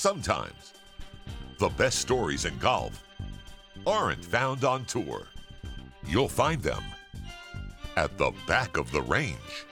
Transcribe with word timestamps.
sometimes 0.00 0.72
the 1.58 1.68
best 1.68 1.98
stories 1.98 2.46
in 2.46 2.56
golf 2.56 3.04
aren't 3.86 4.24
found 4.24 4.64
on 4.64 4.82
tour. 4.86 5.26
You'll 6.06 6.26
find 6.26 6.62
them 6.62 6.82
at 7.98 8.16
the 8.16 8.32
back 8.46 8.78
of 8.78 8.90
the 8.92 9.02
range. 9.02 9.66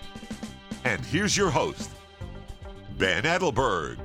And 0.84 1.02
here's 1.06 1.34
your 1.34 1.48
host, 1.48 1.90
Ben 2.98 3.22
Adelberg. 3.22 3.96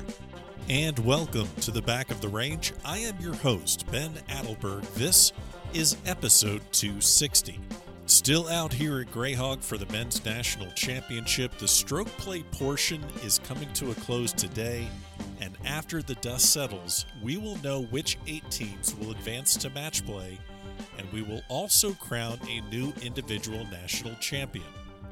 And 0.69 0.97
welcome 0.99 1.49
to 1.59 1.71
the 1.71 1.81
back 1.81 2.09
of 2.09 2.21
the 2.21 2.29
range. 2.29 2.71
I 2.85 2.99
am 2.99 3.19
your 3.19 3.35
host, 3.35 3.85
Ben 3.91 4.13
Adelberg. 4.29 4.89
This 4.93 5.33
is 5.73 5.97
episode 6.05 6.61
260. 6.71 7.59
Still 8.05 8.47
out 8.47 8.71
here 8.71 9.01
at 9.01 9.11
Grayhawk 9.11 9.61
for 9.61 9.77
the 9.77 9.91
men's 9.91 10.23
national 10.23 10.71
championship. 10.71 11.57
The 11.57 11.67
stroke 11.67 12.07
play 12.17 12.43
portion 12.43 13.03
is 13.25 13.39
coming 13.39 13.71
to 13.73 13.91
a 13.91 13.95
close 13.95 14.31
today, 14.31 14.87
after 15.65 16.01
the 16.01 16.15
dust 16.15 16.51
settles, 16.51 17.05
we 17.21 17.37
will 17.37 17.57
know 17.63 17.83
which 17.83 18.17
eight 18.27 18.49
teams 18.49 18.95
will 18.95 19.11
advance 19.11 19.55
to 19.57 19.69
match 19.69 20.05
play, 20.05 20.37
and 20.97 21.11
we 21.11 21.21
will 21.21 21.41
also 21.49 21.93
crown 21.93 22.39
a 22.49 22.61
new 22.69 22.93
individual 23.01 23.65
national 23.71 24.15
champion. 24.15 24.65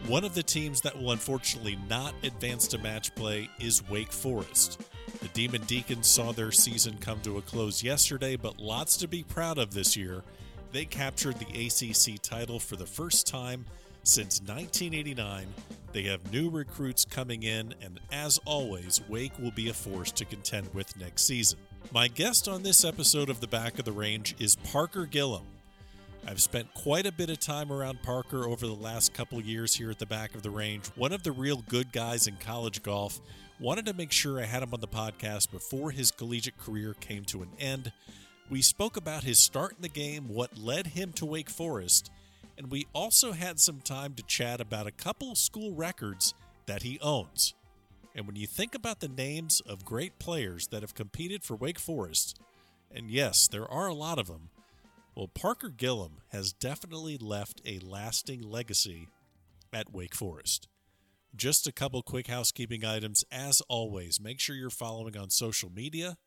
One 0.07 0.23
of 0.23 0.33
the 0.33 0.43
teams 0.43 0.81
that 0.81 0.97
will 0.97 1.11
unfortunately 1.11 1.77
not 1.87 2.15
advance 2.23 2.67
to 2.69 2.79
match 2.79 3.13
play 3.13 3.49
is 3.59 3.87
Wake 3.87 4.11
Forest. 4.11 4.81
The 5.21 5.27
Demon 5.29 5.61
Deacons 5.63 6.07
saw 6.07 6.31
their 6.31 6.51
season 6.51 6.97
come 6.99 7.19
to 7.21 7.37
a 7.37 7.41
close 7.41 7.83
yesterday, 7.83 8.35
but 8.35 8.59
lots 8.59 8.97
to 8.97 9.07
be 9.07 9.23
proud 9.23 9.59
of 9.59 9.73
this 9.73 9.95
year. 9.95 10.23
They 10.71 10.85
captured 10.85 11.35
the 11.37 11.67
ACC 11.67 12.19
title 12.21 12.59
for 12.59 12.77
the 12.77 12.85
first 12.85 13.27
time 13.27 13.65
since 14.03 14.39
1989. 14.39 15.45
They 15.93 16.03
have 16.03 16.31
new 16.31 16.49
recruits 16.49 17.03
coming 17.03 17.43
in, 17.43 17.75
and 17.81 17.99
as 18.13 18.39
always, 18.45 19.01
Wake 19.09 19.37
will 19.37 19.51
be 19.51 19.67
a 19.69 19.73
force 19.73 20.11
to 20.13 20.25
contend 20.25 20.73
with 20.73 20.97
next 20.97 21.23
season. 21.23 21.59
My 21.91 22.07
guest 22.07 22.47
on 22.47 22.63
this 22.63 22.85
episode 22.85 23.29
of 23.29 23.41
The 23.41 23.47
Back 23.47 23.77
of 23.77 23.83
the 23.83 23.91
Range 23.91 24.33
is 24.39 24.55
Parker 24.55 25.05
Gillam. 25.05 25.43
I've 26.25 26.41
spent 26.41 26.73
quite 26.73 27.05
a 27.05 27.11
bit 27.11 27.29
of 27.29 27.39
time 27.39 27.73
around 27.73 28.03
Parker 28.03 28.45
over 28.45 28.67
the 28.67 28.73
last 28.73 29.13
couple 29.13 29.41
years 29.41 29.75
here 29.75 29.91
at 29.91 29.99
the 29.99 30.05
back 30.05 30.33
of 30.33 30.43
the 30.43 30.49
range. 30.49 30.87
One 30.95 31.11
of 31.11 31.23
the 31.23 31.31
real 31.33 31.63
good 31.67 31.91
guys 31.91 32.25
in 32.27 32.37
college 32.37 32.83
golf. 32.83 33.19
Wanted 33.59 33.85
to 33.87 33.93
make 33.93 34.13
sure 34.13 34.39
I 34.39 34.45
had 34.45 34.63
him 34.63 34.73
on 34.73 34.79
the 34.79 34.87
podcast 34.87 35.51
before 35.51 35.91
his 35.91 36.11
collegiate 36.11 36.57
career 36.57 36.95
came 36.99 37.25
to 37.25 37.41
an 37.41 37.49
end. 37.59 37.91
We 38.49 38.61
spoke 38.61 38.95
about 38.95 39.23
his 39.23 39.39
start 39.39 39.73
in 39.75 39.81
the 39.81 39.89
game, 39.89 40.29
what 40.29 40.57
led 40.57 40.87
him 40.87 41.11
to 41.13 41.25
Wake 41.25 41.49
Forest, 41.49 42.11
and 42.61 42.69
we 42.69 42.85
also 42.93 43.31
had 43.31 43.59
some 43.59 43.81
time 43.81 44.13
to 44.13 44.21
chat 44.21 44.61
about 44.61 44.85
a 44.85 44.91
couple 44.91 45.33
school 45.33 45.73
records 45.73 46.35
that 46.67 46.83
he 46.83 46.99
owns. 47.01 47.55
And 48.13 48.27
when 48.27 48.35
you 48.35 48.45
think 48.45 48.75
about 48.75 48.99
the 48.99 49.07
names 49.07 49.61
of 49.61 49.83
great 49.83 50.19
players 50.19 50.67
that 50.67 50.83
have 50.83 50.93
competed 50.93 51.43
for 51.43 51.55
Wake 51.55 51.79
Forest, 51.79 52.39
and 52.93 53.09
yes, 53.09 53.47
there 53.47 53.67
are 53.67 53.87
a 53.87 53.95
lot 53.95 54.19
of 54.19 54.27
them, 54.27 54.51
well, 55.15 55.27
Parker 55.27 55.71
Gillam 55.75 56.19
has 56.27 56.53
definitely 56.53 57.17
left 57.17 57.63
a 57.65 57.79
lasting 57.79 58.43
legacy 58.43 59.07
at 59.73 59.91
Wake 59.91 60.13
Forest. 60.13 60.67
Just 61.35 61.65
a 61.65 61.71
couple 61.71 62.03
quick 62.03 62.27
housekeeping 62.27 62.85
items. 62.85 63.25
As 63.31 63.63
always, 63.69 64.21
make 64.21 64.39
sure 64.39 64.55
you're 64.55 64.69
following 64.69 65.17
on 65.17 65.31
social 65.31 65.71
media 65.71 66.17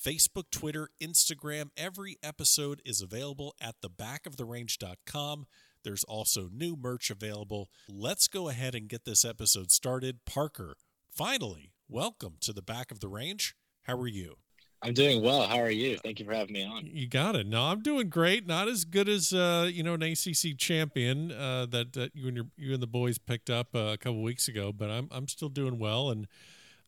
Facebook, 0.00 0.50
Twitter, 0.52 0.88
Instagram. 1.02 1.70
Every 1.76 2.16
episode 2.22 2.80
is 2.84 3.02
available 3.02 3.56
at 3.60 3.74
thebackoftherange.com. 3.82 5.46
There's 5.82 6.04
also 6.04 6.48
new 6.52 6.76
merch 6.76 7.10
available. 7.10 7.70
Let's 7.88 8.28
go 8.28 8.48
ahead 8.48 8.74
and 8.74 8.88
get 8.88 9.04
this 9.04 9.24
episode 9.24 9.70
started. 9.70 10.24
Parker, 10.26 10.76
finally, 11.10 11.72
welcome 11.88 12.34
to 12.40 12.52
the 12.52 12.62
back 12.62 12.90
of 12.90 13.00
the 13.00 13.08
range. 13.08 13.54
How 13.84 13.96
are 13.96 14.06
you? 14.06 14.36
I'm 14.82 14.94
doing 14.94 15.22
well. 15.22 15.42
How 15.42 15.58
are 15.60 15.70
you? 15.70 15.98
Thank 15.98 16.20
you 16.20 16.26
for 16.26 16.32
having 16.32 16.54
me 16.54 16.64
on. 16.64 16.86
You 16.86 17.06
got 17.06 17.36
it. 17.36 17.46
No, 17.46 17.64
I'm 17.64 17.82
doing 17.82 18.08
great. 18.08 18.46
Not 18.46 18.66
as 18.66 18.84
good 18.84 19.08
as 19.08 19.32
uh, 19.32 19.68
you 19.70 19.82
know 19.82 19.94
an 19.94 20.02
ACC 20.02 20.56
champion 20.56 21.32
uh, 21.32 21.66
that, 21.70 21.92
that 21.94 22.14
you 22.14 22.28
and 22.28 22.36
your 22.36 22.46
you 22.56 22.72
and 22.72 22.82
the 22.82 22.86
boys 22.86 23.18
picked 23.18 23.50
up 23.50 23.74
uh, 23.74 23.90
a 23.92 23.98
couple 23.98 24.22
weeks 24.22 24.48
ago, 24.48 24.72
but 24.72 24.90
I'm 24.90 25.08
I'm 25.10 25.28
still 25.28 25.50
doing 25.50 25.78
well, 25.78 26.10
and 26.10 26.26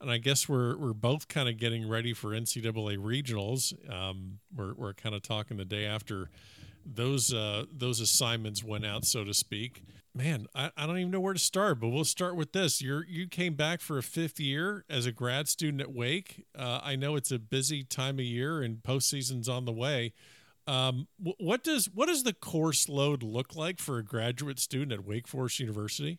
and 0.01 0.11
I 0.11 0.17
guess 0.19 0.49
we're 0.49 0.77
we're 0.79 0.95
both 0.95 1.29
kind 1.29 1.51
of 1.51 1.59
getting 1.59 1.87
ready 1.87 2.15
for 2.15 2.31
NCAA 2.31 2.97
regionals. 2.97 3.73
Um, 3.91 4.39
we're 4.55 4.73
we're 4.75 4.95
kind 4.95 5.15
of 5.15 5.23
talking 5.23 5.59
the 5.59 5.67
day 5.67 5.85
after 5.85 6.31
those 6.85 7.33
uh, 7.33 7.65
those 7.73 8.01
assignments 8.01 8.63
went 8.63 8.87
out, 8.87 9.05
so 9.05 9.25
to 9.25 9.35
speak 9.35 9.83
man, 10.15 10.47
I, 10.55 10.71
I 10.77 10.87
don't 10.87 10.99
even 10.99 11.11
know 11.11 11.21
where 11.21 11.33
to 11.33 11.39
start, 11.39 11.81
but 11.81 11.89
we'll 11.89 12.05
start 12.05 12.37
with 12.37 12.53
this. 12.53 12.81
You 12.81 13.03
you 13.09 13.27
came 13.29 13.55
back 13.55 13.81
for 13.81 13.99
a 13.99 14.03
fifth 14.03 14.39
year 14.39 14.85
as 14.89 15.07
a 15.07 15.13
grad 15.13 15.49
student 15.49 15.81
at 15.81 15.93
Wake. 15.93 16.45
Uh, 16.57 16.81
I 16.83 16.97
know 16.97 17.17
it's 17.17 17.31
a 17.31 17.39
busy 17.39 17.83
time 17.83 18.19
of 18.19 18.25
year 18.25 18.63
and 18.63 18.83
postseason's 18.83 19.49
on 19.49 19.65
the 19.65 19.73
way. 19.73 20.13
Um, 20.67 21.09
what 21.19 21.65
does 21.65 21.87
what 21.87 22.07
does 22.07 22.23
the 22.23 22.33
course 22.33 22.89
load 22.89 23.23
look 23.23 23.57
like 23.57 23.81
for 23.81 23.99
a 23.99 24.05
graduate 24.05 24.59
student 24.59 24.93
at 24.93 25.05
Wake 25.05 25.27
Forest 25.27 25.61
University? 25.61 26.19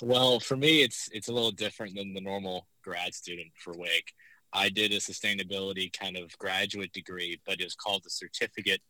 Well, 0.00 0.40
for 0.40 0.56
me, 0.56 0.82
it's 0.82 1.08
it's 1.12 1.28
a 1.28 1.32
little 1.32 1.50
different 1.50 1.96
than 1.96 2.14
the 2.14 2.20
normal 2.20 2.66
grad 2.82 3.14
student 3.14 3.48
for 3.56 3.74
Wake. 3.76 4.12
I 4.52 4.68
did 4.68 4.92
a 4.92 4.96
sustainability 4.96 5.92
kind 5.92 6.16
of 6.16 6.36
graduate 6.38 6.92
degree, 6.92 7.40
but 7.44 7.60
it 7.60 7.64
was 7.64 7.74
called 7.74 8.04
the 8.04 8.10
certificate 8.10 8.80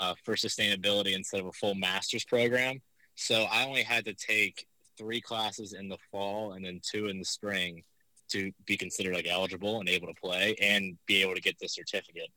uh, 0.00 0.14
for 0.24 0.34
sustainability 0.34 1.14
instead 1.14 1.40
of 1.40 1.46
a 1.46 1.52
full 1.52 1.74
master's 1.74 2.24
program. 2.24 2.80
So 3.14 3.44
I 3.44 3.64
only 3.64 3.82
had 3.82 4.04
to 4.06 4.14
take 4.14 4.66
three 4.98 5.20
classes 5.20 5.72
in 5.72 5.88
the 5.88 5.98
fall 6.10 6.52
and 6.52 6.64
then 6.64 6.80
two 6.82 7.06
in 7.06 7.18
the 7.18 7.24
spring 7.24 7.82
to 8.28 8.52
be 8.66 8.76
considered 8.76 9.14
like 9.14 9.28
eligible 9.28 9.80
and 9.80 9.88
able 9.88 10.08
to 10.08 10.20
play 10.20 10.56
and 10.60 10.98
be 11.06 11.22
able 11.22 11.34
to 11.34 11.40
get 11.40 11.58
the 11.58 11.68
certificate. 11.68 12.30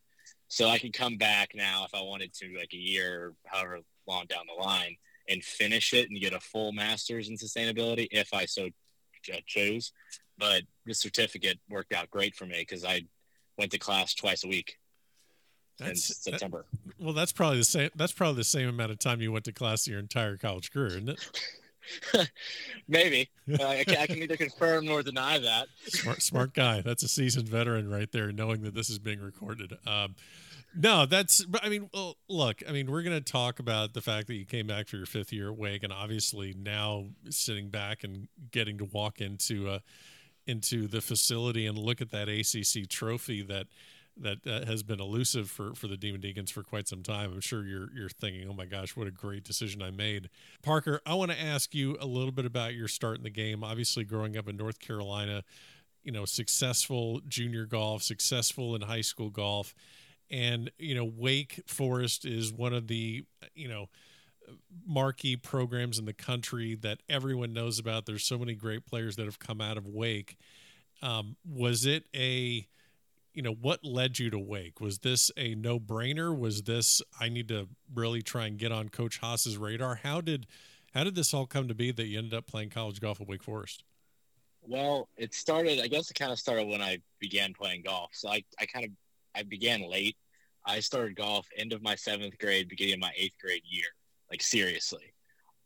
So 0.48 0.68
I 0.68 0.78
could 0.78 0.92
come 0.92 1.16
back 1.16 1.50
now 1.54 1.84
if 1.84 1.94
I 1.94 2.02
wanted 2.02 2.32
to, 2.34 2.56
like 2.58 2.72
a 2.72 2.76
year, 2.76 3.34
however 3.46 3.80
long 4.06 4.26
down 4.26 4.44
the 4.46 4.62
line, 4.62 4.96
and 5.28 5.44
finish 5.44 5.92
it 5.92 6.10
and 6.10 6.20
get 6.20 6.32
a 6.32 6.40
full 6.40 6.72
master's 6.72 7.28
in 7.28 7.36
sustainability 7.36 8.08
if 8.10 8.32
I 8.34 8.46
so 8.46 8.68
chose. 9.46 9.92
But 10.38 10.62
the 10.86 10.94
certificate 10.94 11.58
worked 11.68 11.92
out 11.92 12.10
great 12.10 12.34
for 12.34 12.46
me 12.46 12.56
because 12.58 12.84
I 12.84 13.02
went 13.58 13.70
to 13.72 13.78
class 13.78 14.14
twice 14.14 14.42
a 14.44 14.48
week 14.48 14.79
that's 15.80 16.22
September. 16.22 16.64
That, 16.86 17.04
well, 17.04 17.12
that's 17.12 17.32
probably 17.32 17.58
the 17.58 17.64
same. 17.64 17.90
That's 17.94 18.12
probably 18.12 18.36
the 18.36 18.44
same 18.44 18.68
amount 18.68 18.90
of 18.92 18.98
time 18.98 19.20
you 19.20 19.32
went 19.32 19.44
to 19.46 19.52
class 19.52 19.86
your 19.86 19.98
entire 19.98 20.36
college 20.36 20.72
career, 20.72 20.88
isn't 20.88 21.08
it? 21.08 21.30
Maybe 22.88 23.28
uh, 23.58 23.64
I, 23.64 23.84
can, 23.84 23.96
I, 23.96 24.06
can, 24.06 24.22
either 24.22 24.36
confirm 24.36 24.86
nor 24.86 25.02
deny 25.02 25.38
that. 25.38 25.68
Smart, 25.86 26.22
smart 26.22 26.54
guy. 26.54 26.82
That's 26.82 27.02
a 27.02 27.08
seasoned 27.08 27.48
veteran 27.48 27.90
right 27.90 28.10
there, 28.12 28.32
knowing 28.32 28.62
that 28.62 28.74
this 28.74 28.90
is 28.90 28.98
being 28.98 29.20
recorded. 29.20 29.72
Um, 29.86 30.14
no, 30.74 31.06
that's. 31.06 31.44
I 31.62 31.68
mean, 31.68 31.90
well, 31.92 32.16
look. 32.28 32.62
I 32.68 32.72
mean, 32.72 32.90
we're 32.90 33.02
going 33.02 33.16
to 33.22 33.32
talk 33.32 33.58
about 33.58 33.92
the 33.92 34.00
fact 34.00 34.28
that 34.28 34.34
you 34.34 34.44
came 34.44 34.66
back 34.66 34.86
for 34.86 34.96
your 34.96 35.06
fifth 35.06 35.32
year 35.32 35.50
at 35.50 35.56
Wake, 35.56 35.82
and 35.82 35.92
obviously 35.92 36.54
now 36.56 37.06
sitting 37.28 37.70
back 37.70 38.04
and 38.04 38.28
getting 38.52 38.78
to 38.78 38.84
walk 38.84 39.20
into 39.20 39.68
uh, 39.68 39.78
into 40.46 40.86
the 40.86 41.00
facility 41.00 41.66
and 41.66 41.76
look 41.76 42.00
at 42.00 42.10
that 42.10 42.28
ACC 42.28 42.88
trophy 42.88 43.42
that 43.42 43.66
that 44.16 44.46
uh, 44.46 44.66
has 44.66 44.82
been 44.82 45.00
elusive 45.00 45.48
for, 45.48 45.74
for 45.74 45.86
the 45.86 45.96
Demon 45.96 46.20
Deacons 46.20 46.50
for 46.50 46.62
quite 46.62 46.88
some 46.88 47.02
time. 47.02 47.32
I'm 47.32 47.40
sure 47.40 47.64
you're 47.64 47.88
you're 47.94 48.08
thinking, 48.08 48.48
oh 48.48 48.52
my 48.52 48.66
gosh, 48.66 48.96
what 48.96 49.06
a 49.06 49.10
great 49.10 49.44
decision 49.44 49.82
I 49.82 49.90
made. 49.90 50.28
Parker, 50.62 51.00
I 51.06 51.14
want 51.14 51.30
to 51.30 51.40
ask 51.40 51.74
you 51.74 51.96
a 52.00 52.06
little 52.06 52.32
bit 52.32 52.44
about 52.44 52.74
your 52.74 52.88
start 52.88 53.18
in 53.18 53.22
the 53.22 53.30
game. 53.30 53.64
Obviously, 53.64 54.04
growing 54.04 54.36
up 54.36 54.48
in 54.48 54.56
North 54.56 54.78
Carolina, 54.78 55.42
you 56.02 56.12
know, 56.12 56.24
successful 56.24 57.20
junior 57.26 57.66
golf, 57.66 58.02
successful 58.02 58.74
in 58.74 58.82
high 58.82 59.00
school 59.00 59.30
golf, 59.30 59.74
and 60.30 60.70
you 60.78 60.94
know, 60.94 61.04
Wake 61.04 61.62
Forest 61.66 62.24
is 62.24 62.52
one 62.52 62.72
of 62.74 62.88
the 62.88 63.24
you 63.54 63.68
know 63.68 63.88
marquee 64.86 65.36
programs 65.36 65.98
in 65.98 66.04
the 66.04 66.12
country 66.12 66.74
that 66.74 66.98
everyone 67.08 67.52
knows 67.52 67.78
about. 67.78 68.06
There's 68.06 68.24
so 68.24 68.38
many 68.38 68.54
great 68.54 68.86
players 68.86 69.16
that 69.16 69.24
have 69.24 69.38
come 69.38 69.60
out 69.60 69.76
of 69.76 69.86
Wake. 69.86 70.36
Um, 71.02 71.36
was 71.44 71.86
it 71.86 72.04
a 72.14 72.66
you 73.40 73.44
know 73.44 73.56
what 73.62 73.82
led 73.82 74.18
you 74.18 74.28
to 74.28 74.38
wake? 74.38 74.82
Was 74.82 74.98
this 74.98 75.30
a 75.34 75.54
no-brainer? 75.54 76.38
Was 76.38 76.60
this 76.60 77.00
i 77.18 77.30
need 77.30 77.48
to 77.48 77.68
really 77.94 78.20
try 78.20 78.44
and 78.44 78.58
get 78.58 78.70
on 78.70 78.90
coach 78.90 79.16
haas's 79.16 79.56
radar? 79.56 79.94
How 79.94 80.20
did 80.20 80.46
how 80.92 81.04
did 81.04 81.14
this 81.14 81.32
all 81.32 81.46
come 81.46 81.66
to 81.66 81.74
be 81.74 81.90
that 81.90 82.04
you 82.04 82.18
ended 82.18 82.34
up 82.34 82.46
playing 82.46 82.68
college 82.68 83.00
golf 83.00 83.18
at 83.18 83.26
wake 83.26 83.42
forest? 83.42 83.82
Well 84.60 85.08
it 85.16 85.32
started 85.32 85.80
i 85.80 85.86
guess 85.86 86.10
it 86.10 86.18
kind 86.18 86.30
of 86.30 86.38
started 86.38 86.68
when 86.68 86.82
i 86.82 86.98
began 87.18 87.54
playing 87.54 87.84
golf. 87.86 88.10
So 88.12 88.28
i, 88.28 88.44
I 88.60 88.66
kind 88.66 88.84
of 88.84 88.90
i 89.34 89.42
began 89.42 89.88
late. 89.88 90.18
I 90.66 90.80
started 90.80 91.16
golf 91.16 91.46
end 91.56 91.72
of 91.72 91.80
my 91.80 91.94
seventh 91.94 92.36
grade 92.38 92.68
beginning 92.68 92.92
of 92.96 93.00
my 93.00 93.12
eighth 93.16 93.38
grade 93.40 93.62
year 93.64 93.88
like 94.30 94.42
seriously. 94.42 95.14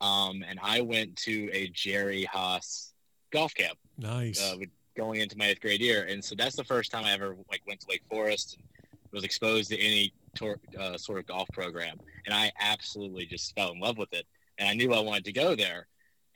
Um, 0.01 0.45
and 0.47 0.61
i 0.63 0.81
went 0.81 1.17
to 1.25 1.51
a 1.53 1.67
jerry 1.71 2.23
haas 2.23 2.95
golf 3.33 3.53
camp 3.53 3.77
nice. 3.99 4.41
uh, 4.41 4.59
going 4.97 5.21
into 5.21 5.37
my 5.37 5.47
eighth 5.47 5.61
grade 5.61 5.81
year, 5.81 6.05
and 6.05 6.25
so 6.25 6.35
that's 6.37 6.57
the 6.57 6.65
first 6.65 6.91
time 6.91 7.05
I 7.05 7.13
ever 7.13 7.37
like 7.51 7.63
went 7.67 7.81
to 7.81 7.87
Wake 7.89 8.03
Forest 8.09 8.59
and 8.59 9.13
was 9.13 9.25
exposed 9.25 9.71
to 9.71 9.79
any 9.79 10.13
tor- 10.35 10.61
uh, 10.79 10.97
sort 10.97 11.19
of 11.19 11.27
golf 11.27 11.49
program, 11.53 11.99
and 12.27 12.35
I 12.35 12.53
absolutely 12.61 13.27
just 13.27 13.55
fell 13.55 13.73
in 13.73 13.81
love 13.81 13.99
with 13.99 14.13
it, 14.13 14.27
and 14.59 14.69
I 14.69 14.75
knew 14.75 14.93
I 14.93 15.01
wanted 15.01 15.25
to 15.27 15.33
go 15.33 15.55
there. 15.55 15.87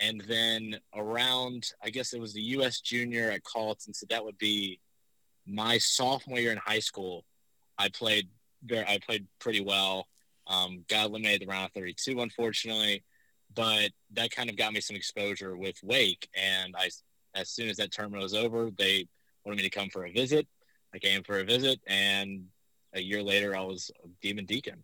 And 0.01 0.21
then 0.29 0.77
around, 0.95 1.73
I 1.83 1.91
guess 1.91 2.13
it 2.13 2.21
was 2.21 2.33
the 2.33 2.41
U.S. 2.41 2.81
Junior 2.81 3.31
at 3.33 3.43
Colleton, 3.43 3.93
so 3.93 4.07
that 4.11 4.25
would 4.25 4.39
be 4.39 4.79
my 5.49 5.79
sophomore 5.79 6.39
year 6.39 6.53
in 6.53 6.59
high 6.59 6.79
school, 6.79 7.25
I 7.79 7.89
played 7.89 8.29
very, 8.65 8.87
I 8.87 8.99
played 8.99 9.27
pretty 9.39 9.61
well. 9.61 10.07
Um, 10.47 10.85
got 10.89 11.07
eliminated 11.07 11.43
the 11.43 11.51
round 11.51 11.67
of 11.67 11.73
32, 11.73 12.21
unfortunately, 12.21 13.05
but 13.55 13.91
that 14.13 14.31
kind 14.31 14.49
of 14.49 14.57
got 14.57 14.73
me 14.73 14.81
some 14.81 14.97
exposure 14.97 15.57
with 15.57 15.77
Wake. 15.83 16.29
And 16.35 16.75
I, 16.77 16.89
as 17.39 17.51
soon 17.51 17.69
as 17.69 17.77
that 17.77 17.93
tournament 17.93 18.23
was 18.23 18.35
over, 18.35 18.71
they 18.77 19.07
wanted 19.45 19.57
me 19.57 19.63
to 19.63 19.71
come 19.71 19.89
for 19.89 20.05
a 20.05 20.13
visit. 20.13 20.47
I 20.95 20.99
came 20.99 21.23
for 21.23 21.39
a 21.39 21.45
visit, 21.45 21.81
and 21.87 22.45
a 22.95 23.01
year 23.01 23.23
later, 23.23 23.57
I 23.57 23.61
was 23.61 23.91
a 24.05 24.09
Demon 24.23 24.47
Deacon. 24.47 24.83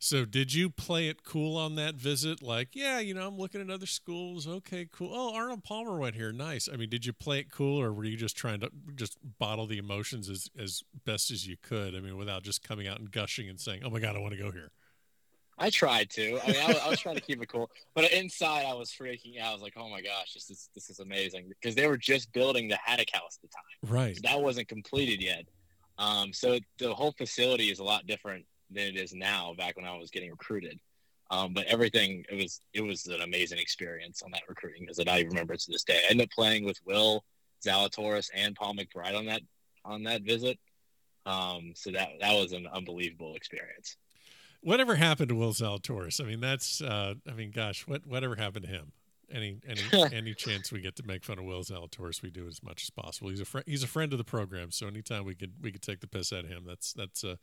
So, 0.00 0.24
did 0.24 0.54
you 0.54 0.70
play 0.70 1.08
it 1.08 1.24
cool 1.24 1.56
on 1.56 1.74
that 1.74 1.96
visit? 1.96 2.40
Like, 2.40 2.68
yeah, 2.76 3.00
you 3.00 3.14
know, 3.14 3.26
I'm 3.26 3.36
looking 3.36 3.60
at 3.60 3.68
other 3.68 3.86
schools. 3.86 4.46
Okay, 4.46 4.86
cool. 4.92 5.10
Oh, 5.12 5.34
Arnold 5.34 5.64
Palmer 5.64 5.98
went 5.98 6.14
here. 6.14 6.30
Nice. 6.30 6.68
I 6.72 6.76
mean, 6.76 6.88
did 6.88 7.04
you 7.04 7.12
play 7.12 7.40
it 7.40 7.50
cool, 7.50 7.80
or 7.80 7.92
were 7.92 8.04
you 8.04 8.16
just 8.16 8.36
trying 8.36 8.60
to 8.60 8.70
just 8.94 9.18
bottle 9.40 9.66
the 9.66 9.78
emotions 9.78 10.28
as 10.28 10.48
as 10.56 10.84
best 11.04 11.32
as 11.32 11.48
you 11.48 11.56
could? 11.60 11.96
I 11.96 12.00
mean, 12.00 12.16
without 12.16 12.44
just 12.44 12.62
coming 12.62 12.86
out 12.86 13.00
and 13.00 13.10
gushing 13.10 13.48
and 13.48 13.58
saying, 13.58 13.82
"Oh 13.82 13.90
my 13.90 13.98
God, 13.98 14.14
I 14.14 14.20
want 14.20 14.34
to 14.34 14.38
go 14.38 14.52
here." 14.52 14.70
I 15.58 15.70
tried 15.70 16.10
to. 16.10 16.40
I 16.42 16.46
mean, 16.52 16.60
I 16.62 16.66
was, 16.68 16.76
I 16.78 16.88
was 16.88 17.00
trying 17.00 17.16
to 17.16 17.20
keep 17.20 17.42
it 17.42 17.48
cool, 17.48 17.70
but 17.94 18.10
inside 18.12 18.64
I 18.64 18.74
was 18.74 18.90
freaking 18.90 19.40
out. 19.40 19.50
I 19.50 19.52
was 19.52 19.62
like, 19.62 19.74
"Oh 19.76 19.88
my 19.88 20.00
gosh, 20.00 20.32
this 20.34 20.50
is 20.50 20.70
this 20.74 20.90
is 20.90 21.00
amazing!" 21.00 21.48
Because 21.48 21.74
they 21.74 21.86
were 21.86 21.96
just 21.96 22.32
building 22.32 22.68
the 22.68 22.78
Haddock 22.82 23.08
House 23.12 23.38
at 23.42 23.50
the 23.50 23.54
time, 23.88 23.94
right? 23.94 24.16
So 24.16 24.20
that 24.24 24.40
wasn't 24.40 24.68
completed 24.68 25.22
yet. 25.22 25.44
Um, 25.98 26.32
so 26.32 26.58
the 26.78 26.94
whole 26.94 27.12
facility 27.12 27.70
is 27.70 27.80
a 27.80 27.84
lot 27.84 28.06
different 28.06 28.46
than 28.70 28.84
it 28.84 28.96
is 28.96 29.14
now. 29.14 29.54
Back 29.56 29.76
when 29.76 29.86
I 29.86 29.96
was 29.96 30.10
getting 30.10 30.30
recruited, 30.30 30.78
um, 31.30 31.52
but 31.52 31.66
everything 31.66 32.24
it 32.30 32.36
was 32.36 32.60
it 32.72 32.82
was 32.82 33.06
an 33.06 33.20
amazing 33.20 33.58
experience 33.58 34.22
on 34.22 34.30
that 34.30 34.42
recruiting 34.48 34.86
visit. 34.86 35.08
I 35.08 35.20
remember 35.22 35.54
it 35.54 35.60
to 35.60 35.72
this 35.72 35.84
day. 35.84 36.00
I 36.06 36.10
ended 36.10 36.26
up 36.26 36.30
playing 36.30 36.64
with 36.64 36.78
Will 36.84 37.24
Zalatoris 37.66 38.30
and 38.34 38.54
Paul 38.54 38.74
McBride 38.74 39.16
on 39.16 39.26
that 39.26 39.42
on 39.84 40.04
that 40.04 40.22
visit. 40.22 40.58
Um, 41.26 41.72
so 41.74 41.90
that 41.90 42.08
that 42.20 42.34
was 42.34 42.52
an 42.52 42.66
unbelievable 42.72 43.34
experience. 43.34 43.96
Whatever 44.60 44.96
happened 44.96 45.28
to 45.28 45.34
Will 45.34 45.52
Zalatoris? 45.52 46.20
I 46.20 46.24
mean, 46.24 46.40
that's 46.40 46.80
uh, 46.80 47.14
I 47.28 47.32
mean, 47.32 47.50
gosh, 47.50 47.86
what 47.86 48.06
whatever 48.06 48.36
happened 48.36 48.64
to 48.66 48.70
him? 48.70 48.92
Any 49.30 49.58
any 49.66 49.82
any 50.12 50.34
chance 50.34 50.72
we 50.72 50.80
get 50.80 50.96
to 50.96 51.06
make 51.06 51.24
fun 51.24 51.38
of 51.38 51.44
Will 51.44 51.62
Zalatoris, 51.62 52.22
we 52.22 52.30
do 52.30 52.46
as 52.46 52.62
much 52.62 52.82
as 52.82 52.90
possible. 52.90 53.30
He's 53.30 53.40
a 53.40 53.44
friend. 53.44 53.64
He's 53.66 53.82
a 53.82 53.88
friend 53.88 54.12
of 54.12 54.18
the 54.18 54.24
program, 54.24 54.70
so 54.70 54.86
anytime 54.86 55.24
we 55.24 55.34
could 55.34 55.52
we 55.62 55.70
could 55.70 55.82
take 55.82 56.00
the 56.00 56.08
piss 56.08 56.32
at 56.32 56.44
him, 56.44 56.64
that's 56.66 56.92
that's 56.92 57.24
uh, 57.24 57.36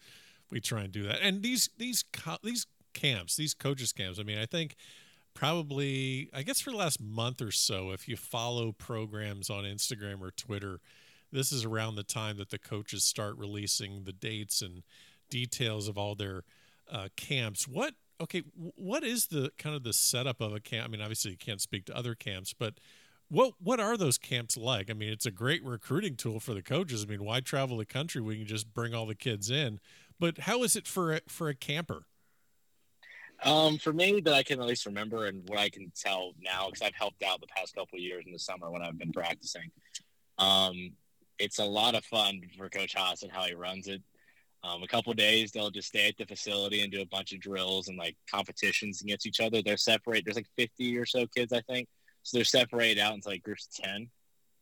we 0.52 0.60
try 0.60 0.82
and 0.82 0.92
do 0.92 1.04
that. 1.04 1.20
And 1.22 1.42
these 1.42 1.70
these 1.78 2.04
these 2.44 2.68
camps, 2.94 3.36
these 3.36 3.54
coaches 3.54 3.94
camps. 3.94 4.20
I 4.20 4.24
mean, 4.24 4.40
I 4.40 4.46
think 4.46 4.76
probably 5.34 6.30
I 6.34 6.42
guess 6.42 6.60
for 6.60 6.72
the 6.72 6.78
last 6.78 7.00
month 7.00 7.42
or 7.42 7.52
so, 7.52 7.92
if 7.92 8.08
you 8.08 8.18
follow 8.18 8.72
programs 8.72 9.50
on 9.50 9.64
Instagram 9.64 10.22
or 10.22 10.32
Twitter, 10.32 10.80
this 11.32 11.52
is 11.52 11.66
around 11.66 11.96
the 11.96 12.04
time 12.04 12.38
that 12.38 12.50
the 12.50 12.58
coaches 12.58 13.04
start 13.04 13.38
releasing 13.38 14.04
the 14.04 14.14
dates 14.14 14.62
and 14.62 14.84
details 15.30 15.88
of 15.88 15.98
all 15.98 16.16
their 16.16 16.44
uh, 16.92 17.10
camps. 17.16 17.68
What 17.68 17.94
okay? 18.22 18.44
What 18.56 19.04
is 19.04 19.28
the 19.28 19.52
kind 19.58 19.76
of 19.76 19.84
the 19.84 19.94
setup 19.94 20.42
of 20.42 20.54
a 20.54 20.60
camp? 20.60 20.86
I 20.86 20.92
mean, 20.92 21.02
obviously 21.02 21.32
you 21.32 21.38
can't 21.38 21.62
speak 21.62 21.86
to 21.86 21.96
other 21.96 22.16
camps, 22.16 22.54
but 22.54 22.76
what 23.30 23.54
what 23.60 23.80
are 23.80 23.98
those 23.98 24.18
camps 24.18 24.58
like? 24.58 24.90
I 24.90 24.94
mean, 24.94 25.10
it's 25.10 25.26
a 25.26 25.32
great 25.32 25.64
recruiting 25.64 26.16
tool 26.16 26.40
for 26.40 26.54
the 26.54 26.62
coaches. 26.62 27.04
I 27.04 27.08
mean, 27.08 27.24
why 27.24 27.40
travel 27.40 27.78
the 27.78 27.86
country? 27.86 28.22
We 28.22 28.38
can 28.38 28.48
just 28.48 28.74
bring 28.74 28.94
all 28.94 29.06
the 29.06 29.16
kids 29.16 29.50
in. 29.50 29.80
But 30.20 30.40
how 30.40 30.64
is 30.64 30.76
it 30.76 30.88
for 30.88 31.14
a, 31.14 31.22
for 31.28 31.50
a 31.50 31.56
camper? 31.56 32.06
Um, 33.44 33.78
for 33.78 33.92
me, 33.92 34.22
that 34.22 34.34
I 34.34 34.44
can 34.44 34.62
at 34.62 34.66
least 34.66 34.86
remember 34.86 35.26
and 35.26 35.48
what 35.48 35.60
I 35.60 35.70
can 35.70 35.92
tell 35.96 36.32
now, 36.40 36.68
because 36.68 36.82
I've 36.82 36.96
helped 36.96 37.22
out 37.22 37.42
the 37.42 37.48
past 37.48 37.76
couple 37.76 38.00
years 38.00 38.24
in 38.26 38.32
the 38.32 38.40
summer 38.40 38.72
when 38.72 38.82
I've 38.82 38.98
been 38.98 39.12
practicing. 39.12 39.70
Um, 40.38 40.92
it's 41.38 41.60
a 41.60 41.66
lot 41.66 41.96
of 41.96 42.06
fun 42.06 42.42
for 42.58 42.70
Coach 42.70 42.96
Haas 42.96 43.24
and 43.24 43.32
how 43.32 43.44
he 43.44 43.54
runs 43.54 43.88
it. 43.88 44.02
Um, 44.66 44.82
a 44.82 44.88
couple 44.88 45.14
days 45.14 45.52
they'll 45.52 45.70
just 45.70 45.90
stay 45.90 46.08
at 46.08 46.18
the 46.18 46.26
facility 46.26 46.82
and 46.82 46.92
do 46.92 47.02
a 47.02 47.06
bunch 47.06 47.34
of 47.34 47.40
drills 47.40 47.88
and 47.88 47.98
like 47.98 48.16
competitions 48.30 49.02
against 49.02 49.28
each 49.28 49.40
other. 49.40 49.62
They're 49.62 49.78
separate. 49.78 50.26
There's 50.26 50.38
like 50.38 50.50
50 50.58 50.98
or 50.98 51.06
so 51.06 51.28
kids, 51.28 51.54
I 51.54 51.62
think. 51.62 51.88
So 52.24 52.38
they're 52.38 52.46
separated 52.46 53.00
out 53.00 53.14
into 53.14 53.30
like 53.30 53.44
groups 53.44 53.68
of 53.68 53.86
10, 53.86 54.10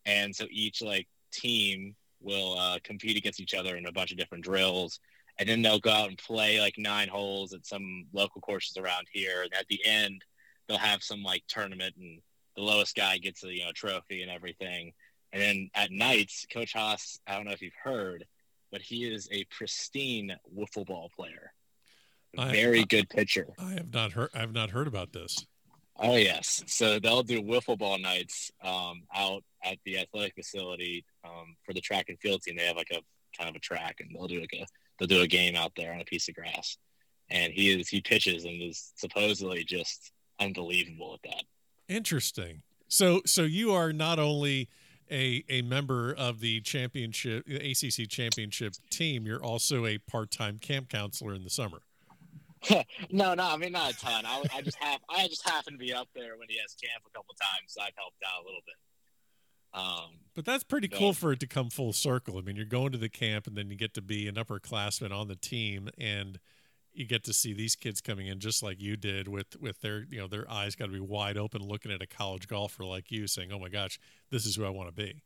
and 0.05 0.35
so 0.35 0.45
each 0.51 0.81
like 0.81 1.07
team 1.31 1.95
will 2.19 2.57
uh, 2.57 2.79
compete 2.83 3.17
against 3.17 3.39
each 3.39 3.53
other 3.53 3.77
in 3.77 3.85
a 3.85 3.91
bunch 3.91 4.11
of 4.11 4.17
different 4.17 4.43
drills, 4.43 4.99
and 5.39 5.47
then 5.47 5.61
they'll 5.61 5.79
go 5.79 5.91
out 5.91 6.09
and 6.09 6.17
play 6.17 6.59
like 6.59 6.75
nine 6.77 7.07
holes 7.07 7.53
at 7.53 7.65
some 7.65 8.05
local 8.11 8.41
courses 8.41 8.75
around 8.75 9.07
here. 9.13 9.43
And 9.43 9.53
at 9.53 9.67
the 9.69 9.79
end, 9.85 10.23
they'll 10.67 10.77
have 10.77 11.03
some 11.03 11.23
like 11.23 11.43
tournament, 11.47 11.95
and 11.97 12.19
the 12.57 12.63
lowest 12.63 12.95
guy 12.97 13.17
gets 13.17 13.45
a 13.45 13.53
you 13.53 13.63
know 13.63 13.71
trophy 13.73 14.21
and 14.21 14.31
everything. 14.31 14.91
And 15.31 15.41
then 15.41 15.69
at 15.73 15.91
nights, 15.91 16.45
Coach 16.51 16.73
Haas, 16.73 17.19
I 17.25 17.35
don't 17.35 17.45
know 17.45 17.53
if 17.53 17.61
you've 17.61 17.73
heard, 17.81 18.25
but 18.73 18.81
he 18.81 19.05
is 19.05 19.29
a 19.31 19.45
pristine 19.55 20.35
wiffle 20.51 20.85
ball 20.85 21.11
player. 21.15 21.53
Very 22.35 22.83
good 22.83 23.07
pitcher. 23.07 23.49
I 23.59 23.73
have 23.73 23.93
not 23.93 24.11
heard. 24.13 24.31
I 24.33 24.39
have 24.39 24.51
not 24.51 24.71
heard 24.71 24.87
about 24.87 25.13
this. 25.13 25.45
Oh 25.97 26.15
yes, 26.15 26.63
so 26.65 26.97
they'll 26.99 27.21
do 27.21 27.43
wiffle 27.43 27.77
ball 27.77 27.99
nights 27.99 28.49
um, 28.63 29.03
out 29.13 29.43
at 29.63 29.77
the 29.85 29.99
athletic 29.99 30.33
facility 30.33 31.05
um, 31.23 31.55
for 31.63 31.73
the 31.73 31.81
track 31.81 32.05
and 32.09 32.19
field 32.19 32.41
team. 32.41 32.57
They 32.57 32.65
have 32.65 32.75
like 32.75 32.89
a 32.91 33.01
kind 33.37 33.47
of 33.47 33.55
a 33.55 33.59
track, 33.59 33.97
and 33.99 34.09
they'll 34.11 34.27
do 34.27 34.41
like 34.41 34.53
a 34.53 34.65
they'll 34.97 35.07
do 35.07 35.21
a 35.21 35.27
game 35.27 35.55
out 35.55 35.73
there 35.77 35.93
on 35.93 36.01
a 36.01 36.05
piece 36.05 36.27
of 36.27 36.33
grass. 36.33 36.75
And 37.29 37.53
he 37.53 37.79
is 37.79 37.87
he 37.87 38.01
pitches 38.01 38.43
and 38.43 38.59
is 38.59 38.91
supposedly 38.95 39.63
just 39.63 40.11
unbelievable 40.39 41.19
at 41.23 41.29
that. 41.29 41.43
Interesting. 41.87 42.63
So 42.87 43.21
so 43.27 43.43
you 43.43 43.71
are 43.71 43.93
not 43.93 44.17
only 44.17 44.67
a 45.13 45.43
a 45.49 45.61
member 45.61 46.13
of 46.13 46.39
the 46.39 46.61
championship 46.61 47.47
ACC 47.47 48.09
championship 48.09 48.73
team, 48.89 49.25
you're 49.25 49.43
also 49.43 49.85
a 49.85 49.97
part 49.99 50.31
time 50.31 50.57
camp 50.59 50.89
counselor 50.89 51.33
in 51.33 51.43
the 51.43 51.49
summer. 51.49 51.79
no, 53.11 53.33
no, 53.33 53.43
I 53.43 53.57
mean 53.57 53.73
not 53.73 53.91
a 53.91 53.97
ton. 53.97 54.25
I, 54.25 54.43
I 54.55 54.61
just 54.61 54.77
have 54.79 54.99
I 55.09 55.27
just 55.27 55.47
happen 55.47 55.73
to 55.73 55.79
be 55.79 55.93
up 55.93 56.09
there 56.15 56.37
when 56.37 56.47
he 56.49 56.57
has 56.61 56.73
camp 56.73 57.03
a 57.05 57.17
couple 57.17 57.35
times, 57.35 57.73
so 57.73 57.81
I've 57.81 57.93
helped 57.95 58.21
out 58.25 58.43
a 58.43 58.45
little 58.45 58.61
bit. 58.65 58.75
Um, 59.73 60.19
but 60.35 60.45
that's 60.45 60.63
pretty 60.63 60.89
so, 60.91 60.97
cool 60.97 61.13
for 61.13 61.31
it 61.31 61.39
to 61.39 61.47
come 61.47 61.69
full 61.69 61.93
circle. 61.93 62.37
I 62.37 62.41
mean, 62.41 62.55
you're 62.55 62.65
going 62.65 62.91
to 62.91 62.97
the 62.97 63.09
camp, 63.09 63.47
and 63.47 63.55
then 63.55 63.69
you 63.69 63.75
get 63.75 63.93
to 63.95 64.01
be 64.01 64.27
an 64.27 64.35
upperclassman 64.35 65.11
on 65.11 65.27
the 65.27 65.35
team, 65.35 65.89
and 65.97 66.39
you 66.93 67.05
get 67.05 67.23
to 67.23 67.33
see 67.33 67.53
these 67.53 67.75
kids 67.75 68.01
coming 68.01 68.27
in 68.27 68.39
just 68.39 68.61
like 68.61 68.79
you 68.79 68.95
did 68.95 69.27
with 69.27 69.59
with 69.59 69.81
their 69.81 70.05
you 70.09 70.19
know 70.19 70.27
their 70.27 70.49
eyes 70.49 70.75
got 70.75 70.85
to 70.85 70.91
be 70.91 70.99
wide 70.99 71.37
open 71.37 71.61
looking 71.61 71.91
at 71.91 72.01
a 72.01 72.07
college 72.07 72.47
golfer 72.47 72.85
like 72.85 73.11
you 73.11 73.27
saying 73.27 73.51
oh 73.51 73.59
my 73.59 73.69
gosh 73.69 73.99
this 74.29 74.45
is 74.45 74.55
who 74.55 74.65
i 74.65 74.69
want 74.69 74.87
to 74.87 74.93
be 74.93 75.21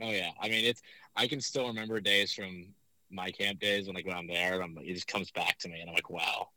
oh 0.00 0.10
yeah 0.10 0.30
i 0.40 0.48
mean 0.48 0.64
it's 0.64 0.82
i 1.16 1.26
can 1.26 1.40
still 1.40 1.66
remember 1.66 2.00
days 2.00 2.32
from 2.32 2.68
my 3.10 3.30
camp 3.30 3.60
days 3.60 3.86
when 3.86 3.94
like 3.94 4.06
when 4.06 4.16
I'm 4.16 4.26
there, 4.26 4.54
and 4.54 4.62
I'm, 4.62 4.78
it 4.84 4.94
just 4.94 5.06
comes 5.06 5.30
back 5.30 5.58
to 5.60 5.68
me, 5.68 5.80
and 5.80 5.88
I'm 5.88 5.94
like, 5.94 6.10
wow, 6.10 6.48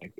like 0.00 0.12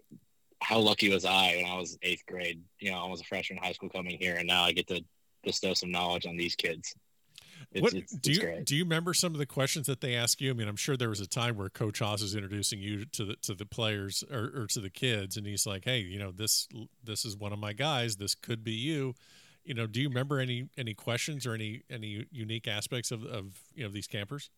how 0.61 0.79
lucky 0.79 1.11
was 1.11 1.25
I 1.25 1.57
when 1.57 1.71
I 1.71 1.77
was 1.77 1.99
eighth 2.03 2.25
grade? 2.27 2.63
You 2.79 2.93
know, 2.93 3.05
I 3.05 3.09
was 3.09 3.21
a 3.21 3.25
freshman 3.25 3.59
in 3.59 3.65
high 3.65 3.73
school 3.73 3.89
coming 3.89 4.19
here, 4.19 4.37
and 4.37 4.47
now 4.47 4.63
I 4.63 4.73
get 4.73 4.87
to 4.89 5.05
bestow 5.43 5.75
some 5.75 5.91
knowledge 5.91 6.27
on 6.27 6.37
these 6.37 6.55
kids. 6.55 6.95
It's, 7.73 7.83
what 7.83 7.95
it's, 7.95 8.13
do 8.13 8.33
you 8.33 8.41
great. 8.41 8.65
do 8.65 8.77
you 8.77 8.85
remember 8.85 9.15
some 9.15 9.33
of 9.33 9.39
the 9.39 9.47
questions 9.47 9.87
that 9.87 10.01
they 10.01 10.15
ask 10.15 10.41
you? 10.41 10.51
I 10.51 10.55
mean, 10.55 10.69
I'm 10.69 10.77
sure 10.77 10.97
there 10.97 11.09
was 11.09 11.21
a 11.21 11.27
time 11.27 11.57
where 11.57 11.69
Coach 11.69 11.99
Haas 11.99 12.23
is 12.23 12.35
introducing 12.35 12.81
you 12.81 13.05
to 13.07 13.25
the 13.25 13.37
to 13.43 13.55
the 13.55 13.67
players 13.67 14.25
or, 14.31 14.51
or 14.55 14.67
to 14.69 14.81
the 14.81 14.91
kids, 14.91 15.37
and 15.37 15.47
he's 15.47 15.67
like, 15.67 15.85
"Hey, 15.85 16.01
you 16.01 16.19
know 16.19 16.31
this 16.31 16.69
this 17.03 17.25
is 17.25 17.37
one 17.37 17.53
of 17.53 17.59
my 17.59 17.73
guys. 17.73 18.17
This 18.17 18.35
could 18.35 18.65
be 18.65 18.73
you." 18.73 19.15
You 19.65 19.73
know, 19.73 19.87
do 19.87 20.01
you 20.01 20.09
remember 20.09 20.41
any 20.41 20.69
any 20.77 20.95
questions 20.95 21.47
or 21.47 21.55
any 21.55 21.83
any 21.91 22.27
unique 22.31 22.69
aspects 22.69 23.11
of 23.11 23.25
of 23.25 23.61
you 23.75 23.85
know 23.85 23.91
these 23.91 24.07
campers? 24.07 24.51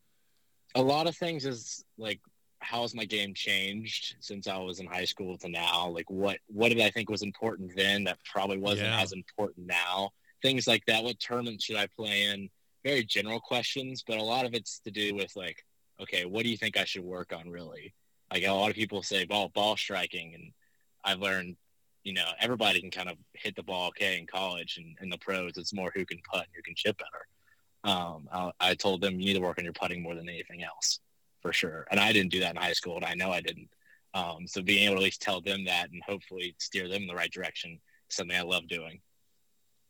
a 0.76 0.82
lot 0.82 1.06
of 1.06 1.16
things 1.16 1.46
is 1.46 1.84
like 1.98 2.20
how 2.60 2.82
has 2.82 2.94
my 2.94 3.04
game 3.04 3.34
changed 3.34 4.16
since 4.20 4.48
I 4.48 4.56
was 4.58 4.80
in 4.80 4.86
high 4.86 5.04
school 5.04 5.36
to 5.38 5.48
now? 5.48 5.88
Like 5.88 6.10
what 6.10 6.38
what 6.48 6.70
did 6.70 6.80
I 6.80 6.90
think 6.90 7.10
was 7.10 7.22
important 7.22 7.76
then 7.76 8.04
that 8.04 8.18
probably 8.24 8.58
wasn't 8.58 8.88
yeah. 8.88 9.00
as 9.00 9.12
important 9.12 9.66
now? 9.66 10.10
Things 10.42 10.66
like 10.66 10.84
that. 10.86 11.02
What 11.02 11.18
tournament 11.18 11.62
should 11.62 11.76
I 11.76 11.86
play 11.96 12.24
in? 12.24 12.48
Very 12.86 13.04
general 13.04 13.40
questions, 13.40 14.04
but 14.06 14.18
a 14.18 14.22
lot 14.22 14.46
of 14.46 14.54
it's 14.54 14.78
to 14.80 14.90
do 14.90 15.14
with 15.14 15.34
like, 15.36 15.64
okay, 16.00 16.24
what 16.24 16.44
do 16.44 16.50
you 16.50 16.56
think 16.56 16.76
I 16.76 16.84
should 16.84 17.04
work 17.04 17.32
on 17.32 17.50
really? 17.50 17.92
Like 18.32 18.44
a 18.44 18.50
lot 18.50 18.70
of 18.70 18.76
people 18.76 19.02
say 19.02 19.24
ball 19.24 19.50
ball 19.54 19.76
striking 19.76 20.34
and 20.34 20.52
I've 21.04 21.20
learned, 21.20 21.56
you 22.04 22.12
know, 22.12 22.28
everybody 22.40 22.80
can 22.80 22.90
kind 22.90 23.08
of 23.08 23.16
hit 23.34 23.56
the 23.56 23.62
ball 23.62 23.88
okay 23.88 24.18
in 24.18 24.26
college 24.26 24.78
and 24.78 24.96
in 25.02 25.10
the 25.10 25.18
pros. 25.18 25.56
It's 25.56 25.74
more 25.74 25.92
who 25.94 26.06
can 26.06 26.20
putt 26.32 26.46
and 26.46 26.54
who 26.54 26.62
can 26.62 26.74
chip 26.76 26.96
better 26.98 27.26
um, 27.86 28.28
I, 28.32 28.50
I, 28.60 28.74
told 28.74 29.00
them 29.00 29.20
you 29.20 29.26
need 29.26 29.34
to 29.34 29.40
work 29.40 29.58
on 29.58 29.64
your 29.64 29.72
putting 29.72 30.02
more 30.02 30.16
than 30.16 30.28
anything 30.28 30.64
else, 30.64 30.98
for 31.40 31.52
sure. 31.52 31.86
And 31.90 32.00
I 32.00 32.12
didn't 32.12 32.32
do 32.32 32.40
that 32.40 32.50
in 32.50 32.60
high 32.60 32.72
school, 32.72 32.96
and 32.96 33.04
I 33.04 33.14
know 33.14 33.30
I 33.30 33.40
didn't. 33.40 33.68
Um, 34.12 34.46
so 34.46 34.60
being 34.60 34.86
able 34.86 34.96
to 34.96 35.02
at 35.02 35.04
least 35.04 35.22
tell 35.22 35.40
them 35.40 35.64
that 35.66 35.90
and 35.92 36.02
hopefully 36.02 36.56
steer 36.58 36.88
them 36.88 37.02
in 37.02 37.08
the 37.08 37.14
right 37.14 37.30
direction 37.30 37.78
is 38.10 38.16
something 38.16 38.36
I 38.36 38.42
love 38.42 38.66
doing. 38.66 39.00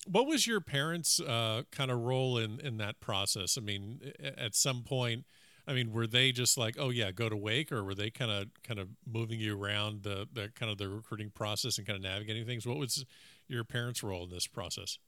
What 0.07 0.27
was 0.27 0.47
your 0.47 0.61
parents' 0.61 1.21
uh, 1.21 1.63
kind 1.73 1.91
of 1.91 2.01
role 2.01 2.39
in 2.39 2.61
in 2.61 2.79
that 2.79 3.01
process? 3.01 3.59
I 3.59 3.61
mean, 3.61 4.13
at 4.21 4.55
some 4.55 4.83
point, 4.83 5.25
I 5.67 5.73
mean, 5.73 5.93
were 5.93 6.07
they 6.07 6.33
just 6.33 6.57
like, 6.57 6.77
"Oh 6.79 6.91
yeah, 6.91 7.11
go 7.11 7.29
to 7.29 7.37
Wake," 7.37 7.73
or 7.73 7.83
were 7.83 7.95
they 7.95 8.11
kind 8.11 8.31
of 8.31 8.49
kind 8.63 8.79
of 8.79 8.89
moving 9.05 9.41
you 9.41 9.61
around 9.61 10.05
the, 10.05 10.29
the 10.33 10.51
kind 10.55 10.71
of 10.71 10.79
the 10.79 10.89
recruiting 10.89 11.31
process 11.31 11.79
and 11.79 11.87
kind 11.87 11.97
of 11.97 12.03
navigating 12.03 12.47
things? 12.47 12.67
What 12.67 12.79
was 12.79 13.05
your 13.49 13.65
parents' 13.65 14.03
role 14.03 14.25
in 14.25 14.31
this 14.31 14.47
process? 14.47 14.99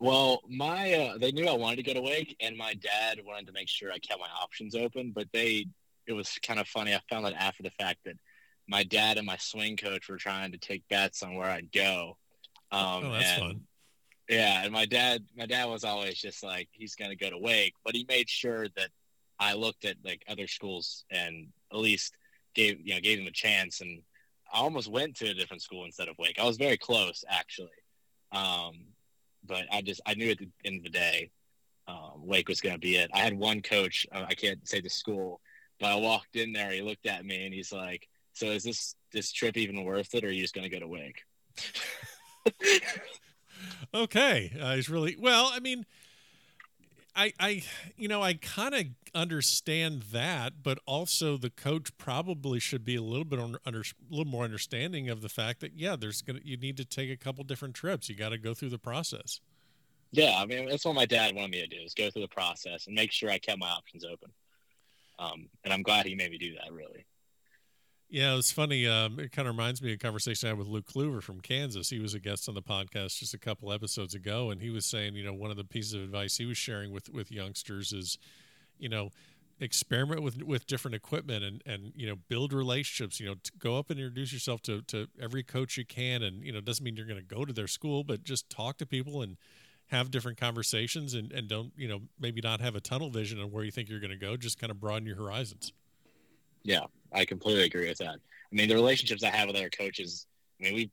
Well, 0.00 0.42
my 0.48 0.92
uh, 0.94 1.18
they 1.18 1.30
knew 1.30 1.46
I 1.46 1.56
wanted 1.56 1.76
to 1.76 1.82
go 1.82 1.94
to 1.94 2.00
Wake, 2.00 2.36
and 2.40 2.56
my 2.56 2.74
dad 2.74 3.20
wanted 3.24 3.46
to 3.46 3.52
make 3.52 3.68
sure 3.68 3.92
I 3.92 3.98
kept 3.98 4.20
my 4.20 4.28
options 4.40 4.74
open. 4.74 5.12
But 5.14 5.28
they, 5.32 5.66
it 6.06 6.12
was 6.12 6.38
kind 6.42 6.58
of 6.58 6.66
funny. 6.66 6.94
I 6.94 7.00
found 7.08 7.26
out 7.26 7.34
after 7.34 7.62
the 7.62 7.70
fact 7.70 8.00
that 8.04 8.16
my 8.68 8.82
dad 8.82 9.16
and 9.16 9.26
my 9.26 9.36
swing 9.38 9.76
coach 9.76 10.08
were 10.08 10.18
trying 10.18 10.52
to 10.52 10.58
take 10.58 10.86
bets 10.88 11.22
on 11.22 11.34
where 11.34 11.50
I'd 11.50 11.72
go. 11.72 12.16
Um, 12.70 13.04
oh, 13.04 13.12
that's 13.12 13.30
and, 13.30 13.40
fun. 13.40 13.60
Yeah, 14.28 14.62
and 14.62 14.72
my 14.72 14.84
dad, 14.84 15.24
my 15.36 15.46
dad 15.46 15.66
was 15.66 15.84
always 15.84 16.18
just 16.18 16.42
like 16.42 16.68
he's 16.72 16.94
to 16.94 17.16
go 17.16 17.30
to 17.30 17.38
Wake, 17.38 17.74
but 17.84 17.94
he 17.94 18.04
made 18.08 18.28
sure 18.28 18.68
that 18.76 18.90
I 19.38 19.54
looked 19.54 19.84
at 19.84 19.96
like 20.04 20.22
other 20.28 20.46
schools 20.46 21.04
and 21.10 21.48
at 21.72 21.78
least 21.78 22.14
gave 22.54 22.80
you 22.86 22.94
know 22.94 23.00
gave 23.00 23.18
him 23.18 23.26
a 23.26 23.32
chance. 23.32 23.80
And 23.80 24.02
I 24.52 24.58
almost 24.58 24.90
went 24.90 25.16
to 25.16 25.30
a 25.30 25.34
different 25.34 25.62
school 25.62 25.84
instead 25.84 26.08
of 26.08 26.18
Wake. 26.18 26.38
I 26.38 26.44
was 26.44 26.58
very 26.58 26.76
close 26.76 27.24
actually. 27.28 27.68
Um, 28.32 28.80
but 29.46 29.64
I 29.72 29.80
just 29.80 30.00
I 30.04 30.14
knew 30.14 30.30
at 30.30 30.38
the 30.38 30.48
end 30.64 30.78
of 30.78 30.82
the 30.84 30.90
day, 30.90 31.30
um, 31.86 32.26
Wake 32.26 32.48
was 32.48 32.60
to 32.60 32.78
be 32.78 32.96
it. 32.96 33.10
I 33.14 33.20
had 33.20 33.38
one 33.38 33.62
coach. 33.62 34.06
Uh, 34.12 34.26
I 34.28 34.34
can't 34.34 34.66
say 34.68 34.80
the 34.80 34.90
school, 34.90 35.40
but 35.80 35.90
I 35.90 35.96
walked 35.96 36.36
in 36.36 36.52
there. 36.52 36.70
He 36.70 36.82
looked 36.82 37.06
at 37.06 37.24
me 37.24 37.46
and 37.46 37.54
he's 37.54 37.72
like, 37.72 38.06
"So 38.34 38.46
is 38.46 38.62
this 38.64 38.94
this 39.12 39.32
trip 39.32 39.56
even 39.56 39.84
worth 39.84 40.14
it, 40.14 40.24
or 40.24 40.28
are 40.28 40.30
you 40.30 40.42
just 40.42 40.54
to 40.68 40.68
go 40.68 40.80
to 40.80 40.88
Wake?" 40.88 41.22
okay, 43.94 44.52
uh, 44.60 44.74
he's 44.74 44.88
really 44.88 45.16
well. 45.18 45.50
I 45.52 45.60
mean, 45.60 45.86
I, 47.18 47.32
I, 47.40 47.62
you 47.96 48.06
know, 48.06 48.22
I 48.22 48.34
kind 48.34 48.74
of 48.74 48.86
understand 49.12 50.02
that, 50.12 50.62
but 50.62 50.78
also 50.86 51.36
the 51.36 51.50
coach 51.50 51.96
probably 51.98 52.60
should 52.60 52.84
be 52.84 52.94
a 52.94 53.02
little 53.02 53.24
bit 53.24 53.40
on, 53.40 53.56
under, 53.66 53.80
a 53.80 53.84
little 54.08 54.30
more 54.30 54.44
understanding 54.44 55.08
of 55.08 55.20
the 55.20 55.28
fact 55.28 55.58
that 55.60 55.72
yeah, 55.74 55.96
there's 55.96 56.22
gonna 56.22 56.38
you 56.44 56.56
need 56.56 56.76
to 56.76 56.84
take 56.84 57.10
a 57.10 57.16
couple 57.16 57.42
different 57.42 57.74
trips. 57.74 58.08
You 58.08 58.14
got 58.14 58.28
to 58.28 58.38
go 58.38 58.54
through 58.54 58.68
the 58.68 58.78
process. 58.78 59.40
Yeah, 60.12 60.36
I 60.38 60.46
mean 60.46 60.68
that's 60.68 60.84
what 60.84 60.94
my 60.94 61.06
dad 61.06 61.34
wanted 61.34 61.50
me 61.50 61.60
to 61.60 61.66
do 61.66 61.82
is 61.82 61.92
go 61.92 62.08
through 62.08 62.22
the 62.22 62.28
process 62.28 62.86
and 62.86 62.94
make 62.94 63.10
sure 63.10 63.30
I 63.30 63.38
kept 63.38 63.58
my 63.58 63.68
options 63.68 64.04
open. 64.04 64.30
Um, 65.18 65.48
and 65.64 65.74
I'm 65.74 65.82
glad 65.82 66.06
he 66.06 66.14
made 66.14 66.30
me 66.30 66.38
do 66.38 66.54
that. 66.54 66.72
Really. 66.72 67.04
Yeah, 68.10 68.36
it's 68.36 68.50
funny. 68.50 68.86
Um, 68.86 69.18
it 69.20 69.32
kind 69.32 69.46
of 69.46 69.54
reminds 69.54 69.82
me 69.82 69.90
of 69.90 69.96
a 69.96 69.98
conversation 69.98 70.46
I 70.46 70.50
had 70.50 70.58
with 70.58 70.66
Luke 70.66 70.86
Kluver 70.86 71.22
from 71.22 71.40
Kansas. 71.40 71.90
He 71.90 71.98
was 71.98 72.14
a 72.14 72.18
guest 72.20 72.48
on 72.48 72.54
the 72.54 72.62
podcast 72.62 73.18
just 73.18 73.34
a 73.34 73.38
couple 73.38 73.70
episodes 73.70 74.14
ago, 74.14 74.50
and 74.50 74.62
he 74.62 74.70
was 74.70 74.86
saying, 74.86 75.14
you 75.14 75.22
know, 75.24 75.34
one 75.34 75.50
of 75.50 75.58
the 75.58 75.64
pieces 75.64 75.92
of 75.92 76.02
advice 76.02 76.38
he 76.38 76.46
was 76.46 76.56
sharing 76.56 76.90
with 76.90 77.10
with 77.10 77.30
youngsters 77.30 77.92
is, 77.92 78.16
you 78.78 78.88
know, 78.88 79.10
experiment 79.60 80.22
with 80.22 80.42
with 80.42 80.66
different 80.66 80.94
equipment 80.94 81.44
and 81.44 81.62
and 81.66 81.92
you 81.96 82.06
know 82.06 82.16
build 82.28 82.54
relationships. 82.54 83.20
You 83.20 83.26
know, 83.28 83.34
go 83.58 83.78
up 83.78 83.90
and 83.90 84.00
introduce 84.00 84.32
yourself 84.32 84.62
to 84.62 84.80
to 84.82 85.08
every 85.20 85.42
coach 85.42 85.76
you 85.76 85.84
can, 85.84 86.22
and 86.22 86.42
you 86.42 86.52
know, 86.52 86.62
doesn't 86.62 86.84
mean 86.84 86.96
you're 86.96 87.06
going 87.06 87.20
to 87.20 87.34
go 87.34 87.44
to 87.44 87.52
their 87.52 87.68
school, 87.68 88.04
but 88.04 88.24
just 88.24 88.48
talk 88.48 88.78
to 88.78 88.86
people 88.86 89.20
and 89.20 89.36
have 89.88 90.10
different 90.10 90.38
conversations, 90.38 91.12
and 91.12 91.30
and 91.32 91.46
don't 91.48 91.72
you 91.76 91.88
know 91.88 92.00
maybe 92.18 92.40
not 92.40 92.62
have 92.62 92.74
a 92.74 92.80
tunnel 92.80 93.10
vision 93.10 93.38
on 93.38 93.50
where 93.52 93.64
you 93.64 93.70
think 93.70 93.90
you're 93.90 94.00
going 94.00 94.10
to 94.10 94.16
go. 94.16 94.34
Just 94.38 94.58
kind 94.58 94.70
of 94.70 94.80
broaden 94.80 95.06
your 95.06 95.16
horizons. 95.16 95.72
Yeah, 96.62 96.84
I 97.12 97.24
completely 97.24 97.64
agree 97.64 97.88
with 97.88 97.98
that. 97.98 98.16
I 98.16 98.54
mean, 98.54 98.68
the 98.68 98.74
relationships 98.74 99.22
I 99.22 99.30
have 99.30 99.46
with 99.46 99.56
other 99.56 99.70
coaches. 99.70 100.26
I 100.60 100.64
mean, 100.64 100.74
we 100.74 100.90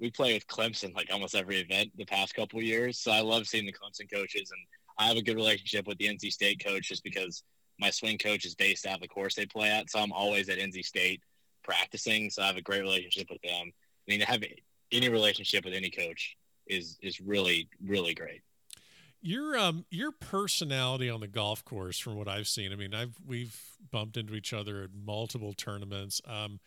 we 0.00 0.10
play 0.10 0.34
with 0.34 0.46
Clemson 0.46 0.94
like 0.94 1.08
almost 1.12 1.34
every 1.34 1.58
event 1.58 1.90
the 1.96 2.04
past 2.04 2.34
couple 2.34 2.62
years, 2.62 2.98
so 2.98 3.10
I 3.10 3.20
love 3.20 3.46
seeing 3.46 3.66
the 3.66 3.72
Clemson 3.72 4.10
coaches, 4.12 4.50
and 4.50 4.60
I 4.98 5.08
have 5.08 5.16
a 5.16 5.22
good 5.22 5.36
relationship 5.36 5.86
with 5.86 5.98
the 5.98 6.08
NC 6.08 6.32
State 6.32 6.62
coach 6.64 6.88
just 6.88 7.02
because 7.02 7.42
my 7.80 7.90
swing 7.90 8.18
coach 8.18 8.44
is 8.44 8.54
based 8.54 8.86
out 8.86 8.96
of 8.96 9.00
the 9.00 9.08
course 9.08 9.34
they 9.34 9.46
play 9.46 9.70
at, 9.70 9.90
so 9.90 9.98
I'm 9.98 10.12
always 10.12 10.48
at 10.48 10.58
NC 10.58 10.84
State 10.84 11.20
practicing, 11.64 12.30
so 12.30 12.42
I 12.42 12.46
have 12.46 12.56
a 12.56 12.62
great 12.62 12.80
relationship 12.80 13.28
with 13.30 13.42
them. 13.42 13.72
I 13.72 14.10
mean, 14.10 14.20
to 14.20 14.26
have 14.26 14.42
any 14.92 15.08
relationship 15.08 15.64
with 15.64 15.74
any 15.74 15.90
coach 15.90 16.36
is 16.66 16.98
is 17.02 17.20
really 17.20 17.68
really 17.84 18.14
great. 18.14 18.42
Your 19.20 19.58
um 19.58 19.84
your 19.90 20.12
personality 20.12 21.10
on 21.10 21.20
the 21.20 21.26
golf 21.26 21.64
course, 21.64 21.98
from 21.98 22.14
what 22.16 22.28
I've 22.28 22.46
seen, 22.46 22.72
I 22.72 22.76
mean, 22.76 22.94
I've 22.94 23.16
we've 23.26 23.60
bumped 23.90 24.16
into 24.16 24.34
each 24.34 24.52
other 24.52 24.82
at 24.82 24.90
multiple 24.94 25.52
tournaments. 25.52 26.20
Um, 26.24 26.60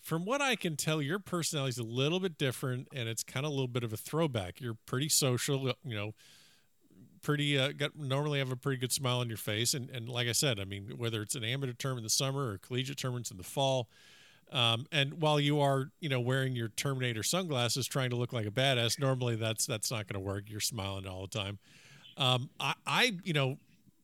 from 0.00 0.24
what 0.24 0.40
I 0.40 0.54
can 0.54 0.76
tell, 0.76 1.02
your 1.02 1.18
personality 1.18 1.70
is 1.70 1.78
a 1.78 1.82
little 1.82 2.20
bit 2.20 2.38
different, 2.38 2.88
and 2.94 3.08
it's 3.08 3.24
kind 3.24 3.44
of 3.44 3.50
a 3.50 3.54
little 3.54 3.68
bit 3.68 3.82
of 3.82 3.92
a 3.92 3.96
throwback. 3.96 4.60
You're 4.60 4.78
pretty 4.86 5.08
social, 5.08 5.72
you 5.84 5.96
know, 5.96 6.14
pretty 7.22 7.58
uh, 7.58 7.72
got 7.72 7.96
normally 7.96 8.38
have 8.38 8.52
a 8.52 8.56
pretty 8.56 8.78
good 8.78 8.92
smile 8.92 9.18
on 9.18 9.28
your 9.28 9.36
face, 9.36 9.74
and 9.74 9.90
and 9.90 10.08
like 10.08 10.28
I 10.28 10.32
said, 10.32 10.60
I 10.60 10.64
mean, 10.64 10.92
whether 10.96 11.20
it's 11.20 11.34
an 11.34 11.44
amateur 11.44 11.72
term 11.72 11.98
in 11.98 12.04
the 12.04 12.10
summer 12.10 12.52
or 12.52 12.58
collegiate 12.58 12.98
tournaments 12.98 13.30
in 13.30 13.36
the 13.36 13.42
fall. 13.42 13.88
Um, 14.50 14.86
and 14.90 15.20
while 15.20 15.38
you 15.38 15.60
are, 15.60 15.90
you 16.00 16.08
know, 16.08 16.20
wearing 16.20 16.56
your 16.56 16.68
Terminator 16.68 17.22
sunglasses, 17.22 17.86
trying 17.86 18.08
to 18.10 18.16
look 18.16 18.32
like 18.32 18.46
a 18.46 18.50
badass, 18.50 18.98
normally 18.98 19.36
that's 19.36 19.66
that's 19.66 19.90
not 19.90 20.06
going 20.06 20.22
to 20.22 20.26
work. 20.26 20.44
You're 20.46 20.60
smiling 20.60 21.06
all 21.06 21.22
the 21.22 21.38
time. 21.38 21.58
Um, 22.18 22.50
I, 22.60 22.74
I, 22.86 23.12
you 23.24 23.32
know, 23.32 23.58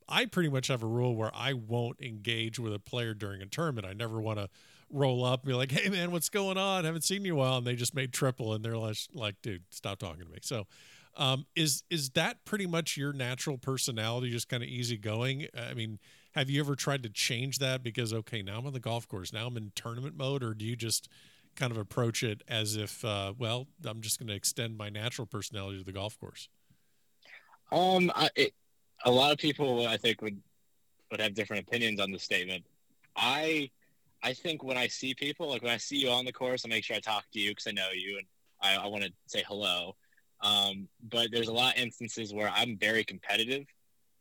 I 0.09 0.27
pretty 0.27 0.49
much 0.49 0.69
have 0.69 0.83
a 0.83 0.87
rule 0.87 1.17
where 1.17 1.31
I 1.35 1.53
won't 1.53 2.01
engage 2.01 2.59
with 2.59 2.73
a 2.73 2.79
player 2.79 3.15
during 3.15 3.43
a 3.43 3.47
tournament. 3.47 3.87
I 3.87 3.93
never 3.93 4.21
want 4.21 4.39
to 4.39 4.49
roll 4.91 5.25
up 5.25 5.43
and 5.43 5.49
be 5.49 5.55
like, 5.55 5.73
"Hey, 5.73 5.89
man, 5.89 6.13
what's 6.13 6.29
going 6.29 6.57
on? 6.57 6.85
haven't 6.85 7.05
seen 7.05 7.25
you 7.25 7.35
a 7.35 7.37
while." 7.37 7.59
And 7.59 7.67
they 7.67 7.75
just 7.75 7.95
made 7.95 8.13
triple, 8.13 8.53
and 8.53 8.65
they're 8.65 8.77
like, 8.77 8.97
like 9.13 9.37
"Dude, 9.43 9.63
stop 9.71 9.99
talking 9.99 10.25
to 10.25 10.31
me." 10.31 10.39
So, 10.43 10.67
um, 11.17 11.47
is 11.57 11.83
is 11.91 12.11
that 12.11 12.45
pretty 12.45 12.67
much 12.67 12.97
your 12.97 13.13
natural 13.13 13.59
personality, 13.59 14.31
just 14.31 14.49
kind 14.49 14.63
of 14.63 14.69
easygoing? 14.69 15.47
I 15.57 15.75
mean, 15.75 15.99
have 16.33 16.51
you 16.51 16.61
ever 16.61 16.77
tried 16.77 17.03
to 17.05 17.09
change 17.09 17.59
that 17.59 17.83
because 17.83 18.13
okay, 18.13 18.43
now 18.43 18.59
I'm 18.59 18.67
on 18.67 18.73
the 18.73 18.81
golf 18.81 19.09
course, 19.09 19.33
now 19.33 19.47
I'm 19.47 19.57
in 19.57 19.73
tournament 19.75 20.17
mode, 20.17 20.43
or 20.43 20.55
do 20.55 20.65
you 20.65 20.77
just 20.77 21.09
kind 21.57 21.71
of 21.71 21.79
approach 21.79 22.23
it 22.25 22.43
as 22.49 22.77
if, 22.77 23.05
uh, 23.05 23.33
well, 23.39 23.69
I'm 23.85 24.01
just 24.01 24.19
going 24.19 24.27
to 24.27 24.35
extend 24.35 24.77
my 24.77 24.89
natural 24.89 25.25
personality 25.25 25.79
to 25.79 25.85
the 25.85 25.93
golf 25.93 26.19
course? 26.19 26.49
Um, 27.75 28.13
I, 28.15 28.31
it, 28.37 28.53
a 29.05 29.11
lot 29.11 29.33
of 29.33 29.39
people 29.39 29.87
I 29.87 29.97
think 29.97 30.23
would 30.23 30.41
would 31.11 31.21
have 31.21 31.35
different 31.35 31.67
opinions 31.67 32.01
on 32.01 32.11
the 32.11 32.19
statement. 32.19 32.65
I 33.17 33.71
I 34.23 34.33
think 34.33 34.63
when 34.63 34.79
I 34.79 34.87
see 34.87 35.15
people, 35.15 35.51
like 35.51 35.63
when 35.63 35.73
I 35.73 35.77
see 35.77 35.97
you 35.97 36.11
on 36.11 36.25
the 36.25 36.33
course, 36.33 36.65
I 36.65 36.69
make 36.69 36.85
sure 36.85 36.97
I 36.97 37.01
talk 37.01 37.25
to 37.33 37.41
you 37.41 37.51
because 37.51 37.67
I 37.67 37.73
know 37.73 37.89
you 37.95 38.19
and 38.19 38.27
I, 38.63 38.85
I 38.85 38.87
want 38.87 39.05
to 39.05 39.13
say 39.27 39.43
hello. 39.47 39.97
Um, 40.41 40.89
but 41.11 41.29
there's 41.33 41.49
a 41.49 41.53
lot 41.53 41.77
of 41.77 41.83
instances 41.83 42.33
where 42.33 42.51
I'm 42.55 42.77
very 42.79 43.05
competitive, 43.05 43.65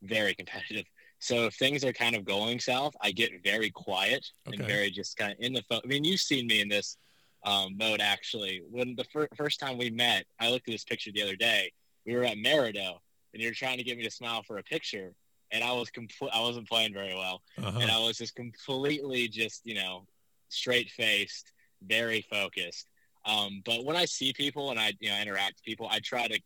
very 0.02 0.34
competitive. 0.34 0.86
So 1.20 1.46
if 1.46 1.56
things 1.56 1.86
are 1.86 1.94
kind 1.94 2.16
of 2.16 2.26
going 2.26 2.60
south, 2.60 2.96
I 3.02 3.12
get 3.12 3.32
very 3.44 3.70
quiet 3.70 4.26
okay. 4.48 4.58
and 4.58 4.68
very 4.68 4.92
just 4.92 5.16
kind 5.16 5.32
of 5.32 5.38
in 5.40 5.54
the 5.54 5.64
phone. 5.70 5.82
I 5.84 5.88
mean, 5.88 6.04
you've 6.04 6.20
seen 6.20 6.48
me 6.48 6.60
in 6.60 6.68
this 6.68 6.98
um, 7.46 7.78
mode 7.78 8.02
actually. 8.02 8.62
When 8.70 8.96
the 8.96 9.06
fir- 9.06 9.30
first 9.36 9.60
time 9.60 9.78
we 9.78 9.90
met, 9.90 10.26
I 10.40 10.50
looked 10.50 10.68
at 10.68 10.74
this 10.74 10.84
picture 10.84 11.12
the 11.14 11.24
other 11.24 11.36
day. 11.36 11.72
We 12.06 12.16
were 12.16 12.26
at 12.26 12.38
Maridoe, 12.38 12.98
and 13.34 13.42
you're 13.42 13.54
trying 13.54 13.78
to 13.78 13.84
get 13.84 13.98
me 13.98 14.04
to 14.04 14.12
smile 14.12 14.44
for 14.44 14.58
a 14.58 14.64
picture 14.64 15.14
and 15.54 15.64
I 15.64 15.72
was 15.72 15.90
complete 15.90 16.32
I 16.34 16.42
wasn't 16.42 16.68
playing 16.68 16.94
very 16.94 17.14
well. 17.14 17.42
Uh-huh. 17.58 17.80
and 17.80 17.90
I 17.90 18.00
was 18.00 18.18
just 18.18 18.36
completely 18.36 19.28
just 19.30 19.62
you 19.64 19.76
know 19.76 20.06
straight 20.50 20.90
faced 20.90 21.54
very 21.86 22.26
focused. 22.30 22.88
Um, 23.26 23.62
but 23.66 23.86
when 23.86 23.96
I 23.96 24.06
see 24.06 24.34
people 24.34 24.72
and 24.72 24.80
I 24.80 24.94
you 25.00 25.10
know 25.10 25.18
interact 25.18 25.58
with 25.58 25.64
people 25.64 25.88
I 25.90 26.00
try 26.00 26.28
to 26.28 26.40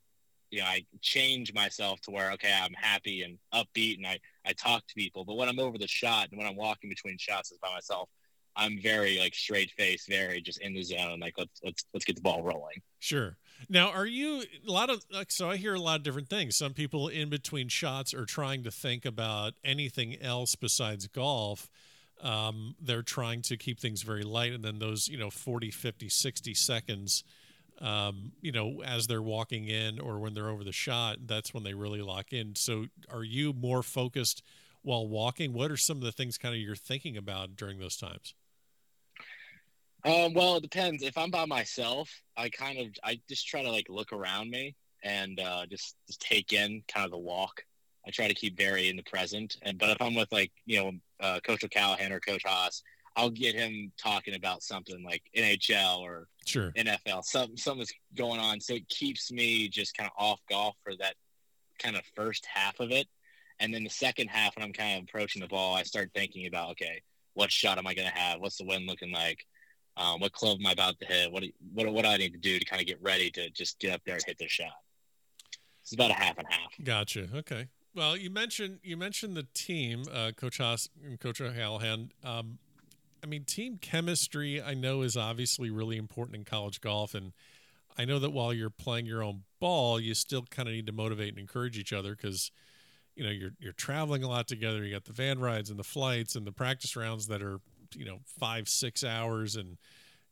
you 0.51 0.59
know 0.59 0.65
I 0.65 0.85
change 1.01 1.53
myself 1.53 2.01
to 2.01 2.11
where 2.11 2.31
okay 2.33 2.53
I'm 2.53 2.73
happy 2.73 3.23
and 3.23 3.37
upbeat 3.53 3.97
and 3.97 4.05
I 4.05 4.19
I 4.45 4.53
talk 4.53 4.85
to 4.87 4.93
people. 4.93 5.25
But 5.25 5.37
when 5.37 5.49
I'm 5.49 5.59
over 5.59 5.77
the 5.77 5.87
shot 5.87 6.27
and 6.29 6.37
when 6.37 6.47
I'm 6.47 6.57
walking 6.57 6.89
between 6.89 7.17
shots 7.17 7.51
by 7.61 7.73
myself 7.73 8.09
I'm 8.57 8.79
very 8.81 9.19
like 9.19 9.35
straight 9.35 9.71
face, 9.71 10.05
very 10.07 10.41
just 10.41 10.59
in 10.61 10.73
the 10.73 10.83
zone. 10.83 11.19
Like 11.19 11.35
let's 11.37 11.61
let's 11.63 11.85
let's 11.93 12.05
get 12.05 12.15
the 12.15 12.21
ball 12.21 12.43
rolling. 12.43 12.81
Sure. 12.99 13.37
Now, 13.69 13.91
are 13.91 14.05
you 14.05 14.43
a 14.67 14.71
lot 14.71 14.89
of 14.89 15.05
like 15.11 15.31
so? 15.31 15.49
I 15.49 15.57
hear 15.57 15.75
a 15.75 15.79
lot 15.79 15.97
of 15.97 16.03
different 16.03 16.29
things. 16.29 16.55
Some 16.55 16.73
people 16.73 17.07
in 17.07 17.29
between 17.29 17.69
shots 17.69 18.13
are 18.13 18.25
trying 18.25 18.63
to 18.63 18.71
think 18.71 19.05
about 19.05 19.53
anything 19.63 20.19
else 20.21 20.55
besides 20.55 21.07
golf. 21.07 21.69
Um, 22.21 22.75
they're 22.81 23.03
trying 23.03 23.43
to 23.43 23.57
keep 23.57 23.79
things 23.79 24.01
very 24.01 24.23
light, 24.23 24.53
and 24.53 24.63
then 24.63 24.79
those 24.79 25.07
you 25.07 25.17
know 25.17 25.29
40, 25.29 25.71
50, 25.71 26.09
60 26.09 26.53
seconds. 26.53 27.23
Um, 27.79 28.31
you 28.41 28.51
know, 28.51 28.81
as 28.83 29.05
they're 29.05 29.21
walking 29.21 29.67
in 29.67 29.99
or 29.99 30.17
when 30.17 30.33
they're 30.33 30.49
over 30.49 30.63
the 30.63 30.71
shot, 30.71 31.27
that's 31.27 31.53
when 31.53 31.63
they 31.63 31.75
really 31.75 32.01
lock 32.01 32.33
in. 32.33 32.55
So, 32.55 32.85
are 33.11 33.23
you 33.23 33.53
more 33.53 33.83
focused 33.83 34.41
while 34.81 35.07
walking? 35.07 35.53
What 35.53 35.69
are 35.69 35.77
some 35.77 35.97
of 35.97 36.03
the 36.03 36.11
things 36.11 36.39
kind 36.39 36.55
of 36.55 36.61
you're 36.61 36.75
thinking 36.75 37.17
about 37.17 37.55
during 37.55 37.77
those 37.77 37.95
times? 37.95 38.33
Um, 40.07 40.33
well, 40.33 40.55
it 40.55 40.63
depends. 40.63 41.03
If 41.03 41.17
I'm 41.17 41.31
by 41.31 41.45
myself, 41.45 42.09
I 42.37 42.49
kind 42.49 42.79
of 42.79 42.87
I 43.03 43.19
just 43.27 43.47
try 43.47 43.61
to 43.61 43.71
like 43.71 43.87
look 43.89 44.13
around 44.13 44.49
me 44.49 44.75
and 45.03 45.39
uh, 45.39 45.65
just 45.65 45.95
just 46.07 46.21
take 46.21 46.53
in 46.53 46.83
kind 46.87 47.05
of 47.05 47.11
the 47.11 47.17
walk. 47.17 47.63
I 48.07 48.11
try 48.11 48.29
to 48.29 48.33
keep 48.33 48.57
very 48.57 48.87
in 48.87 48.95
the 48.95 49.03
present. 49.03 49.57
And 49.63 49.77
but 49.77 49.89
if 49.89 50.01
I'm 50.01 50.15
with 50.15 50.31
like 50.31 50.51
you 50.65 50.81
know 50.81 50.91
uh, 51.19 51.39
Coach 51.45 51.63
O'Callahan 51.63 52.13
or 52.13 52.21
Coach 52.21 52.43
Haas, 52.45 52.83
I'll 53.17 53.29
get 53.29 53.55
him 53.55 53.91
talking 54.01 54.35
about 54.35 54.63
something 54.63 55.03
like 55.03 55.23
NHL 55.35 55.99
or 55.99 56.27
sure. 56.45 56.71
NFL. 56.77 57.25
Some 57.25 57.57
something's 57.57 57.91
going 58.15 58.39
on, 58.39 58.61
so 58.61 58.75
it 58.75 58.87
keeps 58.87 59.29
me 59.31 59.67
just 59.67 59.97
kind 59.97 60.09
of 60.09 60.23
off 60.23 60.39
golf 60.49 60.75
for 60.83 60.95
that 60.97 61.15
kind 61.79 61.97
of 61.97 62.03
first 62.15 62.45
half 62.45 62.79
of 62.79 62.91
it. 62.91 63.07
And 63.59 63.73
then 63.73 63.83
the 63.83 63.89
second 63.89 64.27
half, 64.29 64.55
when 64.55 64.63
I'm 64.63 64.71
kind 64.71 64.99
of 64.99 65.03
approaching 65.03 65.41
the 65.41 65.47
ball, 65.47 65.75
I 65.75 65.83
start 65.83 66.11
thinking 66.13 66.47
about 66.47 66.71
okay, 66.71 67.01
what 67.33 67.51
shot 67.51 67.77
am 67.77 67.87
I 67.87 67.93
going 67.93 68.07
to 68.07 68.17
have? 68.17 68.39
What's 68.39 68.57
the 68.57 68.65
wind 68.65 68.87
looking 68.87 69.11
like? 69.11 69.45
Um, 69.97 70.19
what 70.19 70.31
club 70.31 70.59
am 70.59 70.67
I 70.67 70.71
about 70.71 70.99
to 70.99 71.05
hit? 71.05 71.31
What, 71.31 71.43
what 71.73 71.91
what 71.91 72.05
do 72.05 72.11
I 72.11 72.17
need 72.17 72.33
to 72.33 72.39
do 72.39 72.59
to 72.59 72.65
kind 72.65 72.81
of 72.81 72.87
get 72.87 73.01
ready 73.01 73.31
to 73.31 73.49
just 73.49 73.79
get 73.79 73.93
up 73.93 74.01
there 74.05 74.15
and 74.15 74.23
hit 74.25 74.37
the 74.37 74.47
shot? 74.47 74.73
it's 75.87 75.93
about 75.93 76.11
a 76.11 76.15
half 76.15 76.37
and 76.37 76.45
half. 76.49 76.73
Gotcha. 76.83 77.29
Okay. 77.33 77.69
Well, 77.95 78.17
you 78.17 78.29
mentioned 78.29 78.79
you 78.83 78.97
mentioned 78.97 79.37
the 79.37 79.47
team, 79.53 80.03
uh, 80.13 80.31
Coach 80.35 80.57
Haas 80.57 80.89
and 81.01 81.17
Coach 81.17 81.39
Hallahan. 81.39 82.09
Um, 82.25 82.59
I 83.23 83.25
mean, 83.25 83.45
team 83.45 83.77
chemistry. 83.77 84.61
I 84.61 84.73
know 84.73 85.01
is 85.01 85.15
obviously 85.15 85.69
really 85.69 85.95
important 85.95 86.35
in 86.35 86.43
college 86.43 86.81
golf, 86.81 87.15
and 87.15 87.31
I 87.97 88.03
know 88.03 88.19
that 88.19 88.31
while 88.31 88.53
you're 88.53 88.69
playing 88.69 89.05
your 89.05 89.23
own 89.23 89.43
ball, 89.61 89.97
you 89.97 90.13
still 90.13 90.41
kind 90.41 90.67
of 90.67 90.75
need 90.75 90.87
to 90.87 90.91
motivate 90.91 91.29
and 91.29 91.39
encourage 91.39 91.77
each 91.77 91.93
other 91.93 92.17
because 92.17 92.51
you 93.15 93.23
know 93.23 93.31
you're 93.31 93.53
you're 93.57 93.71
traveling 93.71 94.25
a 94.25 94.27
lot 94.27 94.49
together. 94.49 94.83
You 94.83 94.93
got 94.93 95.05
the 95.05 95.13
van 95.13 95.39
rides 95.39 95.69
and 95.69 95.79
the 95.79 95.85
flights 95.85 96.35
and 96.35 96.45
the 96.45 96.51
practice 96.51 96.97
rounds 96.97 97.27
that 97.27 97.41
are 97.41 97.61
you 97.95 98.05
know 98.05 98.19
five 98.39 98.67
six 98.69 99.03
hours 99.03 99.55
and 99.55 99.77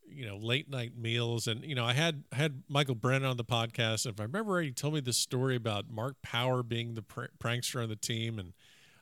you 0.08 0.26
know 0.26 0.38
late 0.38 0.70
night 0.70 0.98
meals 0.98 1.48
and 1.48 1.64
you 1.64 1.76
know 1.76 1.86
I 1.86 1.94
had 1.94 2.24
had 2.32 2.64
Michael 2.68 2.96
Brennan 2.96 3.30
on 3.30 3.38
the 3.38 3.44
podcast. 3.44 4.06
If 4.06 4.20
I 4.20 4.24
remember 4.24 4.54
right, 4.54 4.66
he 4.66 4.72
told 4.72 4.94
me 4.94 5.00
this 5.00 5.18
story 5.18 5.56
about 5.56 5.90
Mark 5.90 6.16
Power 6.22 6.64
being 6.64 6.94
the 6.94 7.02
pr- 7.02 7.26
prankster 7.40 7.82
on 7.82 7.90
the 7.90 7.96
team. 7.96 8.40
And 8.40 8.54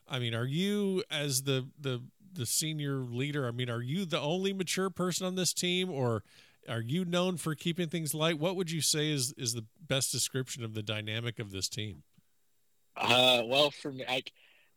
I 0.08 0.18
mean, 0.18 0.34
are 0.34 0.46
you 0.46 1.02
as 1.10 1.42
the 1.42 1.68
the 1.78 2.02
the 2.32 2.46
senior 2.46 2.96
leader? 2.96 3.46
I 3.46 3.50
mean, 3.50 3.70
are 3.70 3.82
you 3.82 4.04
the 4.04 4.20
only 4.20 4.52
mature 4.52 4.90
person 4.90 5.26
on 5.26 5.34
this 5.34 5.52
team, 5.52 5.90
or 5.90 6.22
are 6.68 6.80
you 6.80 7.04
known 7.04 7.36
for 7.36 7.54
keeping 7.54 7.88
things 7.88 8.14
light? 8.14 8.38
What 8.38 8.56
would 8.56 8.70
you 8.70 8.80
say 8.80 9.10
is 9.10 9.32
is 9.36 9.54
the 9.54 9.66
best 9.86 10.12
description 10.12 10.64
of 10.64 10.74
the 10.74 10.82
dynamic 10.82 11.38
of 11.38 11.50
this 11.50 11.68
team? 11.68 12.02
Uh, 12.96 13.42
well, 13.44 13.70
for 13.70 13.92
me, 13.92 14.04
I 14.08 14.22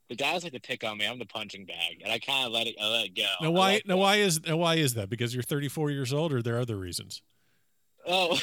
the 0.10 0.16
guys 0.16 0.44
like 0.44 0.54
to 0.54 0.60
pick 0.60 0.84
on 0.84 0.98
me. 0.98 1.06
I'm 1.06 1.20
the 1.20 1.26
punching 1.26 1.66
bag, 1.66 2.02
and 2.04 2.12
I 2.12 2.20
kind 2.20 2.46
of 2.46 2.54
let 2.54 2.68
it, 2.68 2.76
I 2.82 2.88
let 2.88 3.06
it 3.06 3.16
go. 3.16 3.28
Now, 3.42 3.52
why? 3.52 3.82
Now, 3.86 3.98
why 3.98 4.18
is 4.18 4.44
now 4.46 4.58
why 4.58 4.76
is 4.76 4.94
that? 4.94 5.10
Because 5.10 5.34
you're 5.34 5.44
34 5.44 5.92
years 5.92 6.14
old, 6.14 6.34
or 6.34 6.42
there 6.42 6.58
are 6.58 6.62
other 6.62 6.78
reasons? 6.78 7.22
Oh, 8.06 8.40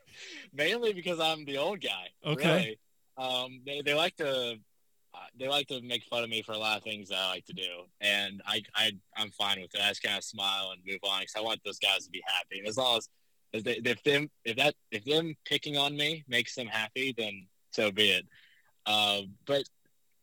mainly 0.52 0.92
because 0.92 1.20
I'm 1.20 1.44
the 1.44 1.58
old 1.58 1.80
guy. 1.80 2.08
Okay. 2.26 2.48
Really. 2.56 2.78
Um, 3.16 3.60
they 3.64 3.80
they 3.82 3.94
like 3.94 4.16
to 4.16 4.58
uh, 5.14 5.18
they 5.38 5.48
like 5.48 5.68
to 5.68 5.80
make 5.82 6.04
fun 6.04 6.24
of 6.24 6.30
me 6.30 6.42
for 6.42 6.52
a 6.52 6.58
lot 6.58 6.76
of 6.76 6.82
things 6.82 7.08
that 7.10 7.18
I 7.18 7.28
like 7.28 7.44
to 7.46 7.52
do, 7.52 7.84
and 8.00 8.42
I 8.46 8.62
I 8.74 8.92
I'm 9.16 9.30
fine 9.30 9.60
with 9.60 9.74
it. 9.74 9.80
I 9.80 9.88
just 9.88 10.02
kind 10.02 10.18
of 10.18 10.24
smile 10.24 10.72
and 10.72 10.80
move 10.86 11.00
on 11.04 11.20
because 11.20 11.34
I 11.36 11.40
want 11.40 11.60
those 11.64 11.78
guys 11.78 12.04
to 12.04 12.10
be 12.10 12.22
happy. 12.26 12.58
And 12.58 12.66
as 12.66 12.76
long 12.76 12.98
as 12.98 13.08
if, 13.52 13.62
they, 13.62 13.74
if 13.84 14.02
them 14.02 14.28
if 14.44 14.56
that 14.56 14.74
if 14.90 15.04
them 15.04 15.36
picking 15.44 15.76
on 15.76 15.96
me 15.96 16.24
makes 16.26 16.56
them 16.56 16.66
happy, 16.66 17.14
then 17.16 17.46
so 17.70 17.92
be 17.92 18.10
it. 18.10 18.26
Uh, 18.86 19.22
but 19.46 19.62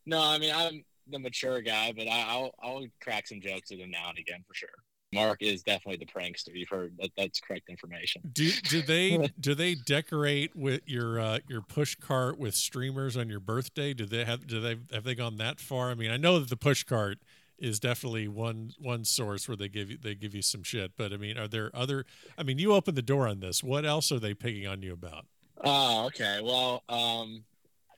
no, 0.05 0.22
I 0.22 0.38
mean 0.38 0.53
I'm 0.53 0.84
the 1.10 1.20
mature 1.20 1.62
guy, 1.62 1.93
but 1.96 2.08
I, 2.08 2.38
will 2.38 2.55
I'll 2.62 2.86
crack 3.01 3.27
some 3.27 3.41
jokes 3.41 3.72
at 3.72 3.79
him 3.79 3.91
now 3.91 4.10
and 4.10 4.17
again 4.17 4.43
for 4.48 4.53
sure. 4.53 4.70
Mark 5.13 5.41
is 5.41 5.62
definitely 5.62 5.98
the 5.98 6.12
prankster. 6.12 6.50
You've 6.53 6.70
heard 6.70 6.96
that. 7.00 7.12
That's 7.17 7.41
correct 7.41 7.70
information. 7.70 8.22
Do 8.31 8.50
do 8.70 8.81
they 8.81 9.29
do 9.39 9.53
they 9.53 9.75
decorate 9.75 10.55
with 10.55 10.81
your 10.86 11.20
uh, 11.20 11.39
your 11.50 11.62
push 11.62 11.96
cart 11.96 12.39
with 12.39 12.55
streamers 12.55 13.17
on 13.17 13.29
your 13.29 13.41
birthday? 13.41 13.93
Do 13.93 14.05
they 14.05 14.24
have 14.24 14.48
do 14.48 14.62
they 14.62 14.77
have 14.93 15.03
they 15.03 15.15
gone 15.15 15.38
that 15.38 15.60
far? 15.60 15.91
I 15.91 15.96
mean, 15.96 16.12
I 16.12 16.17
know 16.17 16.39
that 16.39 16.50
the 16.50 16.55
push 16.55 16.84
cart 16.84 17.20
is 17.60 17.79
definitely 17.79 18.29
one 18.29 18.72
one 18.79 19.03
source 19.03 19.50
where 19.50 19.58
they 19.58 19.67
give 19.67 19.91
you 19.91 19.98
they 20.01 20.15
give 20.15 20.34
you 20.34 20.41
some 20.41 20.63
shit. 20.63 20.93
But 20.98 21.12
I 21.12 21.17
mean, 21.17 21.38
are 21.38 21.48
there 21.48 21.72
other? 21.74 22.05
I 22.38 22.43
mean, 22.43 22.58
you 22.58 22.74
opened 22.74 22.96
the 22.96 23.01
door 23.01 23.27
on 23.27 23.41
this. 23.41 23.62
What 23.62 23.86
else 23.86 24.13
are 24.13 24.20
they 24.20 24.34
picking 24.34 24.65
on 24.65 24.81
you 24.81 24.93
about? 24.93 25.25
Oh, 25.63 26.05
okay. 26.08 26.39
Well, 26.41 26.84
um, 26.88 27.43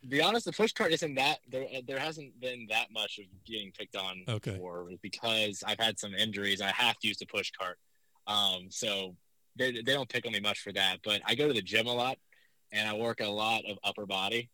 be 0.07 0.22
honest, 0.22 0.45
the 0.45 0.51
push 0.51 0.74
cart 0.74 0.91
isn't 0.91 1.15
that 1.15 1.39
there. 1.50 1.65
There 1.88 2.00
hasn't 2.00 2.39
been 2.39 2.67
that 2.69 2.88
much 2.91 3.19
of 3.19 3.25
getting 3.45 3.72
picked 3.72 3.95
on 3.95 4.24
okay. 4.27 4.60
because 5.01 5.63
I've 5.65 5.79
had 5.79 6.00
some 6.00 6.13
injuries. 6.13 6.62
I 6.62 6.72
have 6.72 6.98
to 7.00 7.07
use 7.07 7.17
the 7.17 7.25
push 7.25 7.51
cart, 7.51 7.77
um, 8.27 8.67
so 8.69 9.15
they 9.57 9.72
they 9.72 9.93
don't 9.93 10.10
pick 10.10 10.25
on 10.25 10.33
me 10.33 10.39
much 10.39 10.60
for 10.60 10.74
that. 10.74 10.98
But 11.03 11.22
I 11.25 11.36
go 11.36 11.48
to 11.48 11.53
the 11.53 11.62
gym 11.62 11.88
a 11.88 11.93
lot, 11.93 12.17
and 12.72 12.88
I 12.88 12.93
work 12.95 13.22
a 13.22 13.27
lot 13.27 13.63
of 13.65 13.77
upper 13.83 14.05
body, 14.05 14.50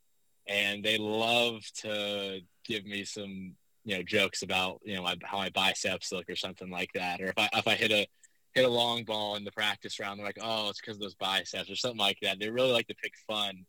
and 0.47 0.83
they 0.83 0.97
love 0.97 1.61
to 1.77 2.41
give 2.65 2.85
me 2.85 3.03
some 3.03 3.55
you 3.85 3.97
know 3.97 4.03
jokes 4.03 4.43
about 4.43 4.81
you 4.83 4.95
know 4.95 5.03
my, 5.03 5.15
how 5.23 5.37
my 5.37 5.49
biceps 5.49 6.11
look 6.11 6.29
or 6.29 6.35
something 6.35 6.69
like 6.69 6.91
that, 6.93 7.21
or 7.21 7.25
if 7.25 7.37
I 7.37 7.49
if 7.53 7.67
I 7.67 7.75
hit 7.75 7.91
a 7.91 8.07
hit 8.53 8.65
a 8.65 8.69
long 8.69 9.03
ball 9.03 9.35
in 9.35 9.43
the 9.43 9.51
practice 9.51 9.99
round, 9.99 10.19
they're 10.19 10.25
like, 10.25 10.39
oh, 10.41 10.69
it's 10.69 10.81
because 10.81 10.97
of 10.97 11.01
those 11.01 11.15
biceps 11.15 11.69
or 11.69 11.75
something 11.75 11.99
like 11.99 12.17
that. 12.21 12.39
They 12.39 12.49
really 12.49 12.71
like 12.71 12.87
to 12.87 12.95
pick 12.95 13.13
fun 13.27 13.65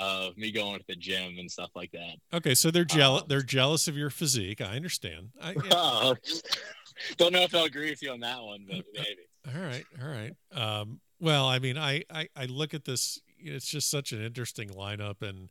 of 0.00 0.36
me 0.38 0.50
going 0.50 0.78
to 0.78 0.84
the 0.88 0.96
gym 0.96 1.36
and 1.38 1.50
stuff 1.50 1.70
like 1.74 1.92
that. 1.92 2.14
Okay, 2.32 2.54
so 2.54 2.70
they're 2.70 2.84
jealous. 2.84 3.22
Um, 3.22 3.28
they're 3.28 3.42
jealous 3.42 3.86
of 3.86 3.96
your 3.96 4.10
physique. 4.10 4.60
I 4.60 4.74
understand. 4.76 5.30
I, 5.40 5.54
yeah. 5.64 6.14
don't 7.18 7.32
know 7.32 7.42
if 7.42 7.54
I'll 7.54 7.64
agree 7.64 7.90
with 7.90 8.02
you 8.02 8.10
on 8.10 8.20
that 8.20 8.42
one, 8.42 8.64
but 8.66 8.84
maybe. 8.94 9.54
All 9.54 9.62
right, 9.62 9.84
all 10.02 10.08
right. 10.08 10.34
Um, 10.52 11.00
well, 11.20 11.46
I 11.46 11.58
mean, 11.58 11.76
I, 11.76 12.04
I 12.10 12.28
I 12.34 12.46
look 12.46 12.72
at 12.72 12.84
this. 12.84 13.20
It's 13.38 13.66
just 13.66 13.90
such 13.90 14.12
an 14.12 14.22
interesting 14.22 14.70
lineup, 14.70 15.22
and 15.22 15.50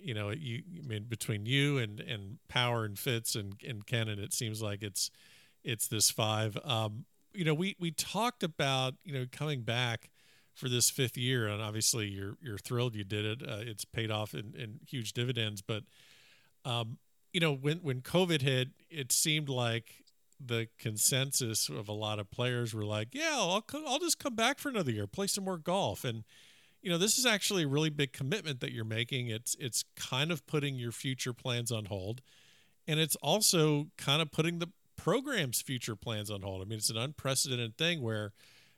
you 0.00 0.14
know, 0.14 0.30
you 0.30 0.62
I 0.82 0.86
mean 0.86 1.04
between 1.08 1.46
you 1.46 1.78
and 1.78 2.00
and 2.00 2.38
Power 2.48 2.84
and 2.84 2.98
Fitz 2.98 3.34
and 3.34 3.54
and 3.66 3.84
Kenin, 3.86 4.20
it 4.20 4.32
seems 4.32 4.62
like 4.62 4.82
it's 4.82 5.10
it's 5.64 5.88
this 5.88 6.10
five. 6.10 6.56
Um, 6.64 7.06
you 7.32 7.44
know, 7.44 7.54
we 7.54 7.76
we 7.80 7.90
talked 7.90 8.42
about 8.44 8.94
you 9.04 9.12
know 9.12 9.26
coming 9.30 9.62
back 9.62 10.10
for 10.60 10.68
this 10.68 10.90
fifth 10.90 11.16
year, 11.16 11.48
and 11.48 11.62
obviously 11.62 12.06
you're 12.06 12.36
you're 12.40 12.58
thrilled 12.58 12.94
you 12.94 13.04
did 13.04 13.24
it. 13.24 13.42
Uh, 13.42 13.58
it's 13.60 13.84
paid 13.84 14.10
off 14.10 14.34
in, 14.34 14.54
in 14.56 14.80
huge 14.86 15.12
dividends. 15.12 15.62
But 15.62 15.84
um, 16.64 16.98
you 17.32 17.40
know, 17.40 17.54
when 17.54 17.78
when 17.78 18.02
COVID 18.02 18.42
hit, 18.42 18.68
it 18.90 19.10
seemed 19.10 19.48
like 19.48 20.04
the 20.38 20.68
consensus 20.78 21.68
of 21.68 21.88
a 21.88 21.92
lot 21.92 22.18
of 22.18 22.30
players 22.30 22.74
were 22.74 22.84
like, 22.84 23.08
"Yeah, 23.12 23.32
I'll 23.32 23.64
I'll 23.86 23.98
just 23.98 24.18
come 24.18 24.34
back 24.34 24.58
for 24.58 24.68
another 24.68 24.92
year, 24.92 25.06
play 25.06 25.26
some 25.26 25.44
more 25.44 25.58
golf." 25.58 26.04
And 26.04 26.24
you 26.82 26.90
know, 26.90 26.98
this 26.98 27.18
is 27.18 27.26
actually 27.26 27.64
a 27.64 27.68
really 27.68 27.90
big 27.90 28.12
commitment 28.12 28.60
that 28.60 28.72
you're 28.72 28.84
making. 28.84 29.28
It's 29.28 29.56
it's 29.58 29.84
kind 29.96 30.30
of 30.30 30.46
putting 30.46 30.76
your 30.76 30.92
future 30.92 31.32
plans 31.32 31.72
on 31.72 31.86
hold, 31.86 32.20
and 32.86 33.00
it's 33.00 33.16
also 33.16 33.88
kind 33.96 34.22
of 34.22 34.30
putting 34.30 34.58
the 34.58 34.68
program's 34.96 35.62
future 35.62 35.96
plans 35.96 36.30
on 36.30 36.42
hold. 36.42 36.60
I 36.60 36.66
mean, 36.66 36.78
it's 36.78 36.90
an 36.90 36.98
unprecedented 36.98 37.78
thing 37.78 38.02
where, 38.02 38.32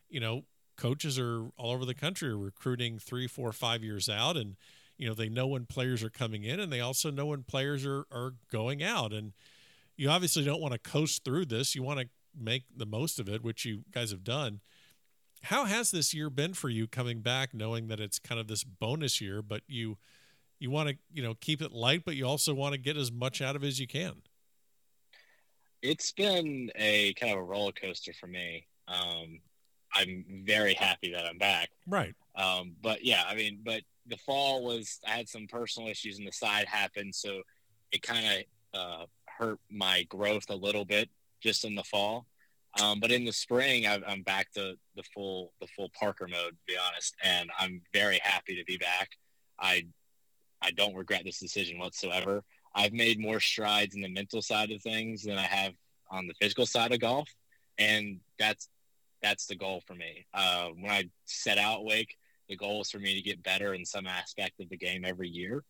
you 0.08 0.20
know, 0.20 0.44
coaches 0.82 1.16
are 1.16 1.46
all 1.56 1.70
over 1.70 1.84
the 1.84 1.94
country 1.94 2.28
are 2.28 2.36
recruiting 2.36 2.98
three, 2.98 3.28
four, 3.28 3.52
five 3.52 3.84
years 3.84 4.08
out, 4.08 4.36
and 4.36 4.56
you 4.98 5.06
know 5.06 5.14
they 5.14 5.28
know 5.28 5.46
when 5.46 5.64
players 5.64 6.02
are 6.02 6.10
coming 6.10 6.42
in, 6.42 6.58
and 6.58 6.72
they 6.72 6.80
also 6.80 7.08
know 7.08 7.26
when 7.26 7.44
players 7.44 7.86
are 7.86 8.04
are 8.10 8.34
going 8.50 8.82
out. 8.82 9.12
And 9.12 9.32
you 9.96 10.10
obviously 10.10 10.44
don't 10.44 10.60
want 10.60 10.72
to 10.72 10.78
coast 10.78 11.24
through 11.24 11.46
this. 11.46 11.76
You 11.76 11.84
want 11.84 12.00
to 12.00 12.08
make 12.36 12.64
the 12.76 12.86
most 12.86 13.20
of 13.20 13.28
it, 13.28 13.44
which 13.44 13.64
you 13.64 13.84
guys 13.92 14.10
have 14.10 14.24
done. 14.24 14.60
How 15.44 15.66
has 15.66 15.92
this 15.92 16.12
year 16.12 16.30
been 16.30 16.52
for 16.52 16.68
you 16.68 16.88
coming 16.88 17.20
back, 17.20 17.54
knowing 17.54 17.86
that 17.86 18.00
it's 18.00 18.18
kind 18.18 18.40
of 18.40 18.48
this 18.48 18.64
bonus 18.64 19.20
year, 19.20 19.40
but 19.40 19.62
you 19.68 19.98
you 20.58 20.68
want 20.68 20.88
to 20.88 20.96
you 21.12 21.22
know 21.22 21.34
keep 21.40 21.62
it 21.62 21.70
light, 21.70 22.02
but 22.04 22.16
you 22.16 22.26
also 22.26 22.54
want 22.54 22.72
to 22.72 22.78
get 22.78 22.96
as 22.96 23.12
much 23.12 23.40
out 23.40 23.54
of 23.54 23.62
it 23.62 23.68
as 23.68 23.78
you 23.78 23.86
can. 23.86 24.22
It's 25.80 26.10
been 26.10 26.72
a 26.74 27.14
kind 27.14 27.32
of 27.32 27.38
a 27.38 27.44
roller 27.44 27.72
coaster 27.72 28.12
for 28.12 28.26
me. 28.26 28.66
Um, 28.88 29.40
I'm 29.94 30.24
very 30.44 30.74
happy 30.74 31.12
that 31.12 31.26
I'm 31.26 31.38
back. 31.38 31.70
Right. 31.86 32.14
Um, 32.34 32.74
but 32.82 33.04
yeah, 33.04 33.24
I 33.28 33.34
mean, 33.34 33.60
but 33.64 33.82
the 34.06 34.16
fall 34.16 34.64
was 34.64 34.98
I 35.06 35.10
had 35.10 35.28
some 35.28 35.46
personal 35.46 35.88
issues 35.88 36.18
and 36.18 36.26
the 36.26 36.32
side 36.32 36.66
happened, 36.66 37.14
so 37.14 37.42
it 37.92 38.02
kind 38.02 38.26
of 38.74 38.80
uh, 38.80 39.06
hurt 39.26 39.60
my 39.70 40.04
growth 40.04 40.46
a 40.48 40.56
little 40.56 40.84
bit 40.84 41.08
just 41.42 41.64
in 41.64 41.74
the 41.74 41.84
fall. 41.84 42.26
Um, 42.80 43.00
but 43.00 43.12
in 43.12 43.24
the 43.24 43.32
spring, 43.32 43.86
i 43.86 44.00
am 44.06 44.22
back 44.22 44.50
to 44.52 44.74
the 44.96 45.02
full 45.14 45.52
the 45.60 45.66
full 45.66 45.90
Parker 45.98 46.26
mode, 46.26 46.52
to 46.52 46.64
be 46.66 46.76
honest, 46.88 47.14
and 47.22 47.50
I'm 47.58 47.82
very 47.92 48.18
happy 48.22 48.56
to 48.56 48.64
be 48.64 48.78
back. 48.78 49.10
I 49.60 49.86
I 50.62 50.70
don't 50.70 50.94
regret 50.94 51.22
this 51.24 51.38
decision 51.38 51.78
whatsoever. 51.78 52.42
I've 52.74 52.94
made 52.94 53.20
more 53.20 53.40
strides 53.40 53.94
in 53.94 54.00
the 54.00 54.08
mental 54.08 54.40
side 54.40 54.70
of 54.70 54.80
things 54.80 55.24
than 55.24 55.36
I 55.36 55.42
have 55.42 55.74
on 56.10 56.26
the 56.26 56.34
physical 56.40 56.64
side 56.64 56.92
of 56.92 57.00
golf, 57.00 57.28
and 57.78 58.20
that's 58.38 58.68
that's 59.22 59.46
the 59.46 59.56
goal 59.56 59.82
for 59.86 59.94
me. 59.94 60.26
Uh, 60.34 60.68
when 60.78 60.90
I 60.90 61.04
set 61.24 61.58
out 61.58 61.84
Wake, 61.84 62.16
the 62.48 62.56
goal 62.56 62.82
is 62.82 62.90
for 62.90 62.98
me 62.98 63.14
to 63.14 63.22
get 63.22 63.42
better 63.42 63.74
in 63.74 63.84
some 63.84 64.06
aspect 64.06 64.60
of 64.60 64.68
the 64.68 64.76
game 64.76 65.04
every 65.04 65.28
year. 65.28 65.64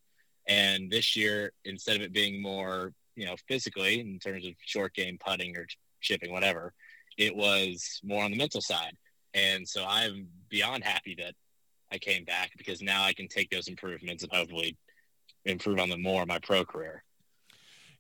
And 0.49 0.91
this 0.91 1.15
year, 1.15 1.53
instead 1.65 1.97
of 1.97 2.03
it 2.03 2.13
being 2.13 2.43
more, 2.43 2.93
you 3.15 3.27
know, 3.27 3.37
physically 3.47 4.01
in 4.01 4.19
terms 4.19 4.47
of 4.47 4.55
short 4.65 4.95
game 4.95 5.19
putting 5.25 5.57
or 5.57 5.67
chipping, 6.01 6.33
whatever, 6.33 6.73
it 7.19 7.37
was 7.37 8.01
more 8.03 8.25
on 8.25 8.31
the 8.31 8.37
mental 8.37 8.61
side. 8.61 8.97
And 9.35 9.69
so 9.69 9.85
I'm 9.87 10.29
beyond 10.49 10.85
happy 10.85 11.15
that 11.19 11.35
I 11.93 11.99
came 11.99 12.25
back 12.25 12.51
because 12.57 12.83
now 12.83 13.05
I 13.05 13.13
can 13.13 13.29
take 13.29 13.51
those 13.51 13.69
improvements 13.69 14.23
and 14.23 14.33
hopefully 14.33 14.77
improve 15.45 15.79
on 15.79 15.91
them 15.91 16.03
more 16.03 16.23
in 16.23 16.29
my 16.29 16.39
pro 16.39 16.65
career. 16.65 17.05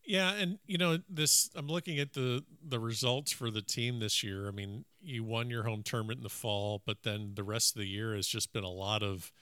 Yeah, 0.04 0.32
and 0.34 0.58
you 0.66 0.78
know 0.78 0.98
this. 1.08 1.48
I'm 1.54 1.68
looking 1.68 1.98
at 1.98 2.12
the 2.12 2.44
the 2.66 2.80
results 2.80 3.30
for 3.30 3.50
the 3.50 3.62
team 3.62 4.00
this 4.00 4.22
year. 4.24 4.48
I 4.48 4.50
mean, 4.50 4.84
you 5.00 5.22
won 5.22 5.48
your 5.48 5.62
home 5.62 5.82
tournament 5.82 6.18
in 6.18 6.22
the 6.24 6.28
fall, 6.28 6.82
but 6.84 7.04
then 7.04 7.32
the 7.34 7.44
rest 7.44 7.76
of 7.76 7.80
the 7.80 7.88
year 7.88 8.14
has 8.16 8.26
just 8.26 8.52
been 8.52 8.64
a 8.64 8.70
lot 8.70 9.02
of 9.02 9.32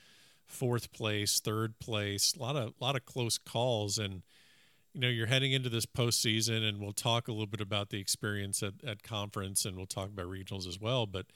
fourth 0.46 0.92
place, 0.92 1.40
third 1.40 1.78
place, 1.78 2.34
a 2.34 2.40
lot 2.42 2.56
of 2.56 2.74
a 2.80 2.84
lot 2.84 2.96
of 2.96 3.06
close 3.06 3.38
calls, 3.38 3.98
and 3.98 4.22
you 4.94 5.00
know 5.00 5.08
you're 5.08 5.26
heading 5.28 5.52
into 5.52 5.70
this 5.70 5.86
postseason, 5.86 6.62
and 6.68 6.80
we'll 6.80 6.92
talk 6.92 7.28
a 7.28 7.32
little 7.32 7.46
bit 7.46 7.60
about 7.62 7.90
the 7.90 8.00
experience 8.00 8.62
at, 8.62 8.74
at 8.86 9.02
conference, 9.02 9.64
and 9.64 9.76
we'll 9.76 9.86
talk 9.86 10.08
about 10.08 10.26
regionals 10.26 10.66
as 10.68 10.80
well. 10.80 11.06
But 11.06 11.26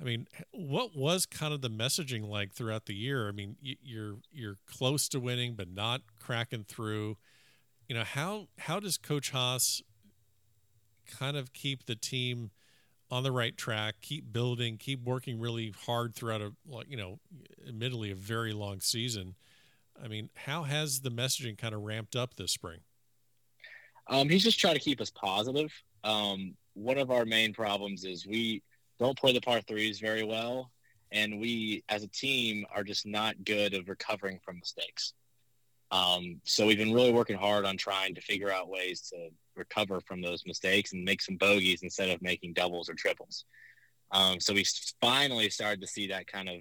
I 0.00 0.04
mean, 0.04 0.26
what 0.52 0.96
was 0.96 1.26
kind 1.26 1.52
of 1.52 1.60
the 1.60 1.70
messaging 1.70 2.26
like 2.28 2.52
throughout 2.52 2.86
the 2.86 2.94
year? 2.94 3.28
I 3.28 3.32
mean, 3.32 3.56
you're 3.60 4.16
you're 4.32 4.56
close 4.66 5.08
to 5.10 5.20
winning, 5.20 5.54
but 5.54 5.68
not 5.68 6.02
cracking 6.18 6.64
through. 6.64 7.16
You 7.90 7.96
know 7.96 8.04
how 8.04 8.46
how 8.56 8.78
does 8.78 8.96
Coach 8.96 9.30
Haas 9.30 9.82
kind 11.18 11.36
of 11.36 11.52
keep 11.52 11.86
the 11.86 11.96
team 11.96 12.52
on 13.10 13.24
the 13.24 13.32
right 13.32 13.56
track, 13.56 13.96
keep 14.00 14.32
building, 14.32 14.76
keep 14.76 15.02
working 15.02 15.40
really 15.40 15.74
hard 15.86 16.14
throughout 16.14 16.40
a 16.40 16.52
you 16.86 16.96
know, 16.96 17.18
admittedly 17.66 18.12
a 18.12 18.14
very 18.14 18.52
long 18.52 18.78
season. 18.78 19.34
I 20.00 20.06
mean, 20.06 20.30
how 20.36 20.62
has 20.62 21.00
the 21.00 21.10
messaging 21.10 21.58
kind 21.58 21.74
of 21.74 21.82
ramped 21.82 22.14
up 22.14 22.34
this 22.34 22.52
spring? 22.52 22.78
Um, 24.06 24.28
he's 24.28 24.44
just 24.44 24.60
trying 24.60 24.74
to 24.74 24.80
keep 24.80 25.00
us 25.00 25.10
positive. 25.10 25.72
Um, 26.04 26.54
one 26.74 26.96
of 26.96 27.10
our 27.10 27.24
main 27.24 27.52
problems 27.52 28.04
is 28.04 28.24
we 28.24 28.62
don't 29.00 29.18
play 29.18 29.32
the 29.32 29.40
par 29.40 29.62
threes 29.62 29.98
very 29.98 30.22
well, 30.22 30.70
and 31.10 31.40
we 31.40 31.82
as 31.88 32.04
a 32.04 32.08
team 32.08 32.64
are 32.72 32.84
just 32.84 33.04
not 33.04 33.42
good 33.42 33.74
at 33.74 33.88
recovering 33.88 34.38
from 34.44 34.60
mistakes. 34.60 35.12
Um, 35.90 36.40
so 36.44 36.66
we've 36.66 36.78
been 36.78 36.94
really 36.94 37.12
working 37.12 37.36
hard 37.36 37.64
on 37.64 37.76
trying 37.76 38.14
to 38.14 38.20
figure 38.20 38.50
out 38.50 38.68
ways 38.68 39.00
to 39.10 39.30
recover 39.56 40.00
from 40.00 40.22
those 40.22 40.44
mistakes 40.46 40.92
and 40.92 41.04
make 41.04 41.20
some 41.20 41.36
bogeys 41.36 41.82
instead 41.82 42.10
of 42.10 42.22
making 42.22 42.52
doubles 42.52 42.88
or 42.88 42.94
triples. 42.94 43.44
Um, 44.12 44.40
so 44.40 44.54
we 44.54 44.64
finally 45.00 45.50
started 45.50 45.80
to 45.80 45.86
see 45.86 46.08
that 46.08 46.26
kind 46.26 46.48
of 46.48 46.56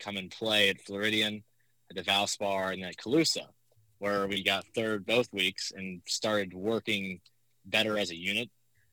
come 0.00 0.16
in 0.16 0.28
play 0.28 0.68
at 0.68 0.80
Floridian, 0.80 1.42
at 1.90 1.96
the 1.96 2.02
Valspar, 2.02 2.72
and 2.72 2.84
at 2.84 2.96
Calusa, 2.96 3.46
where 3.98 4.26
we 4.26 4.42
got 4.42 4.64
third 4.74 5.06
both 5.06 5.32
weeks 5.32 5.72
and 5.74 6.02
started 6.06 6.54
working 6.54 7.20
better 7.66 7.98
as 7.98 8.10
a 8.10 8.16
unit 8.16 8.50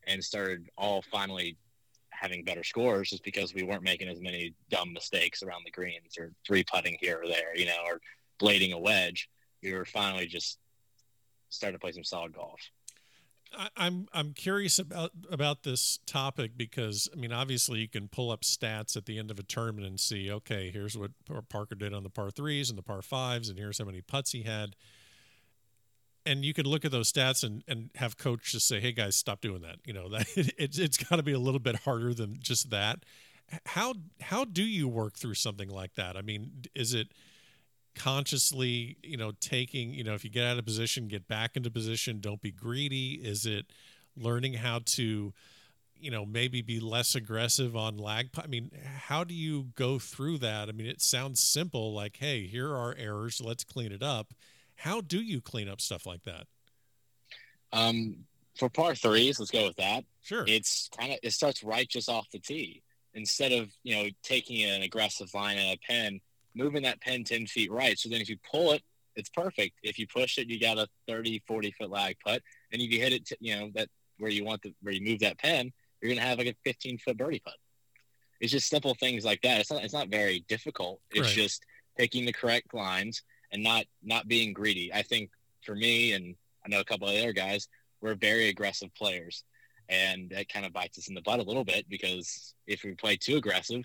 and 0.08 0.24
started 0.24 0.70
all 0.78 1.04
finally 1.12 1.58
having 2.10 2.44
better 2.44 2.64
scores 2.64 3.10
just 3.10 3.24
because 3.24 3.54
we 3.54 3.64
weren't 3.64 3.84
making 3.84 4.10
as 4.10 4.20
many 4.20 4.54
dumb 4.70 4.92
mistakes 4.94 5.42
around 5.42 5.62
the 5.66 5.72
greens 5.72 6.18
or 6.20 6.32
three 6.46 6.64
putting 6.64 6.98
here 7.00 7.22
or 7.24 7.28
there, 7.28 7.56
you 7.56 7.66
know, 7.66 7.82
or 7.86 8.00
blading 8.42 8.74
a 8.74 8.78
wedge. 8.78 9.30
We 9.62 9.74
were 9.74 9.86
finally 9.86 10.28
just 10.28 10.58
starting 11.50 11.78
to 11.78 11.82
play 11.82 11.92
some 11.92 12.04
solid 12.04 12.34
golf. 12.34 12.60
I'm 13.76 14.08
I'm 14.14 14.34
curious 14.34 14.78
about 14.78 15.12
about 15.32 15.64
this 15.64 15.98
topic 16.06 16.52
because 16.56 17.10
I 17.12 17.20
mean 17.20 17.34
obviously 17.34 17.80
you 17.80 17.88
can 17.88 18.08
pull 18.08 18.30
up 18.30 18.42
stats 18.42 18.96
at 18.96 19.08
the 19.08 19.18
end 19.18 19.32
of 19.32 19.40
a 19.40 19.44
tournament 19.44 19.88
and 19.88 20.00
see 20.00 20.32
okay 20.32 20.70
here's 20.70 20.96
what 20.96 21.12
Parker 21.50 21.74
did 21.74 21.92
on 21.92 22.04
the 22.04 22.12
par 22.12 22.30
threes 22.30 22.70
and 22.70 22.78
the 22.78 22.84
par 22.84 23.02
fives 23.02 23.50
and 23.50 23.58
here's 23.58 23.80
how 23.80 23.86
many 23.86 24.02
putts 24.02 24.34
he 24.34 24.44
had 24.44 24.76
and 26.26 26.46
you 26.46 26.54
can 26.54 26.66
look 26.66 26.86
at 26.86 26.92
those 26.92 27.12
stats 27.12 27.44
and, 27.44 27.64
and 27.68 27.90
have 27.96 28.18
coach 28.18 28.52
just 28.52 28.68
say, 28.68 28.80
"Hey 28.80 28.92
guys, 28.92 29.16
stop 29.16 29.42
doing 29.42 29.62
that." 29.62 29.78
You 29.86 29.94
know 29.94 30.10
that 30.10 30.28
it's 30.58 30.78
it's 30.78 30.98
got 30.98 31.16
to 31.16 31.24
be 31.24 31.34
a 31.34 31.40
little 31.40 31.60
bit 31.60 31.78
harder 31.78 32.14
than 32.14 32.38
just 32.40 32.70
that. 32.70 33.04
How 33.66 33.96
how 34.22 34.46
do 34.46 34.64
you 34.64 34.88
work 34.88 35.18
through 35.18 35.36
something 35.36 35.70
like 35.70 35.96
that? 35.96 36.16
I 36.16 36.22
mean, 36.22 36.66
is 36.76 36.94
it 36.94 37.08
consciously, 37.96 38.98
you 39.04 39.18
know, 39.18 39.32
taking, 39.40 39.94
you 39.94 40.04
know, 40.04 40.14
if 40.14 40.24
you 40.24 40.30
get 40.30 40.46
out 40.46 40.58
of 40.58 40.66
position, 40.66 41.08
get 41.08 41.28
back 41.28 41.56
into 41.56 41.70
position, 41.70 42.20
don't 42.20 42.42
be 42.42 42.52
greedy? 42.52 43.14
Is 43.16 43.46
it 43.46 43.66
learning 44.16 44.54
how 44.54 44.80
to, 44.86 45.34
you 45.96 46.12
know, 46.12 46.26
maybe 46.26 46.62
be 46.62 46.80
less 46.80 47.16
aggressive 47.16 47.76
on 47.76 47.98
lag? 47.98 48.30
I 48.38 48.48
mean, 48.48 48.72
how 49.08 49.24
do 49.24 49.34
you 49.34 49.70
go 49.76 50.00
through 50.00 50.40
that? 50.40 50.70
I 50.70 50.72
mean, 50.72 50.88
it 50.88 51.02
sounds 51.02 51.42
simple, 51.42 51.94
like, 51.94 52.18
"Hey, 52.18 52.48
here 52.48 52.74
are 52.74 52.96
errors, 52.98 53.42
let's 53.42 53.64
clean 53.64 53.92
it 53.92 54.04
up." 54.04 54.34
How 54.76 55.02
do 55.02 55.22
you 55.22 55.42
clean 55.42 55.68
up 55.68 55.82
stuff 55.82 56.06
like 56.06 56.24
that? 56.24 56.48
Um, 57.74 58.26
for 58.56 58.70
par 58.70 58.96
threes, 58.96 59.40
let's 59.40 59.52
go 59.52 59.68
with 59.68 59.76
that. 59.78 60.06
Sure. 60.22 60.46
It's 60.48 60.90
kind 60.98 61.14
of 61.14 61.20
it 61.24 61.32
starts 61.32 61.64
right 61.64 61.88
just 61.88 62.10
off 62.10 62.30
the 62.32 62.40
tee. 62.40 62.82
Instead 63.14 63.52
of 63.52 63.70
you 63.84 63.96
know 63.96 64.10
taking 64.24 64.64
an 64.70 64.82
aggressive 64.82 65.34
line 65.34 65.58
and 65.58 65.74
a 65.74 65.78
pin, 65.78 66.22
moving 66.60 66.84
that 66.84 67.02
pin 67.02 67.24
10 67.24 67.48
feet 67.48 67.72
right. 67.72 67.98
So 67.98 68.10
then 68.10 68.22
if 68.22 68.30
you 68.30 68.38
pull 68.50 68.74
it, 68.74 68.84
it's 69.16 69.30
perfect. 69.30 69.80
If 69.84 69.98
you 69.98 70.08
push 70.08 70.38
it, 70.38 70.50
you 70.50 70.60
got 70.60 70.78
a 70.78 70.88
30, 71.08 71.44
40 71.48 71.72
foot 71.72 71.90
lag 71.90 72.16
putt. 72.26 72.42
And 72.72 72.82
if 72.82 72.92
you 72.92 73.00
hit 73.00 73.14
it, 73.14 73.26
to, 73.28 73.38
you 73.40 73.56
know, 73.56 73.72
that 73.76 73.90
where 74.18 74.32
you 74.32 74.46
want 74.46 74.62
to, 74.64 74.74
where 74.82 74.94
you 74.94 75.02
move 75.02 75.20
that 75.20 75.40
pin, 75.40 75.72
you're 76.02 76.10
going 76.10 76.22
to 76.22 76.26
have 76.26 76.38
like 76.38 76.48
a 76.48 76.56
15 76.64 77.00
foot 77.00 77.18
birdie 77.18 77.42
putt. 77.44 77.56
It's 78.40 78.52
just 78.52 78.70
simple 78.70 78.96
things 78.96 79.26
like 79.26 79.42
that. 79.42 79.60
It's 79.60 79.72
not, 79.72 79.84
it's 79.84 79.94
not 79.94 80.10
very 80.10 80.46
difficult. 80.48 81.02
It's 81.12 81.28
right. 81.28 81.36
just 81.36 81.66
picking 81.98 82.26
the 82.26 82.32
correct 82.32 82.74
lines 82.74 83.24
and 83.52 83.64
not 83.64 83.86
not 84.04 84.28
being 84.28 84.54
greedy. 84.54 84.94
I 84.94 85.02
think 85.02 85.30
for 85.66 85.76
me 85.76 86.14
and 86.14 86.36
I 86.66 86.70
know 86.70 86.80
a 86.80 86.86
couple 86.86 87.08
of 87.08 87.16
other 87.16 87.34
guys, 87.34 87.68
we're 88.02 88.16
very 88.16 88.48
aggressive 88.50 88.94
players, 88.96 89.44
and 89.90 90.30
that 90.30 90.52
kind 90.52 90.66
of 90.66 90.74
bites 90.74 90.98
us 90.98 91.10
in 91.10 91.16
the 91.16 91.22
butt 91.22 91.40
a 91.40 91.44
little 91.44 91.66
bit 91.66 91.90
because 91.90 92.54
if 92.68 92.84
we 92.84 92.94
play 92.94 93.18
too 93.18 93.38
aggressive, 93.38 93.84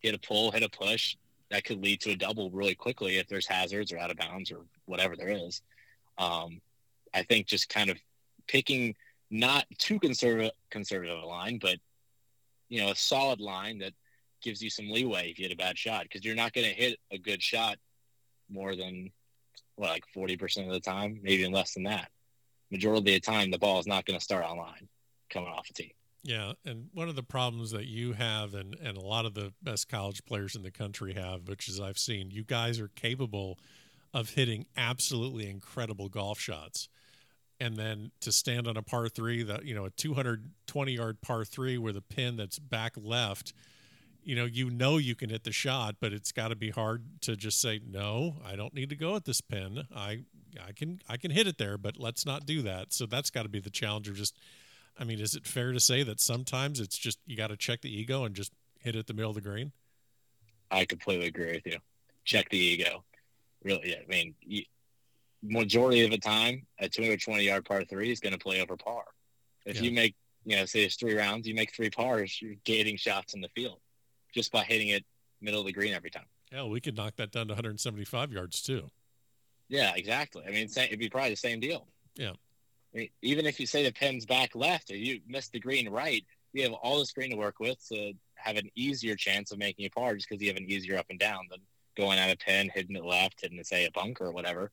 hit 0.00 0.14
a 0.14 0.18
pull, 0.18 0.50
hit 0.50 0.62
a 0.62 0.68
push, 0.68 1.16
that 1.52 1.64
could 1.64 1.82
lead 1.82 2.00
to 2.00 2.10
a 2.10 2.16
double 2.16 2.50
really 2.50 2.74
quickly 2.74 3.18
if 3.18 3.28
there's 3.28 3.46
hazards 3.46 3.92
or 3.92 3.98
out 3.98 4.10
of 4.10 4.16
bounds 4.16 4.50
or 4.50 4.62
whatever 4.86 5.16
there 5.16 5.28
is. 5.28 5.60
Um, 6.16 6.60
I 7.14 7.22
think 7.22 7.46
just 7.46 7.68
kind 7.68 7.90
of 7.90 7.98
picking 8.48 8.94
not 9.30 9.66
too 9.78 10.00
conservative 10.00 10.52
conservative 10.70 11.22
a 11.22 11.26
line, 11.26 11.58
but 11.60 11.76
you 12.68 12.80
know 12.80 12.90
a 12.90 12.96
solid 12.96 13.40
line 13.40 13.78
that 13.78 13.92
gives 14.42 14.62
you 14.62 14.70
some 14.70 14.90
leeway 14.90 15.30
if 15.30 15.38
you 15.38 15.44
hit 15.44 15.52
a 15.52 15.56
bad 15.56 15.78
shot 15.78 16.04
because 16.04 16.24
you're 16.24 16.34
not 16.34 16.52
going 16.52 16.66
to 16.66 16.74
hit 16.74 16.98
a 17.12 17.18
good 17.18 17.42
shot 17.42 17.76
more 18.50 18.74
than 18.74 19.10
what, 19.76 19.90
like 19.90 20.04
40% 20.16 20.66
of 20.66 20.72
the 20.72 20.80
time, 20.80 21.20
maybe 21.22 21.42
even 21.42 21.52
less 21.52 21.74
than 21.74 21.84
that. 21.84 22.10
Majority 22.70 22.98
of 22.98 23.04
the 23.04 23.20
time, 23.20 23.50
the 23.50 23.58
ball 23.58 23.78
is 23.78 23.86
not 23.86 24.04
going 24.04 24.18
to 24.18 24.24
start 24.24 24.44
on 24.44 24.56
line 24.56 24.88
coming 25.30 25.48
off 25.48 25.68
a 25.70 25.72
tee. 25.72 25.94
Yeah, 26.24 26.52
and 26.64 26.88
one 26.94 27.08
of 27.08 27.16
the 27.16 27.22
problems 27.24 27.72
that 27.72 27.86
you 27.86 28.12
have, 28.12 28.54
and 28.54 28.76
and 28.80 28.96
a 28.96 29.00
lot 29.00 29.26
of 29.26 29.34
the 29.34 29.52
best 29.62 29.88
college 29.88 30.24
players 30.24 30.54
in 30.54 30.62
the 30.62 30.70
country 30.70 31.14
have, 31.14 31.48
which 31.48 31.68
is 31.68 31.80
I've 31.80 31.98
seen, 31.98 32.30
you 32.30 32.44
guys 32.44 32.78
are 32.78 32.88
capable 32.88 33.58
of 34.14 34.30
hitting 34.30 34.66
absolutely 34.76 35.50
incredible 35.50 36.08
golf 36.08 36.38
shots, 36.38 36.88
and 37.58 37.76
then 37.76 38.12
to 38.20 38.30
stand 38.30 38.68
on 38.68 38.76
a 38.76 38.82
par 38.82 39.08
three, 39.08 39.42
that 39.42 39.64
you 39.64 39.74
know 39.74 39.86
a 39.86 39.90
220 39.90 40.92
yard 40.92 41.20
par 41.22 41.44
three 41.44 41.76
with 41.76 41.96
a 41.96 42.02
pin 42.02 42.36
that's 42.36 42.58
back 42.58 42.92
left 42.96 43.52
you 44.24 44.36
know 44.36 44.44
you 44.44 44.70
know 44.70 44.98
you 44.98 45.14
can 45.16 45.30
hit 45.30 45.42
the 45.42 45.52
shot 45.52 45.96
but 46.00 46.12
it's 46.12 46.30
got 46.32 46.48
to 46.48 46.54
be 46.54 46.70
hard 46.70 47.04
to 47.20 47.34
just 47.36 47.60
say 47.60 47.80
no 47.84 48.36
i 48.46 48.54
don't 48.54 48.72
need 48.72 48.88
to 48.88 48.96
go 48.96 49.16
at 49.16 49.24
this 49.24 49.40
pin. 49.40 49.82
I 49.94 50.20
i 50.64 50.72
can 50.72 51.00
i 51.08 51.16
can 51.16 51.30
hit 51.30 51.46
it 51.46 51.58
there 51.58 51.76
but 51.78 51.98
let's 51.98 52.24
not 52.24 52.46
do 52.46 52.62
that. 52.62 52.92
So 52.92 53.06
that's 53.06 53.30
got 53.30 53.42
to 53.42 53.48
be 53.48 53.60
the 53.60 53.70
challenge 53.70 54.08
of 54.08 54.14
just 54.14 54.36
i 54.98 55.04
mean 55.04 55.20
is 55.20 55.34
it 55.34 55.46
fair 55.46 55.72
to 55.72 55.80
say 55.80 56.02
that 56.02 56.20
sometimes 56.20 56.80
it's 56.80 56.98
just 56.98 57.18
you 57.26 57.36
got 57.36 57.48
to 57.48 57.56
check 57.56 57.80
the 57.80 57.94
ego 57.94 58.24
and 58.24 58.34
just 58.34 58.52
hit 58.80 58.96
it 58.96 59.06
the 59.06 59.14
middle 59.14 59.30
of 59.30 59.34
the 59.34 59.40
green 59.40 59.72
i 60.70 60.84
completely 60.84 61.26
agree 61.26 61.52
with 61.52 61.66
you 61.66 61.78
check 62.24 62.48
the 62.50 62.58
ego 62.58 63.04
really 63.64 63.90
yeah, 63.90 63.96
i 64.02 64.08
mean 64.08 64.34
majority 65.42 66.04
of 66.04 66.10
the 66.10 66.18
time 66.18 66.64
a 66.78 66.88
220 66.88 67.42
yard 67.42 67.64
par 67.64 67.84
three 67.84 68.10
is 68.10 68.20
going 68.20 68.32
to 68.32 68.38
play 68.38 68.60
over 68.60 68.76
par 68.76 69.04
if 69.66 69.76
yeah. 69.76 69.82
you 69.82 69.92
make 69.92 70.14
you 70.44 70.56
know 70.56 70.64
say 70.64 70.84
it's 70.84 70.96
three 70.96 71.16
rounds 71.16 71.46
you 71.46 71.54
make 71.54 71.74
three 71.74 71.90
pars 71.90 72.40
you're 72.40 72.54
gating 72.64 72.96
shots 72.96 73.34
in 73.34 73.40
the 73.40 73.48
field 73.48 73.78
just 74.32 74.50
by 74.50 74.64
hitting 74.64 74.88
it 74.88 75.04
middle 75.42 75.60
of 75.60 75.66
the 75.66 75.72
green 75.72 75.92
every 75.92 76.10
time. 76.10 76.24
Yeah, 76.50 76.64
we 76.64 76.80
could 76.80 76.96
knock 76.96 77.16
that 77.16 77.32
down 77.32 77.48
to 77.48 77.54
175 77.54 78.32
yards 78.32 78.62
too. 78.62 78.90
Yeah, 79.68 79.92
exactly. 79.96 80.44
I 80.46 80.50
mean, 80.50 80.68
it'd 80.76 80.98
be 80.98 81.08
probably 81.08 81.30
the 81.30 81.36
same 81.36 81.60
deal. 81.60 81.86
Yeah. 82.14 82.32
I 82.94 82.98
mean, 82.98 83.08
even 83.22 83.46
if 83.46 83.58
you 83.58 83.66
say 83.66 83.84
the 83.84 83.92
pin's 83.92 84.26
back 84.26 84.54
left 84.54 84.90
or 84.90 84.96
you 84.96 85.20
miss 85.26 85.48
the 85.48 85.60
green 85.60 85.88
right, 85.88 86.24
you 86.52 86.62
have 86.64 86.72
all 86.72 86.98
the 86.98 87.06
screen 87.06 87.30
to 87.30 87.36
work 87.36 87.58
with 87.58 87.78
to 87.88 88.12
have 88.34 88.56
an 88.56 88.70
easier 88.74 89.16
chance 89.16 89.50
of 89.52 89.58
making 89.58 89.86
a 89.86 89.88
par 89.88 90.14
just 90.14 90.28
because 90.28 90.42
you 90.42 90.48
have 90.48 90.56
an 90.56 90.70
easier 90.70 90.98
up 90.98 91.06
and 91.08 91.18
down 91.18 91.46
than 91.50 91.60
going 91.96 92.18
at 92.18 92.30
a 92.30 92.36
pin, 92.36 92.70
hitting 92.72 92.96
it 92.96 93.04
left, 93.04 93.40
hitting 93.40 93.58
it, 93.58 93.66
say, 93.66 93.86
a 93.86 93.90
bunker 93.92 94.26
or 94.26 94.32
whatever. 94.32 94.70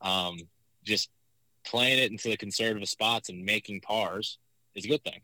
Um, 0.00 0.38
just 0.84 1.10
playing 1.64 1.98
it 1.98 2.10
into 2.10 2.28
the 2.28 2.36
conservative 2.36 2.88
spots 2.88 3.28
and 3.28 3.44
making 3.44 3.80
pars 3.80 4.38
is 4.74 4.84
a 4.84 4.88
good 4.88 5.04
thing. 5.04 5.20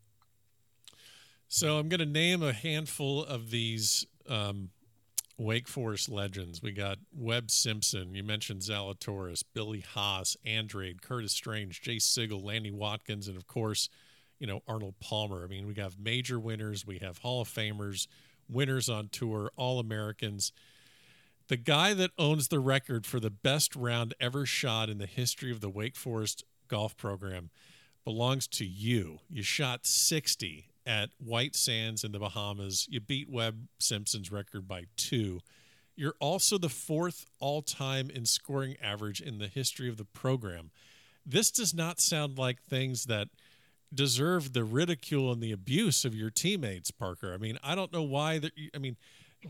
So 1.48 1.78
I'm 1.78 1.88
going 1.88 2.00
to 2.00 2.06
name 2.06 2.42
a 2.42 2.52
handful 2.52 3.24
of 3.24 3.50
these 3.50 4.06
um, 4.28 4.70
Wake 5.38 5.68
Forest 5.68 6.08
legends. 6.08 6.62
We 6.62 6.72
got 6.72 6.98
Webb 7.14 7.50
Simpson. 7.50 8.14
You 8.14 8.22
mentioned 8.22 8.62
Zalatoris, 8.62 9.42
Billy 9.52 9.80
Haas, 9.80 10.36
Andrade, 10.44 11.02
Curtis 11.02 11.32
Strange, 11.32 11.82
Jay 11.82 11.98
Sigel, 11.98 12.42
Lanny 12.42 12.70
Wadkins, 12.70 13.28
and 13.28 13.36
of 13.36 13.46
course, 13.46 13.88
you 14.38 14.46
know 14.46 14.62
Arnold 14.66 14.94
Palmer. 15.00 15.44
I 15.44 15.46
mean, 15.46 15.66
we 15.66 15.74
have 15.74 15.98
major 15.98 16.40
winners. 16.40 16.86
We 16.86 16.98
have 16.98 17.18
Hall 17.18 17.42
of 17.42 17.48
Famers, 17.48 18.06
winners 18.48 18.88
on 18.88 19.08
tour, 19.08 19.50
All 19.56 19.78
Americans. 19.78 20.52
The 21.48 21.56
guy 21.56 21.94
that 21.94 22.10
owns 22.18 22.48
the 22.48 22.58
record 22.58 23.06
for 23.06 23.20
the 23.20 23.30
best 23.30 23.76
round 23.76 24.14
ever 24.18 24.46
shot 24.46 24.88
in 24.88 24.98
the 24.98 25.06
history 25.06 25.52
of 25.52 25.60
the 25.60 25.70
Wake 25.70 25.96
Forest 25.96 26.44
golf 26.66 26.96
program 26.96 27.50
belongs 28.04 28.46
to 28.48 28.64
you. 28.64 29.20
You 29.28 29.42
shot 29.42 29.86
60 29.86 30.70
at 30.86 31.10
White 31.18 31.56
Sands 31.56 32.04
in 32.04 32.12
the 32.12 32.18
Bahamas. 32.18 32.86
You 32.88 33.00
beat 33.00 33.28
Webb 33.28 33.66
Simpson's 33.78 34.30
record 34.30 34.68
by 34.68 34.84
two. 34.96 35.40
You're 35.96 36.14
also 36.20 36.58
the 36.58 36.68
fourth 36.68 37.26
all 37.40 37.62
time 37.62 38.10
in 38.10 38.26
scoring 38.26 38.76
average 38.82 39.20
in 39.20 39.38
the 39.38 39.48
history 39.48 39.88
of 39.88 39.96
the 39.96 40.04
program. 40.04 40.70
This 41.24 41.50
does 41.50 41.74
not 41.74 42.00
sound 42.00 42.38
like 42.38 42.62
things 42.62 43.06
that 43.06 43.28
deserve 43.92 44.52
the 44.52 44.64
ridicule 44.64 45.32
and 45.32 45.42
the 45.42 45.52
abuse 45.52 46.04
of 46.04 46.14
your 46.14 46.30
teammates, 46.30 46.90
Parker. 46.90 47.32
I 47.32 47.38
mean, 47.38 47.58
I 47.64 47.74
don't 47.74 47.92
know 47.92 48.02
why 48.02 48.38
that. 48.38 48.52
I 48.74 48.78
mean, 48.78 48.96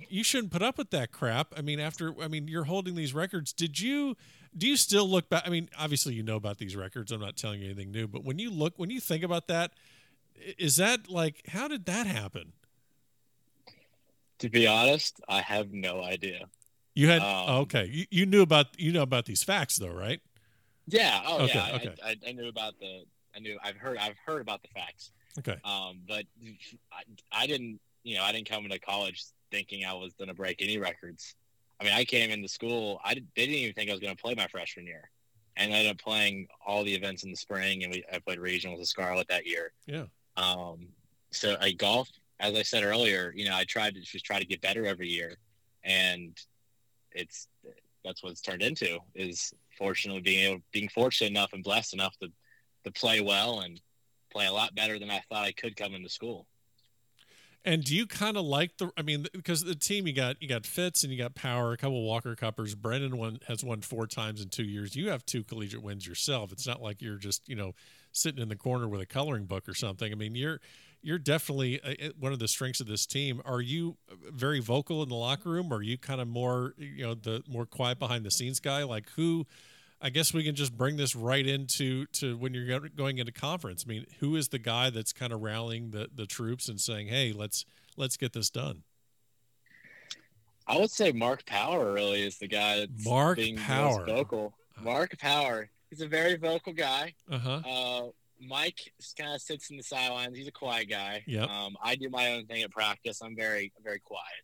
you 0.09 0.23
shouldn't 0.23 0.53
put 0.53 0.63
up 0.63 0.79
with 0.79 0.91
that 0.91 1.11
crap. 1.11 1.53
I 1.57 1.63
mean, 1.63 1.81
after 1.81 2.15
I 2.23 2.29
mean, 2.29 2.49
you're 2.49 2.65
holding 2.65 2.95
these 2.95 3.15
records. 3.15 3.53
Did 3.53 3.81
you? 3.81 4.17
Do 4.57 4.67
you 4.67 4.77
still 4.77 5.09
look 5.09 5.29
back? 5.29 5.43
I 5.47 5.51
mean, 5.51 5.69
obviously 5.79 6.15
you 6.15 6.23
know 6.23 6.37
about 6.37 6.59
these 6.59 6.77
records. 6.77 7.13
I'm 7.13 7.21
not 7.21 7.37
telling 7.37 7.61
you 7.61 7.67
anything 7.67 7.91
new, 7.91 8.07
but 8.07 8.25
when 8.25 8.39
you 8.39 8.51
look, 8.51 8.75
when 8.77 8.89
you 8.89 9.01
think 9.01 9.23
about 9.23 9.49
that, 9.49 9.73
is 10.59 10.77
that 10.77 11.11
like 11.11 11.43
how 11.49 11.69
did 11.69 11.87
that 11.87 12.07
happen? 12.07 12.53
To 14.41 14.51
be 14.51 14.67
honest, 14.67 15.21
I 15.29 15.41
have 15.41 15.73
no 15.73 16.03
idea. 16.03 16.47
You 16.95 17.09
had 17.09 17.21
um, 17.21 17.45
oh, 17.49 17.61
okay. 17.61 17.89
You, 17.91 18.07
you 18.11 18.27
knew 18.27 18.43
about 18.43 18.79
you 18.79 18.91
know 18.91 19.03
about 19.03 19.27
these 19.27 19.43
facts 19.43 19.77
though, 19.77 19.93
right? 19.93 20.21
Yeah. 20.87 21.21
Oh 21.27 21.45
okay, 21.45 21.55
yeah. 21.55 21.77
Okay. 21.77 21.95
I, 22.03 22.09
I, 22.09 22.17
I, 22.29 22.33
knew 22.33 22.49
about 22.49 22.79
the. 22.81 23.05
I 23.35 23.39
knew. 23.39 23.59
I've 23.63 23.77
heard. 23.77 23.99
I've 23.99 24.17
heard 24.25 24.41
about 24.41 24.63
the 24.63 24.69
facts. 24.69 25.13
Okay. 25.39 25.59
Um, 25.63 26.01
but 26.09 26.25
I, 26.91 27.03
I 27.33 27.47
didn't. 27.47 27.81
You 28.03 28.17
know, 28.17 28.23
I 28.23 28.33
didn't 28.33 28.49
come 28.49 28.65
into 28.65 28.79
college 28.79 29.25
thinking 29.51 29.85
I 29.85 29.93
was 29.93 30.15
going 30.15 30.29
to 30.29 30.35
break 30.35 30.63
any 30.63 30.79
records. 30.79 31.35
I 31.81 31.85
mean, 31.85 31.93
I 31.93 32.05
came 32.05 32.31
into 32.31 32.49
school. 32.49 33.01
I 33.05 33.15
did, 33.15 33.27
they 33.37 33.47
didn't 33.47 33.59
even 33.59 33.75
think 33.75 33.91
I 33.91 33.93
was 33.93 34.01
going 34.01 34.17
to 34.17 34.23
play 34.23 34.35
my 34.35 34.47
freshman 34.47 34.87
year, 34.87 35.11
and 35.57 35.73
I 35.73 35.77
ended 35.77 35.93
up 35.93 35.99
playing 35.99 36.49
all 36.67 36.83
the 36.83 36.95
events 36.95 37.25
in 37.25 37.31
the 37.31 37.37
spring, 37.37 37.85
and 37.85 37.93
we 37.93 38.05
I 38.11 38.21
played 38.21 38.39
regionals 38.39 38.79
with 38.79 38.89
Scarlet 38.89 39.29
that 39.29 39.47
year. 39.47 39.73
Yeah. 39.87 40.05
Um. 40.37 40.89
So 41.33 41.57
I 41.61 41.73
golf, 41.73 42.09
as 42.41 42.55
I 42.55 42.63
said 42.63 42.85
earlier, 42.85 43.33
you 43.35 43.45
know, 43.49 43.55
I 43.55 43.65
tried 43.65 43.95
to 43.95 44.01
just 44.01 44.25
try 44.25 44.39
to 44.39 44.47
get 44.47 44.61
better 44.61 44.87
every 44.87 45.09
year, 45.09 45.37
and 45.85 46.37
it's 47.13 47.49
that's 48.05 48.23
what 48.23 48.33
it's 48.33 48.41
turned 48.41 48.63
into. 48.63 48.99
Is 49.15 49.53
fortunately 49.77 50.23
being 50.23 50.53
able, 50.53 50.63
being 50.73 50.89
fortunate 50.89 51.31
enough 51.31 51.53
and 51.53 51.65
blessed 51.65 51.95
enough 51.95 52.17
to 52.19 52.29
to 52.85 52.91
play 52.93 53.21
well 53.21 53.61
and 53.61 53.81
play 54.31 54.47
a 54.47 54.53
lot 54.53 54.75
better 54.75 54.99
than 54.99 55.11
I 55.11 55.21
thought 55.29 55.45
I 55.45 55.53
could 55.53 55.77
come 55.77 55.95
into 55.95 56.09
school. 56.09 56.47
And 57.65 57.83
do 57.83 57.97
you 57.97 58.07
kind 58.07 58.37
of 58.37 58.45
like 58.45 58.77
the? 58.79 58.93
I 58.97 59.03
mean, 59.03 59.27
because 59.33 59.65
the 59.65 59.75
team 59.75 60.07
you 60.07 60.13
got 60.13 60.41
you 60.41 60.49
got 60.49 60.65
Fitz 60.65 61.03
and 61.03 61.13
you 61.13 61.19
got 61.19 61.35
Power, 61.35 61.73
a 61.73 61.77
couple 61.77 62.01
Walker 62.05 62.37
Cuppers. 62.37 62.77
Brennan 62.77 63.19
one 63.19 63.41
has 63.49 63.65
won 63.65 63.81
four 63.81 64.07
times 64.07 64.41
in 64.41 64.51
two 64.51 64.63
years. 64.63 64.95
You 64.95 65.11
have 65.11 65.27
two 65.27 65.43
collegiate 65.43 65.83
wins 65.83 66.07
yourself. 66.07 66.53
It's 66.53 66.67
not 66.67 66.81
like 66.81 67.03
you're 67.03 67.17
just 67.17 67.49
you 67.49 67.57
know 67.57 67.75
sitting 68.17 68.43
in 68.43 68.49
the 68.49 68.57
corner 68.57 68.89
with 68.89 69.01
a 69.01 69.07
coloring 69.07 69.45
book 69.47 69.69
or 69.69 69.75
something. 69.75 70.11
I 70.13 70.15
mean, 70.15 70.35
you're 70.35 70.61
you're 71.03 71.19
definitely 71.19 71.81
uh, 71.83 72.11
one 72.19 72.33
of 72.33 72.39
the 72.39 72.49
strengths 72.49 72.81
of 72.81 72.87
this 72.87 73.07
team. 73.07 73.41
Are 73.45 73.61
you 73.61 73.97
very 74.33 74.61
vocal 74.61 75.03
in 75.03 75.09
the 75.09 75.15
locker 75.15 75.51
room? 75.51 75.73
Or 75.73 75.77
are 75.77 75.83
you 75.83 75.99
kind 75.99 76.21
of 76.21 76.29
more 76.29 76.75
you 76.79 77.07
know 77.07 77.15
the 77.15 77.43
more 77.49 77.67
quiet 77.67 77.99
behind 77.99 78.25
the 78.25 78.31
scenes 78.31 78.61
guy? 78.61 78.83
Like 78.85 79.11
who? 79.11 79.47
I 79.99 80.11
guess 80.11 80.35
we 80.35 80.45
can 80.45 80.55
just 80.55 80.77
bring 80.77 80.99
this 80.99 81.17
right 81.17 81.47
into 81.47 82.05
to 82.07 82.37
when 82.37 82.53
you're 82.53 82.81
going 82.91 83.17
into 83.17 83.33
conference. 83.33 83.85
I 83.87 83.89
mean, 83.89 84.07
who 84.21 84.37
is 84.37 84.49
the 84.49 84.59
guy 84.59 84.91
that's 84.91 85.13
kind 85.13 85.33
of 85.33 85.43
rallying 85.43 85.91
the 85.91 86.09
the 86.15 86.27
troops 86.27 86.69
and 86.69 86.81
saying, 86.81 87.09
"Hey, 87.09 87.33
let's 87.33 87.65
let's 87.97 88.17
get 88.17 88.33
this 88.33 88.51
done"? 88.51 88.83
I 90.67 90.79
would 90.79 90.91
say 90.91 91.13
Mark 91.13 91.47
Power 91.47 91.93
really 91.93 92.27
is 92.27 92.39
the 92.39 92.49
guy 92.49 92.81
that's 92.81 93.05
Mark 93.05 93.37
being 93.39 93.57
Power. 93.57 93.99
most 93.99 94.09
vocal. 94.09 94.55
Uh, 94.77 94.83
Mark 94.83 95.17
Power. 95.19 95.71
He's 95.97 96.05
a 96.05 96.09
very 96.09 96.37
vocal 96.37 96.75
guy. 96.75 97.15
Uh-huh. 97.31 97.63
Uh, 97.67 98.09
Mike 98.39 98.93
kind 99.19 99.35
of 99.35 99.41
sits 99.41 99.71
in 99.71 99.79
the 99.79 99.83
sidelines. 99.83 100.37
He's 100.37 100.47
a 100.47 100.53
quiet 100.53 100.91
guy. 100.91 101.25
Yeah. 101.27 101.45
Um, 101.45 101.75
I 101.83 101.97
do 101.97 102.11
my 102.11 102.35
own 102.35 102.45
thing 102.45 102.63
at 102.63 102.71
practice. 102.71 103.23
I'm 103.23 103.35
very 103.35 103.73
very 103.83 103.99
quiet. 103.99 104.43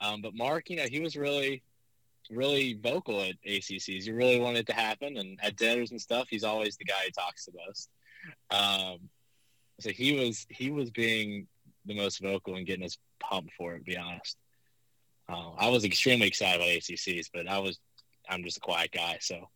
Um, 0.00 0.22
but 0.22 0.34
Mark, 0.34 0.70
you 0.70 0.76
know, 0.76 0.86
he 0.90 0.98
was 0.98 1.14
really 1.14 1.62
really 2.32 2.74
vocal 2.74 3.20
at 3.22 3.34
ACCs. 3.46 4.02
He 4.02 4.10
really 4.10 4.40
wanted 4.40 4.60
it 4.60 4.66
to 4.66 4.72
happen, 4.72 5.18
and 5.18 5.38
at 5.40 5.56
dinners 5.56 5.92
and 5.92 6.00
stuff, 6.00 6.26
he's 6.28 6.42
always 6.42 6.76
the 6.76 6.84
guy 6.84 7.04
who 7.04 7.10
talks 7.12 7.46
the 7.46 7.52
most. 7.64 7.88
Um, 8.50 9.08
so 9.78 9.90
he 9.90 10.18
was 10.18 10.46
he 10.50 10.72
was 10.72 10.90
being 10.90 11.46
the 11.86 11.94
most 11.94 12.20
vocal 12.20 12.56
and 12.56 12.66
getting 12.66 12.84
us 12.84 12.98
pumped 13.20 13.52
for 13.52 13.74
it. 13.74 13.78
To 13.78 13.84
be 13.84 13.96
honest, 13.96 14.36
uh, 15.28 15.50
I 15.56 15.68
was 15.68 15.84
extremely 15.84 16.26
excited 16.26 16.56
about 16.56 16.70
ACCs, 16.70 17.26
but 17.32 17.46
I 17.46 17.60
was 17.60 17.78
I'm 18.28 18.42
just 18.42 18.56
a 18.56 18.60
quiet 18.60 18.90
guy, 18.90 19.18
so 19.20 19.48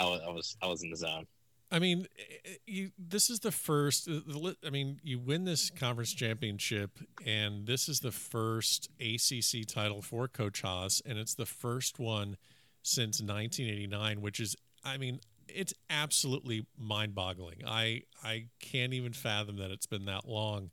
I 0.00 0.04
was 0.04 0.20
I 0.26 0.30
was 0.30 0.56
I 0.62 0.66
was 0.66 0.82
in 0.82 0.90
the 0.90 0.96
zone. 0.96 1.26
I 1.70 1.78
mean, 1.78 2.06
eh, 2.18 2.56
you. 2.66 2.90
This 2.98 3.30
is 3.30 3.40
the 3.40 3.52
first. 3.52 4.08
Uh, 4.08 4.52
I 4.66 4.70
mean, 4.70 4.98
you 5.02 5.18
win 5.18 5.44
this 5.44 5.70
conference 5.70 6.12
championship, 6.12 6.98
and 7.24 7.66
this 7.66 7.88
is 7.88 8.00
the 8.00 8.10
first 8.10 8.88
ACC 8.98 9.66
title 9.66 10.02
for 10.02 10.26
Coach 10.26 10.62
Haas, 10.62 11.00
and 11.04 11.18
it's 11.18 11.34
the 11.34 11.46
first 11.46 11.98
one 11.98 12.36
since 12.82 13.20
1989, 13.20 14.22
which 14.22 14.40
is, 14.40 14.56
I 14.82 14.96
mean, 14.96 15.20
it's 15.46 15.74
absolutely 15.90 16.66
mind-boggling. 16.78 17.62
I 17.66 18.02
I 18.24 18.46
can't 18.58 18.94
even 18.94 19.12
fathom 19.12 19.58
that 19.58 19.70
it's 19.70 19.86
been 19.86 20.06
that 20.06 20.26
long. 20.26 20.70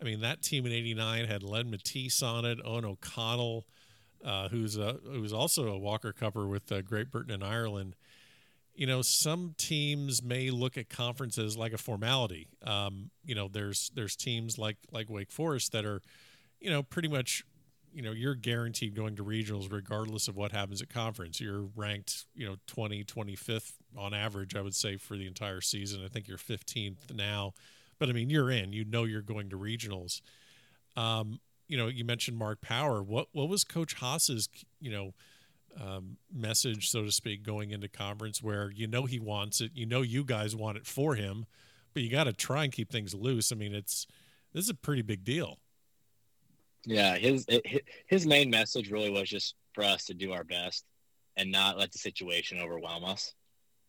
I 0.00 0.04
mean, 0.04 0.20
that 0.20 0.42
team 0.42 0.64
in 0.64 0.72
'89 0.72 1.26
had 1.26 1.42
Len 1.42 1.70
Mattiace 1.70 2.22
on 2.22 2.44
it, 2.44 2.64
Eoghan 2.64 2.84
O'Connell, 2.84 3.66
uh, 4.24 4.48
who's 4.48 4.78
a 4.78 5.00
who's 5.04 5.32
also 5.32 5.68
a 5.68 5.78
Walker 5.78 6.12
Cupper 6.12 6.48
with 6.48 6.70
uh, 6.72 6.80
Great 6.80 7.10
Britain 7.10 7.32
and 7.32 7.44
Ireland 7.44 7.96
you 8.74 8.86
know, 8.86 9.02
some 9.02 9.54
teams 9.56 10.22
may 10.22 10.50
look 10.50 10.78
at 10.78 10.88
conferences 10.88 11.56
like 11.56 11.72
a 11.72 11.78
formality. 11.78 12.48
Um, 12.64 13.10
you 13.24 13.34
know, 13.34 13.48
there's 13.48 13.90
there's 13.94 14.16
teams 14.16 14.58
like 14.58 14.76
like 14.92 15.10
Wake 15.10 15.30
Forest 15.30 15.72
that 15.72 15.84
are, 15.84 16.00
you 16.60 16.70
know, 16.70 16.82
pretty 16.82 17.08
much, 17.08 17.44
you 17.92 18.02
know, 18.02 18.12
you're 18.12 18.34
guaranteed 18.34 18.94
going 18.94 19.16
to 19.16 19.24
regionals 19.24 19.70
regardless 19.72 20.28
of 20.28 20.36
what 20.36 20.52
happens 20.52 20.80
at 20.80 20.88
conference. 20.88 21.40
You're 21.40 21.68
ranked, 21.74 22.26
you 22.34 22.46
know, 22.46 22.56
20, 22.68 23.04
25th 23.04 23.72
on 23.98 24.14
average, 24.14 24.54
I 24.54 24.62
would 24.62 24.74
say, 24.74 24.96
for 24.96 25.16
the 25.16 25.26
entire 25.26 25.60
season. 25.60 26.02
I 26.04 26.08
think 26.08 26.28
you're 26.28 26.38
15th 26.38 27.12
now, 27.14 27.52
but 27.98 28.08
I 28.08 28.12
mean, 28.12 28.30
you're 28.30 28.50
in. 28.50 28.72
You 28.72 28.84
know, 28.84 29.04
you're 29.04 29.22
going 29.22 29.50
to 29.50 29.58
regionals. 29.58 30.20
Um, 30.96 31.40
you 31.66 31.76
know, 31.76 31.88
you 31.88 32.04
mentioned 32.04 32.36
Mark 32.36 32.60
Power. 32.60 33.02
What 33.02 33.28
what 33.32 33.48
was 33.48 33.64
Coach 33.64 33.94
Haas's, 33.94 34.48
you 34.80 34.90
know? 34.90 35.12
Um, 35.78 36.16
message, 36.32 36.90
so 36.90 37.04
to 37.04 37.12
speak, 37.12 37.42
going 37.42 37.70
into 37.70 37.88
conference 37.88 38.42
where 38.42 38.70
you 38.70 38.86
know 38.86 39.04
he 39.04 39.18
wants 39.18 39.60
it, 39.60 39.72
you 39.74 39.86
know 39.86 40.02
you 40.02 40.24
guys 40.24 40.56
want 40.56 40.76
it 40.76 40.86
for 40.86 41.14
him, 41.14 41.46
but 41.92 42.02
you 42.02 42.10
got 42.10 42.24
to 42.24 42.32
try 42.32 42.64
and 42.64 42.72
keep 42.72 42.90
things 42.90 43.14
loose. 43.14 43.52
I 43.52 43.56
mean, 43.56 43.74
it's 43.74 44.06
this 44.52 44.64
is 44.64 44.70
a 44.70 44.74
pretty 44.74 45.02
big 45.02 45.24
deal. 45.24 45.58
Yeah, 46.86 47.16
his 47.16 47.46
his 48.06 48.26
main 48.26 48.50
message 48.50 48.90
really 48.90 49.10
was 49.10 49.28
just 49.28 49.54
for 49.74 49.84
us 49.84 50.06
to 50.06 50.14
do 50.14 50.32
our 50.32 50.44
best 50.44 50.84
and 51.36 51.50
not 51.50 51.78
let 51.78 51.92
the 51.92 51.98
situation 51.98 52.58
overwhelm 52.58 53.04
us. 53.04 53.34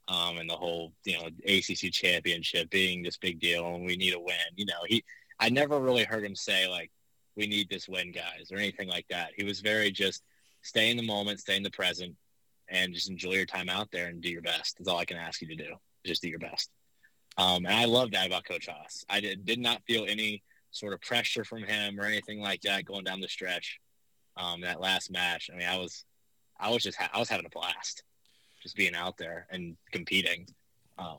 Um, 0.08 0.38
and 0.38 0.50
the 0.50 0.56
whole, 0.56 0.94
you 1.06 1.18
know, 1.18 1.28
ACC 1.46 1.92
championship 1.92 2.70
being 2.70 3.02
this 3.02 3.18
big 3.18 3.40
deal 3.40 3.76
and 3.76 3.86
we 3.86 3.96
need 3.96 4.14
a 4.14 4.20
win. 4.20 4.36
You 4.56 4.66
know, 4.66 4.82
he, 4.88 5.04
I 5.40 5.50
never 5.50 5.80
really 5.80 6.04
heard 6.04 6.24
him 6.24 6.36
say 6.36 6.68
like, 6.68 6.92
we 7.38 7.48
need 7.48 7.70
this 7.70 7.88
win, 7.88 8.12
guys, 8.12 8.52
or 8.52 8.58
anything 8.58 8.90
like 8.90 9.06
that. 9.10 9.32
He 9.38 9.44
was 9.44 9.62
very 9.62 9.90
just, 9.92 10.24
stay 10.62 10.92
in 10.92 10.98
the 10.98 11.04
moment, 11.04 11.40
stay 11.40 11.56
in 11.56 11.64
the 11.64 11.72
present, 11.72 12.16
and 12.70 12.94
just 12.94 13.10
enjoy 13.10 13.34
your 13.34 13.46
time 13.46 13.70
out 13.70 13.90
there 13.92 14.08
and 14.08 14.22
do 14.22 14.30
your 14.30 14.42
best. 14.42 14.78
That's 14.78 14.88
all 14.88 14.98
I 14.98 15.06
can 15.06 15.18
ask 15.18 15.42
you 15.42 15.48
to 15.48 15.56
do. 15.56 15.74
Just 16.06 16.22
do 16.22 16.30
your 16.30 16.40
best. 16.40 16.70
Um, 17.38 17.66
and 17.66 17.76
I 17.76 17.86
love 17.86 18.12
that 18.12 18.28
about 18.28 18.46
Coach 18.46 18.68
Haas. 18.68 19.06
I 19.10 19.20
did, 19.20 19.46
did 19.46 19.60
not 19.60 19.84
feel 19.86 20.06
any 20.08 20.44
sort 20.72 20.94
of 20.94 21.02
pressure 21.02 21.44
from 21.44 21.64
him 21.64 22.00
or 22.00 22.06
anything 22.06 22.40
like 22.40 22.62
that 22.62 22.86
going 22.86 23.04
down 23.04 23.22
the 23.22 23.28
stretch. 23.28 23.80
Um, 24.38 24.62
that 24.62 24.80
last 24.80 25.12
match, 25.12 25.50
I 25.54 25.58
mean, 25.58 25.68
I 25.68 25.78
was, 25.78 26.06
I 26.60 26.70
was 26.70 26.84
just, 26.84 26.98
ha- 26.98 27.10
I 27.14 27.20
was 27.20 27.28
having 27.28 27.46
a 27.46 27.50
blast, 27.50 28.04
just 28.64 28.76
being 28.76 28.96
out 28.96 29.18
there 29.18 29.48
and 29.52 29.76
competing. 29.92 30.48
Um, 30.98 31.18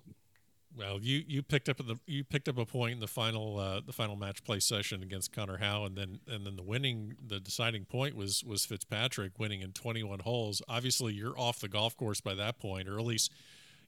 well, 0.77 0.99
you 1.01 1.23
you 1.27 1.43
picked 1.43 1.69
up 1.69 1.79
the 1.79 1.99
you 2.07 2.25
picked 2.25 2.49
up 2.49 2.59
a 2.59 2.65
point 2.65 2.95
in 2.95 3.01
the 3.01 3.07
final 3.07 3.59
uh, 3.59 3.81
the 3.85 3.93
final 3.93 4.17
match 4.17 4.43
play 4.43 4.59
session 4.59 5.03
against 5.03 5.33
Connor 5.33 5.59
Howe, 5.59 5.85
and 5.85 5.97
then 5.97 6.21
and 6.27 6.47
then 6.47 6.57
the 6.57 6.63
winning 6.63 7.15
the 7.27 7.41
deciding 7.41 7.85
point 7.85 8.17
was 8.17 8.43
was 8.45 8.65
Fitzpatrick 8.65 9.39
winning 9.39 9.61
in 9.61 9.73
21 9.73 10.21
holes. 10.21 10.63
Obviously, 10.69 11.13
you're 11.13 11.39
off 11.39 11.61
the 11.61 11.69
golf 11.69 11.97
course 11.97 12.21
by 12.21 12.35
that 12.35 12.59
point, 12.59 12.89
or 12.89 12.99
at 12.99 13.05
least 13.05 13.33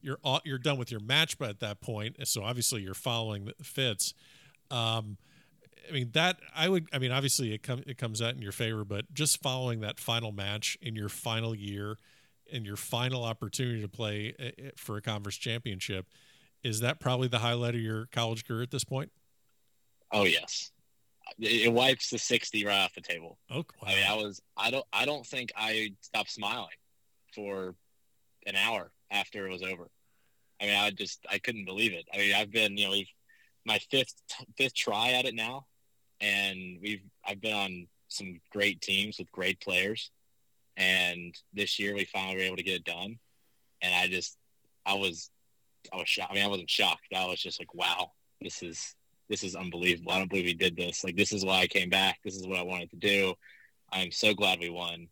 you're 0.03 0.18
you're 0.44 0.59
done 0.59 0.79
with 0.79 0.90
your 0.90 1.01
match 1.01 1.38
by 1.38 1.49
at 1.49 1.61
that 1.61 1.81
point. 1.81 2.16
So 2.29 2.42
obviously, 2.42 2.83
you're 2.83 2.94
following 2.94 3.51
Fitz. 3.62 4.12
Um, 4.70 5.16
I 5.88 5.92
mean 5.92 6.11
that 6.12 6.38
I 6.55 6.68
would. 6.68 6.88
I 6.92 6.99
mean, 6.99 7.12
obviously, 7.12 7.55
it 7.55 7.62
comes 7.62 7.85
it 7.87 7.97
comes 7.97 8.20
out 8.20 8.35
in 8.35 8.42
your 8.42 8.53
favor, 8.53 8.85
but 8.85 9.12
just 9.14 9.42
following 9.42 9.81
that 9.81 9.99
final 9.99 10.33
match 10.33 10.77
in 10.83 10.97
your 10.97 11.09
final 11.09 11.55
year, 11.55 11.99
and 12.53 12.66
your 12.66 12.77
final 12.77 13.25
opportunity 13.25 13.81
to 13.81 13.88
play 13.88 14.35
uh, 14.38 14.70
for 14.77 14.99
a 14.99 15.03
conference 15.03 15.37
championship 15.37 16.07
is 16.64 16.81
that 16.81 16.98
probably 16.98 17.29
the 17.29 17.38
highlight 17.38 17.74
of 17.74 17.81
your 17.81 18.07
college 18.07 18.46
career 18.46 18.62
at 18.62 18.70
this 18.70 18.85
point? 18.85 19.12
Oh 20.11 20.24
yes, 20.24 20.72
it, 21.38 21.72
wipes 21.72 22.11
the 22.11 22.18
sixty 22.18 22.64
right 22.64 22.85
off 22.85 22.94
the 22.94 23.00
table. 23.00 23.38
Oh, 23.50 23.64
wow. 23.83 23.88
I 23.88 23.94
mean, 23.94 24.05
I 24.09 24.14
was 24.14 24.40
I 24.57 24.70
don't 24.70 24.87
I 24.92 25.05
don't 25.05 25.27
think 25.27 25.53
I 25.57 25.92
stopped 26.00 26.31
smiling 26.31 26.68
for 27.35 27.74
an 28.46 28.57
hour 28.57 28.90
after 29.11 29.46
it 29.46 29.53
was 29.53 29.62
over. 29.62 29.88
I 30.61 30.66
mean, 30.66 30.74
I 30.74 30.90
just 30.90 31.24
I 31.31 31.38
couldn't 31.38 31.66
believe 31.66 31.92
it. 31.92 32.07
I 32.12 32.18
mean, 32.18 32.35
I've 32.35 32.50
been 32.50 32.77
you 32.77 32.88
know 32.88 32.96
my 33.66 33.79
fifth 33.90 34.14
fifth 34.57 34.74
try 34.74 35.12
at 35.12 35.27
it 35.27 35.35
now, 35.35 35.66
and 36.20 36.79
we've 36.83 37.03
I've 37.24 37.40
been 37.40 37.55
on 37.55 37.87
some 38.09 38.40
great 38.50 38.81
teams 38.81 39.18
with 39.18 39.31
great 39.33 39.61
players, 39.61 40.11
and 40.77 41.35
this 41.53 41.79
year 41.79 41.94
we 41.94 42.05
finally 42.05 42.37
were 42.37 42.42
able 42.42 42.57
to 42.57 42.62
get 42.62 42.77
it 42.77 42.85
done, 42.85 43.18
and 43.83 43.94
I 43.94 44.07
just 44.07 44.38
I 44.87 44.94
was 44.94 45.31
I 45.92 45.97
was 45.97 46.09
shocked. 46.09 46.33
I 46.33 46.35
mean, 46.35 46.44
I 46.44 46.49
wasn't 46.49 46.70
shocked. 46.70 47.07
I 47.14 47.27
was 47.27 47.40
just 47.40 47.61
like, 47.61 47.75
wow, 47.75 48.12
this 48.40 48.62
is 48.62 48.94
this 49.29 49.42
is 49.42 49.57
unbelievable. 49.57 50.12
I 50.12 50.18
don't 50.18 50.29
believe 50.29 50.44
we 50.44 50.55
did 50.55 50.77
this. 50.77 51.05
Like 51.05 51.16
this 51.16 51.33
is 51.33 51.44
why 51.44 51.61
I 51.61 51.66
came 51.66 51.88
back. 51.88 52.18
This 52.25 52.37
is 52.37 52.47
what 52.47 52.59
I 52.59 52.62
wanted 52.62 52.90
to 52.90 52.97
do. 52.97 53.35
I'm 53.92 54.11
so 54.11 54.35
glad 54.35 54.61
we 54.61 54.70
won. 54.70 55.09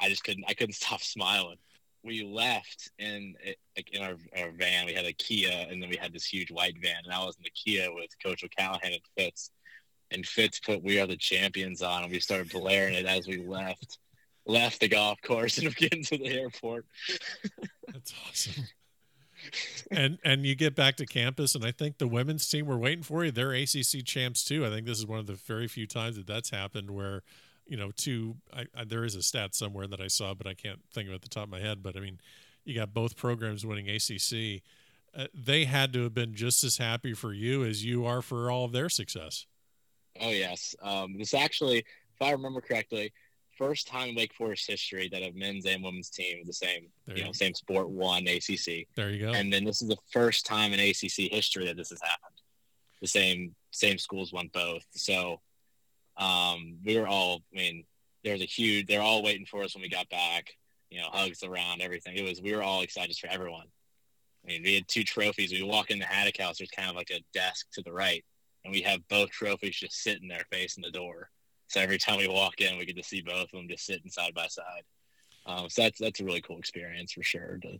I 0.00 0.08
just 0.08 0.24
couldn't 0.24 0.44
I 0.48 0.54
couldn't 0.54 0.74
stop 0.82 1.02
smiling. 1.02 1.56
We 2.02 2.22
left 2.22 2.90
in 2.98 3.34
like 3.76 3.90
in 3.92 4.02
our, 4.02 4.16
our 4.38 4.52
van. 4.52 4.86
We 4.86 4.94
had 4.94 5.06
a 5.06 5.12
Kia, 5.12 5.66
and 5.68 5.82
then 5.82 5.90
we 5.90 5.96
had 5.96 6.12
this 6.12 6.24
huge 6.24 6.52
white 6.52 6.76
van, 6.80 7.02
and 7.04 7.12
I 7.12 7.24
was 7.24 7.36
in 7.36 7.42
the 7.42 7.50
Kia 7.50 7.92
with 7.92 8.10
Coach 8.22 8.44
O'Callahan 8.44 8.92
and 8.92 9.02
Fitz. 9.16 9.50
And 10.12 10.24
Fitz 10.24 10.60
put 10.60 10.84
"We 10.84 11.00
Are 11.00 11.06
the 11.08 11.16
Champions" 11.16 11.82
on, 11.82 12.04
and 12.04 12.12
we 12.12 12.20
started 12.20 12.50
blaring 12.50 12.94
it 12.94 13.06
as 13.06 13.26
we 13.26 13.38
left 13.38 13.98
left 14.46 14.80
the 14.80 14.88
golf 14.88 15.20
course 15.22 15.58
and 15.58 15.74
getting 15.76 16.04
to 16.04 16.16
the 16.16 16.28
airport. 16.28 16.86
That's 17.92 18.14
awesome. 18.28 18.64
And 19.90 20.18
and 20.24 20.44
you 20.44 20.54
get 20.54 20.74
back 20.74 20.96
to 20.96 21.06
campus, 21.06 21.54
and 21.54 21.64
I 21.64 21.72
think 21.72 21.98
the 21.98 22.08
women's 22.08 22.48
team 22.48 22.66
were 22.66 22.78
waiting 22.78 23.02
for 23.02 23.24
you. 23.24 23.30
They're 23.30 23.52
ACC 23.52 24.04
champs 24.04 24.44
too. 24.44 24.64
I 24.64 24.70
think 24.70 24.86
this 24.86 24.98
is 24.98 25.06
one 25.06 25.18
of 25.18 25.26
the 25.26 25.34
very 25.34 25.68
few 25.68 25.86
times 25.86 26.16
that 26.16 26.26
that's 26.26 26.50
happened 26.50 26.90
where 26.90 27.22
you 27.66 27.76
know, 27.76 27.90
two. 27.90 28.36
I, 28.52 28.66
I, 28.76 28.84
there 28.84 29.04
is 29.04 29.14
a 29.14 29.22
stat 29.22 29.54
somewhere 29.54 29.86
that 29.86 30.00
I 30.00 30.08
saw, 30.08 30.34
but 30.34 30.46
I 30.46 30.54
can't 30.54 30.80
think 30.92 31.08
of 31.08 31.12
it 31.12 31.16
at 31.16 31.22
the 31.22 31.28
top 31.28 31.44
of 31.44 31.50
my 31.50 31.60
head. 31.60 31.82
But 31.82 31.96
I 31.96 32.00
mean, 32.00 32.20
you 32.64 32.74
got 32.74 32.94
both 32.94 33.16
programs 33.16 33.66
winning 33.66 33.88
ACC. 33.88 34.62
Uh, 35.16 35.26
they 35.34 35.64
had 35.64 35.92
to 35.94 36.02
have 36.04 36.14
been 36.14 36.34
just 36.34 36.62
as 36.62 36.76
happy 36.76 37.14
for 37.14 37.32
you 37.32 37.64
as 37.64 37.84
you 37.84 38.04
are 38.04 38.22
for 38.22 38.50
all 38.50 38.64
of 38.64 38.72
their 38.72 38.88
success. 38.88 39.46
Oh 40.20 40.30
yes, 40.30 40.74
um, 40.82 41.18
this 41.18 41.34
actually, 41.34 41.78
if 41.78 42.22
I 42.22 42.30
remember 42.30 42.60
correctly, 42.60 43.12
first 43.56 43.88
time 43.88 44.10
in 44.10 44.14
Wake 44.14 44.34
Forest 44.34 44.68
history 44.68 45.08
that 45.10 45.22
a 45.22 45.32
men's 45.34 45.66
and 45.66 45.82
women's 45.82 46.10
team 46.10 46.42
the 46.44 46.52
same, 46.52 46.88
there 47.06 47.16
you 47.16 47.24
know, 47.24 47.32
same 47.32 47.54
sport 47.54 47.88
won 47.88 48.26
ACC. 48.26 48.86
There 48.94 49.10
you 49.10 49.26
go. 49.26 49.32
And 49.32 49.52
then 49.52 49.64
this 49.64 49.82
is 49.82 49.88
the 49.88 49.96
first 50.12 50.46
time 50.46 50.72
in 50.72 50.80
ACC 50.80 51.30
history 51.32 51.66
that 51.66 51.76
this 51.76 51.90
has 51.90 52.00
happened. 52.00 52.34
The 53.00 53.08
same 53.08 53.54
same 53.70 53.98
schools 53.98 54.32
won 54.32 54.48
both. 54.52 54.84
So 54.92 55.40
um, 56.16 56.78
we 56.84 56.98
were 56.98 57.06
all, 57.06 57.42
I 57.52 57.56
mean, 57.56 57.84
there 58.24 58.32
was 58.32 58.42
a 58.42 58.46
huge, 58.46 58.86
they're 58.86 59.02
all 59.02 59.22
waiting 59.22 59.46
for 59.46 59.62
us 59.62 59.74
when 59.74 59.82
we 59.82 59.88
got 59.88 60.08
back, 60.08 60.50
you 60.90 61.00
know, 61.00 61.08
hugs 61.10 61.42
around 61.42 61.82
everything. 61.82 62.16
It 62.16 62.22
was, 62.22 62.40
we 62.40 62.54
were 62.54 62.62
all 62.62 62.82
excited 62.82 63.16
for 63.16 63.28
everyone. 63.28 63.66
I 64.44 64.48
mean, 64.48 64.62
we 64.62 64.74
had 64.74 64.88
two 64.88 65.04
trophies. 65.04 65.52
We 65.52 65.62
walk 65.62 65.90
in 65.90 65.98
the 65.98 66.06
Haddock 66.06 66.38
House, 66.38 66.58
there's 66.58 66.70
kind 66.70 66.88
of 66.88 66.96
like 66.96 67.10
a 67.10 67.22
desk 67.32 67.66
to 67.72 67.82
the 67.82 67.92
right, 67.92 68.24
and 68.64 68.72
we 68.72 68.80
have 68.82 69.06
both 69.08 69.30
trophies 69.30 69.76
just 69.76 70.02
sitting 70.02 70.28
there 70.28 70.44
facing 70.50 70.82
the 70.82 70.90
door. 70.90 71.30
So 71.68 71.80
every 71.80 71.98
time 71.98 72.18
we 72.18 72.28
walk 72.28 72.60
in, 72.60 72.78
we 72.78 72.86
get 72.86 72.96
to 72.96 73.02
see 73.02 73.22
both 73.22 73.44
of 73.44 73.50
them 73.50 73.68
just 73.68 73.86
sitting 73.86 74.10
side 74.10 74.34
by 74.34 74.46
side. 74.46 74.82
Um, 75.46 75.68
so 75.68 75.82
that's 75.82 76.00
that's 76.00 76.20
a 76.20 76.24
really 76.24 76.40
cool 76.40 76.58
experience 76.58 77.12
for 77.12 77.22
sure 77.22 77.58
to 77.62 77.78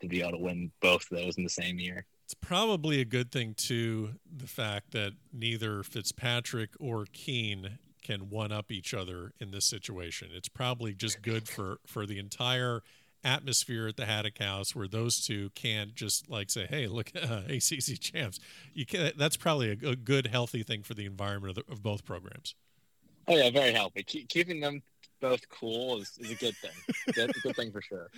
to 0.00 0.08
be 0.08 0.20
able 0.20 0.32
to 0.32 0.38
win 0.38 0.70
both 0.80 1.10
of 1.10 1.18
those 1.18 1.36
in 1.36 1.44
the 1.44 1.50
same 1.50 1.78
year. 1.78 2.06
It's 2.24 2.34
probably 2.34 3.00
a 3.00 3.04
good 3.04 3.32
thing 3.32 3.54
too, 3.54 4.10
the 4.34 4.46
fact 4.46 4.92
that 4.92 5.12
neither 5.32 5.82
Fitzpatrick 5.82 6.70
or 6.78 7.04
Kuehn 7.06 7.78
can 8.02 8.30
one 8.30 8.52
up 8.52 8.70
each 8.70 8.94
other 8.94 9.32
in 9.40 9.50
this 9.50 9.66
situation. 9.66 10.28
It's 10.32 10.48
probably 10.48 10.94
just 10.94 11.22
good 11.22 11.48
for 11.48 11.78
for 11.86 12.06
the 12.06 12.18
entire 12.18 12.82
atmosphere 13.22 13.88
at 13.88 13.96
the 13.96 14.06
Haddock 14.06 14.38
House 14.38 14.74
where 14.74 14.88
those 14.88 15.24
two 15.24 15.50
can't 15.54 15.94
just 15.94 16.28
like 16.30 16.50
say, 16.50 16.66
"Hey, 16.66 16.86
look, 16.86 17.12
uh, 17.20 17.42
ACC 17.48 17.98
champs." 18.00 18.40
You 18.72 18.86
can. 18.86 19.12
That's 19.16 19.36
probably 19.36 19.70
a, 19.70 19.88
a 19.90 19.96
good, 19.96 20.28
healthy 20.28 20.62
thing 20.62 20.82
for 20.82 20.94
the 20.94 21.06
environment 21.06 21.58
of, 21.58 21.66
the, 21.66 21.72
of 21.72 21.82
both 21.82 22.04
programs. 22.04 22.54
Oh 23.30 23.36
yeah, 23.36 23.48
very 23.48 23.72
healthy. 23.72 24.02
Keep, 24.02 24.28
keeping 24.28 24.60
them 24.60 24.82
both 25.20 25.48
cool 25.48 26.00
is, 26.00 26.18
is 26.18 26.32
a 26.32 26.34
good 26.34 26.56
thing. 26.56 26.72
That's 27.14 27.38
a 27.38 27.40
good 27.40 27.54
thing 27.54 27.70
for 27.70 27.80
sure. 27.80 28.10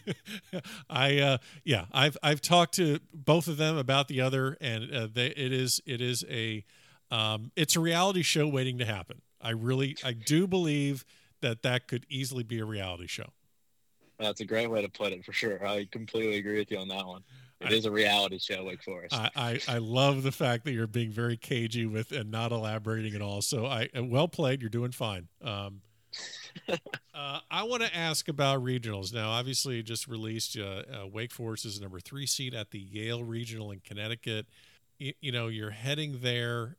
I 0.90 1.18
uh, 1.18 1.38
yeah, 1.62 1.84
I've 1.92 2.16
I've 2.22 2.40
talked 2.40 2.74
to 2.76 3.00
both 3.12 3.48
of 3.48 3.58
them 3.58 3.76
about 3.76 4.08
the 4.08 4.22
other, 4.22 4.56
and 4.58 4.90
uh, 4.90 5.08
they, 5.12 5.26
it 5.26 5.52
is 5.52 5.82
it 5.84 6.00
is 6.00 6.24
a 6.30 6.64
um, 7.10 7.52
it's 7.54 7.76
a 7.76 7.80
reality 7.80 8.22
show 8.22 8.48
waiting 8.48 8.78
to 8.78 8.86
happen. 8.86 9.20
I 9.42 9.50
really 9.50 9.96
I 10.02 10.12
do 10.14 10.46
believe 10.46 11.04
that 11.42 11.62
that 11.62 11.86
could 11.86 12.06
easily 12.08 12.42
be 12.42 12.60
a 12.60 12.64
reality 12.64 13.08
show. 13.08 13.32
That's 14.18 14.40
a 14.40 14.46
great 14.46 14.70
way 14.70 14.80
to 14.80 14.88
put 14.88 15.12
it 15.12 15.22
for 15.22 15.34
sure. 15.34 15.66
I 15.66 15.86
completely 15.90 16.38
agree 16.38 16.58
with 16.58 16.70
you 16.70 16.78
on 16.78 16.88
that 16.88 17.06
one. 17.06 17.22
It 17.60 17.72
is 17.72 17.84
a 17.84 17.90
reality 17.90 18.38
show, 18.38 18.64
Wake 18.64 18.82
Forest. 18.82 19.14
I, 19.14 19.30
I, 19.36 19.60
I, 19.68 19.78
love 19.78 20.22
the 20.22 20.32
fact 20.32 20.64
that 20.64 20.72
you're 20.72 20.86
being 20.86 21.10
very 21.10 21.36
cagey 21.36 21.84
with 21.84 22.10
and 22.10 22.30
not 22.30 22.52
elaborating 22.52 23.14
at 23.14 23.20
all. 23.20 23.42
So 23.42 23.66
I 23.66 23.88
well 23.94 24.28
played. 24.28 24.62
You're 24.62 24.70
doing 24.70 24.92
fine. 24.92 25.28
Um, 25.42 25.82
uh, 27.14 27.40
I 27.50 27.62
want 27.64 27.82
to 27.82 27.94
ask 27.94 28.28
about 28.28 28.62
regionals. 28.62 29.12
Now, 29.12 29.30
obviously, 29.30 29.82
just 29.82 30.08
released 30.08 30.58
uh, 30.58 30.82
uh, 31.02 31.06
Wake 31.06 31.32
Forest 31.32 31.66
is 31.66 31.80
number 31.80 32.00
three 32.00 32.26
seed 32.26 32.54
at 32.54 32.70
the 32.70 32.78
Yale 32.78 33.22
Regional 33.22 33.70
in 33.70 33.80
Connecticut. 33.80 34.46
You, 34.98 35.12
you, 35.20 35.32
know, 35.32 35.48
you're 35.48 35.70
heading 35.70 36.18
there, 36.22 36.76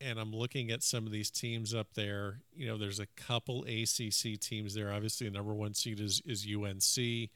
and 0.00 0.18
I'm 0.18 0.32
looking 0.34 0.70
at 0.70 0.82
some 0.82 1.06
of 1.06 1.12
these 1.12 1.30
teams 1.30 1.74
up 1.74 1.94
there. 1.94 2.40
You 2.54 2.66
know, 2.66 2.76
there's 2.76 3.00
a 3.00 3.06
couple 3.16 3.64
ACC 3.64 4.38
teams 4.38 4.74
there. 4.74 4.92
Obviously, 4.92 5.28
the 5.28 5.34
number 5.34 5.54
one 5.54 5.74
seed 5.74 6.00
is 6.00 6.22
is 6.26 6.46
UNC. 6.46 7.30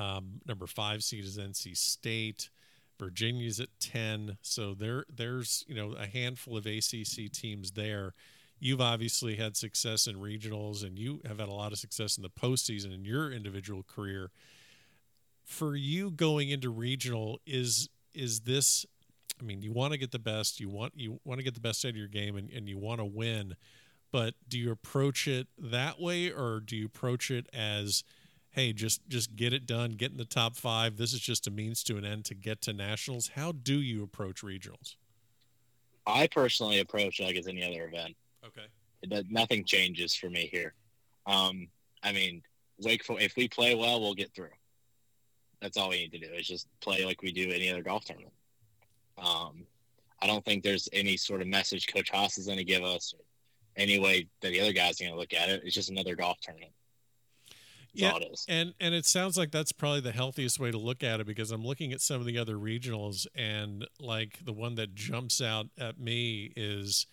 Um, 0.00 0.40
number 0.46 0.66
five 0.66 1.04
seed 1.04 1.24
is 1.24 1.38
NC 1.38 1.76
State. 1.76 2.50
Virginia's 2.98 3.60
at 3.60 3.68
ten. 3.78 4.36
So 4.42 4.74
there, 4.74 5.04
there's 5.14 5.64
you 5.68 5.74
know 5.74 5.92
a 5.92 6.06
handful 6.06 6.56
of 6.56 6.66
ACC 6.66 7.30
teams 7.32 7.72
there 7.72 8.14
you've 8.60 8.80
obviously 8.80 9.36
had 9.36 9.56
success 9.56 10.06
in 10.06 10.16
regionals 10.16 10.84
and 10.84 10.98
you 10.98 11.20
have 11.26 11.40
had 11.40 11.48
a 11.48 11.52
lot 11.52 11.72
of 11.72 11.78
success 11.78 12.16
in 12.16 12.22
the 12.22 12.28
postseason 12.28 12.94
in 12.94 13.04
your 13.04 13.32
individual 13.32 13.82
career. 13.82 14.30
For 15.44 15.74
you 15.74 16.10
going 16.10 16.50
into 16.50 16.70
regional, 16.70 17.40
is 17.46 17.88
is 18.14 18.40
this 18.40 18.86
I 19.40 19.42
mean, 19.42 19.62
you 19.62 19.72
want 19.72 19.92
to 19.92 19.98
get 19.98 20.12
the 20.12 20.18
best, 20.18 20.60
you 20.60 20.68
want 20.68 20.92
you 20.94 21.18
want 21.24 21.38
to 21.38 21.44
get 21.44 21.54
the 21.54 21.60
best 21.60 21.84
out 21.84 21.90
of 21.90 21.96
your 21.96 22.06
game 22.06 22.36
and, 22.36 22.50
and 22.50 22.68
you 22.68 22.78
want 22.78 23.00
to 23.00 23.04
win, 23.04 23.56
but 24.12 24.34
do 24.46 24.58
you 24.58 24.70
approach 24.70 25.26
it 25.26 25.48
that 25.58 26.00
way 26.00 26.30
or 26.30 26.60
do 26.60 26.76
you 26.76 26.86
approach 26.86 27.30
it 27.30 27.48
as 27.52 28.04
hey, 28.50 28.72
just 28.72 29.06
just 29.08 29.36
get 29.36 29.52
it 29.52 29.66
done, 29.66 29.92
get 29.92 30.10
in 30.10 30.16
the 30.16 30.24
top 30.24 30.56
five. 30.56 30.96
This 30.96 31.12
is 31.12 31.20
just 31.20 31.46
a 31.46 31.50
means 31.50 31.82
to 31.84 31.96
an 31.96 32.04
end 32.04 32.24
to 32.26 32.34
get 32.34 32.60
to 32.62 32.72
nationals. 32.72 33.30
How 33.34 33.52
do 33.52 33.80
you 33.80 34.02
approach 34.02 34.42
regionals? 34.42 34.96
I 36.06 36.26
personally 36.26 36.80
approach 36.80 37.20
it 37.20 37.24
like 37.24 37.36
it's 37.36 37.46
any 37.48 37.64
other 37.64 37.86
event. 37.86 38.16
Okay. 38.44 39.24
Nothing 39.30 39.64
changes 39.64 40.14
for 40.14 40.28
me 40.28 40.48
here. 40.50 40.74
Um, 41.26 41.68
I 42.02 42.12
mean, 42.12 42.42
Wake 42.82 43.02
if 43.08 43.36
we 43.36 43.48
play 43.48 43.74
well, 43.74 44.00
we'll 44.00 44.14
get 44.14 44.34
through. 44.34 44.48
That's 45.60 45.76
all 45.76 45.90
we 45.90 45.96
need 45.96 46.12
to 46.12 46.18
do 46.18 46.32
is 46.32 46.46
just 46.46 46.66
play 46.80 47.04
like 47.04 47.22
we 47.22 47.32
do 47.32 47.50
any 47.50 47.70
other 47.70 47.82
golf 47.82 48.04
tournament. 48.04 48.32
Um, 49.18 49.66
I 50.22 50.26
don't 50.26 50.44
think 50.44 50.62
there's 50.62 50.88
any 50.92 51.16
sort 51.16 51.42
of 51.42 51.46
message 51.46 51.86
Coach 51.86 52.10
Haas 52.10 52.38
is 52.38 52.46
going 52.46 52.58
to 52.58 52.64
give 52.64 52.82
us, 52.82 53.14
or 53.16 53.22
any 53.76 53.98
way 53.98 54.26
that 54.40 54.50
the 54.50 54.60
other 54.60 54.72
guys 54.72 55.00
are 55.00 55.04
going 55.04 55.14
to 55.14 55.20
look 55.20 55.34
at 55.34 55.48
it. 55.50 55.62
It's 55.64 55.74
just 55.74 55.90
another 55.90 56.14
golf 56.14 56.38
tournament. 56.40 56.72
Yeah, 57.92 58.18
and 58.46 58.74
and 58.80 58.94
it 58.94 59.04
sounds 59.04 59.36
like 59.36 59.50
that's 59.50 59.72
probably 59.72 60.00
the 60.00 60.12
healthiest 60.12 60.60
way 60.60 60.70
to 60.70 60.78
look 60.78 61.02
at 61.02 61.20
it 61.20 61.26
because 61.26 61.50
I'm 61.50 61.64
looking 61.64 61.92
at 61.92 62.00
some 62.00 62.20
of 62.20 62.26
the 62.26 62.38
other 62.38 62.54
regionals 62.54 63.26
and 63.34 63.86
like 63.98 64.38
the 64.44 64.52
one 64.52 64.76
that 64.76 64.94
jumps 64.94 65.40
out 65.42 65.66
at 65.76 65.98
me 65.98 66.52
is 66.56 67.06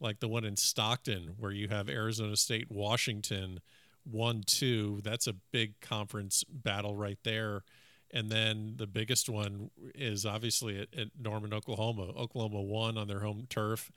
like 0.00 0.20
the 0.20 0.28
one 0.28 0.44
in 0.44 0.56
Stockton 0.56 1.34
where 1.38 1.52
you 1.52 1.68
have 1.68 1.88
Arizona 1.88 2.36
State, 2.36 2.70
Washington, 2.70 3.60
one 4.04 4.42
two. 4.46 5.00
That's 5.04 5.26
a 5.26 5.34
big 5.34 5.80
conference 5.80 6.44
battle 6.44 6.96
right 6.96 7.18
there. 7.24 7.62
And 8.10 8.30
then 8.30 8.74
the 8.76 8.86
biggest 8.86 9.28
one 9.28 9.70
is 9.94 10.24
obviously 10.26 10.80
at, 10.80 10.88
at 10.98 11.08
Norman, 11.18 11.52
Oklahoma. 11.52 12.10
Oklahoma 12.16 12.60
won 12.62 12.96
on 12.98 13.08
their 13.08 13.20
home 13.20 13.46
turf, 13.48 13.90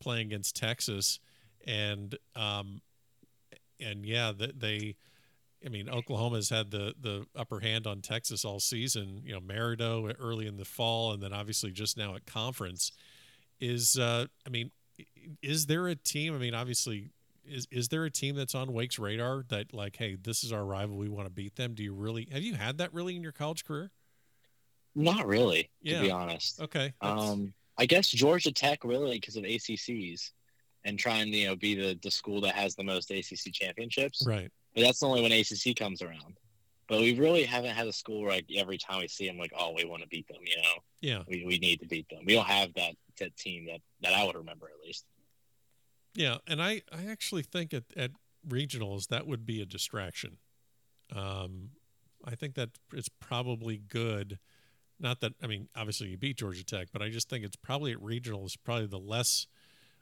playing 0.00 0.28
against 0.28 0.56
Texas, 0.56 1.20
and 1.66 2.16
um, 2.34 2.80
and 3.80 4.06
yeah, 4.06 4.32
they. 4.36 4.96
I 5.64 5.68
mean, 5.68 5.88
Oklahoma's 5.88 6.50
had 6.50 6.70
the 6.70 6.94
the 7.00 7.26
upper 7.36 7.60
hand 7.60 7.86
on 7.86 8.00
Texas 8.00 8.44
all 8.44 8.60
season. 8.60 9.22
You 9.24 9.34
know, 9.34 9.40
Maridoe 9.40 10.14
early 10.18 10.46
in 10.46 10.56
the 10.56 10.64
fall, 10.64 11.12
and 11.12 11.22
then 11.22 11.32
obviously 11.32 11.70
just 11.70 11.96
now 11.96 12.14
at 12.14 12.26
conference. 12.26 12.92
Is 13.60 13.98
uh, 13.98 14.26
I 14.46 14.50
mean, 14.50 14.70
is 15.42 15.66
there 15.66 15.88
a 15.88 15.94
team? 15.94 16.34
I 16.34 16.38
mean, 16.38 16.54
obviously, 16.54 17.10
is 17.44 17.66
is 17.70 17.88
there 17.88 18.04
a 18.04 18.10
team 18.10 18.34
that's 18.36 18.54
on 18.54 18.72
Wake's 18.72 18.98
radar 18.98 19.44
that 19.48 19.72
like, 19.72 19.96
hey, 19.96 20.16
this 20.16 20.44
is 20.44 20.52
our 20.52 20.64
rival, 20.64 20.96
we 20.96 21.08
want 21.08 21.26
to 21.26 21.32
beat 21.32 21.56
them? 21.56 21.74
Do 21.74 21.82
you 21.82 21.94
really 21.94 22.28
have 22.32 22.42
you 22.42 22.54
had 22.54 22.78
that 22.78 22.92
really 22.92 23.16
in 23.16 23.22
your 23.22 23.32
college 23.32 23.64
career? 23.64 23.90
Not 24.94 25.26
really, 25.26 25.70
yeah. 25.80 25.98
to 25.98 26.02
be 26.02 26.10
honest. 26.10 26.60
Okay. 26.60 26.92
Um, 27.00 27.54
I 27.78 27.86
guess 27.86 28.08
Georgia 28.08 28.52
Tech 28.52 28.84
really 28.84 29.18
because 29.18 29.36
of 29.36 29.44
ACCs 29.44 30.32
and 30.84 30.98
trying 30.98 31.30
to 31.30 31.36
you 31.36 31.46
know 31.46 31.56
be 31.56 31.74
the 31.74 31.98
the 32.02 32.10
school 32.10 32.40
that 32.42 32.54
has 32.54 32.74
the 32.74 32.84
most 32.84 33.10
ACC 33.10 33.52
championships. 33.52 34.24
Right. 34.26 34.50
But 34.74 34.82
that's 34.82 35.02
only 35.02 35.22
when 35.22 35.32
ACC 35.32 35.76
comes 35.76 36.02
around. 36.02 36.38
But 36.88 37.00
we 37.00 37.18
really 37.18 37.44
haven't 37.44 37.74
had 37.74 37.86
a 37.86 37.92
school 37.92 38.22
where 38.22 38.32
like 38.32 38.46
every 38.56 38.78
time 38.78 39.00
we 39.00 39.08
see 39.08 39.26
them, 39.26 39.38
like, 39.38 39.52
oh, 39.56 39.72
we 39.74 39.84
want 39.84 40.02
to 40.02 40.08
beat 40.08 40.26
them. 40.28 40.38
You 40.44 40.56
know. 40.56 40.82
Yeah. 41.00 41.22
We, 41.28 41.44
we 41.46 41.58
need 41.58 41.80
to 41.80 41.86
beat 41.86 42.08
them. 42.08 42.20
We 42.26 42.34
don't 42.34 42.46
have 42.46 42.74
that 42.74 42.94
that 43.18 43.36
team 43.36 43.66
that 43.66 43.80
that 44.02 44.12
I 44.12 44.24
would 44.24 44.36
remember 44.36 44.66
at 44.66 44.84
least. 44.84 45.06
Yeah, 46.14 46.38
and 46.46 46.62
I 46.62 46.82
I 46.92 47.06
actually 47.08 47.42
think 47.42 47.72
at 47.72 47.84
at 47.96 48.10
regionals 48.46 49.08
that 49.08 49.26
would 49.26 49.46
be 49.46 49.62
a 49.62 49.66
distraction. 49.66 50.38
Um, 51.14 51.70
I 52.24 52.34
think 52.34 52.54
that 52.54 52.70
it's 52.92 53.08
probably 53.08 53.76
good 53.76 54.38
Not 55.00 55.20
that 55.20 55.32
I 55.42 55.46
mean, 55.46 55.68
obviously 55.74 56.08
you 56.08 56.16
beat 56.16 56.38
Georgia 56.38 56.64
Tech, 56.64 56.88
but 56.92 57.02
I 57.02 57.08
just 57.08 57.28
think 57.28 57.44
it's 57.44 57.56
probably 57.56 57.92
at 57.92 57.98
regionals, 57.98 58.56
probably 58.62 58.86
the 58.86 58.98
less 58.98 59.46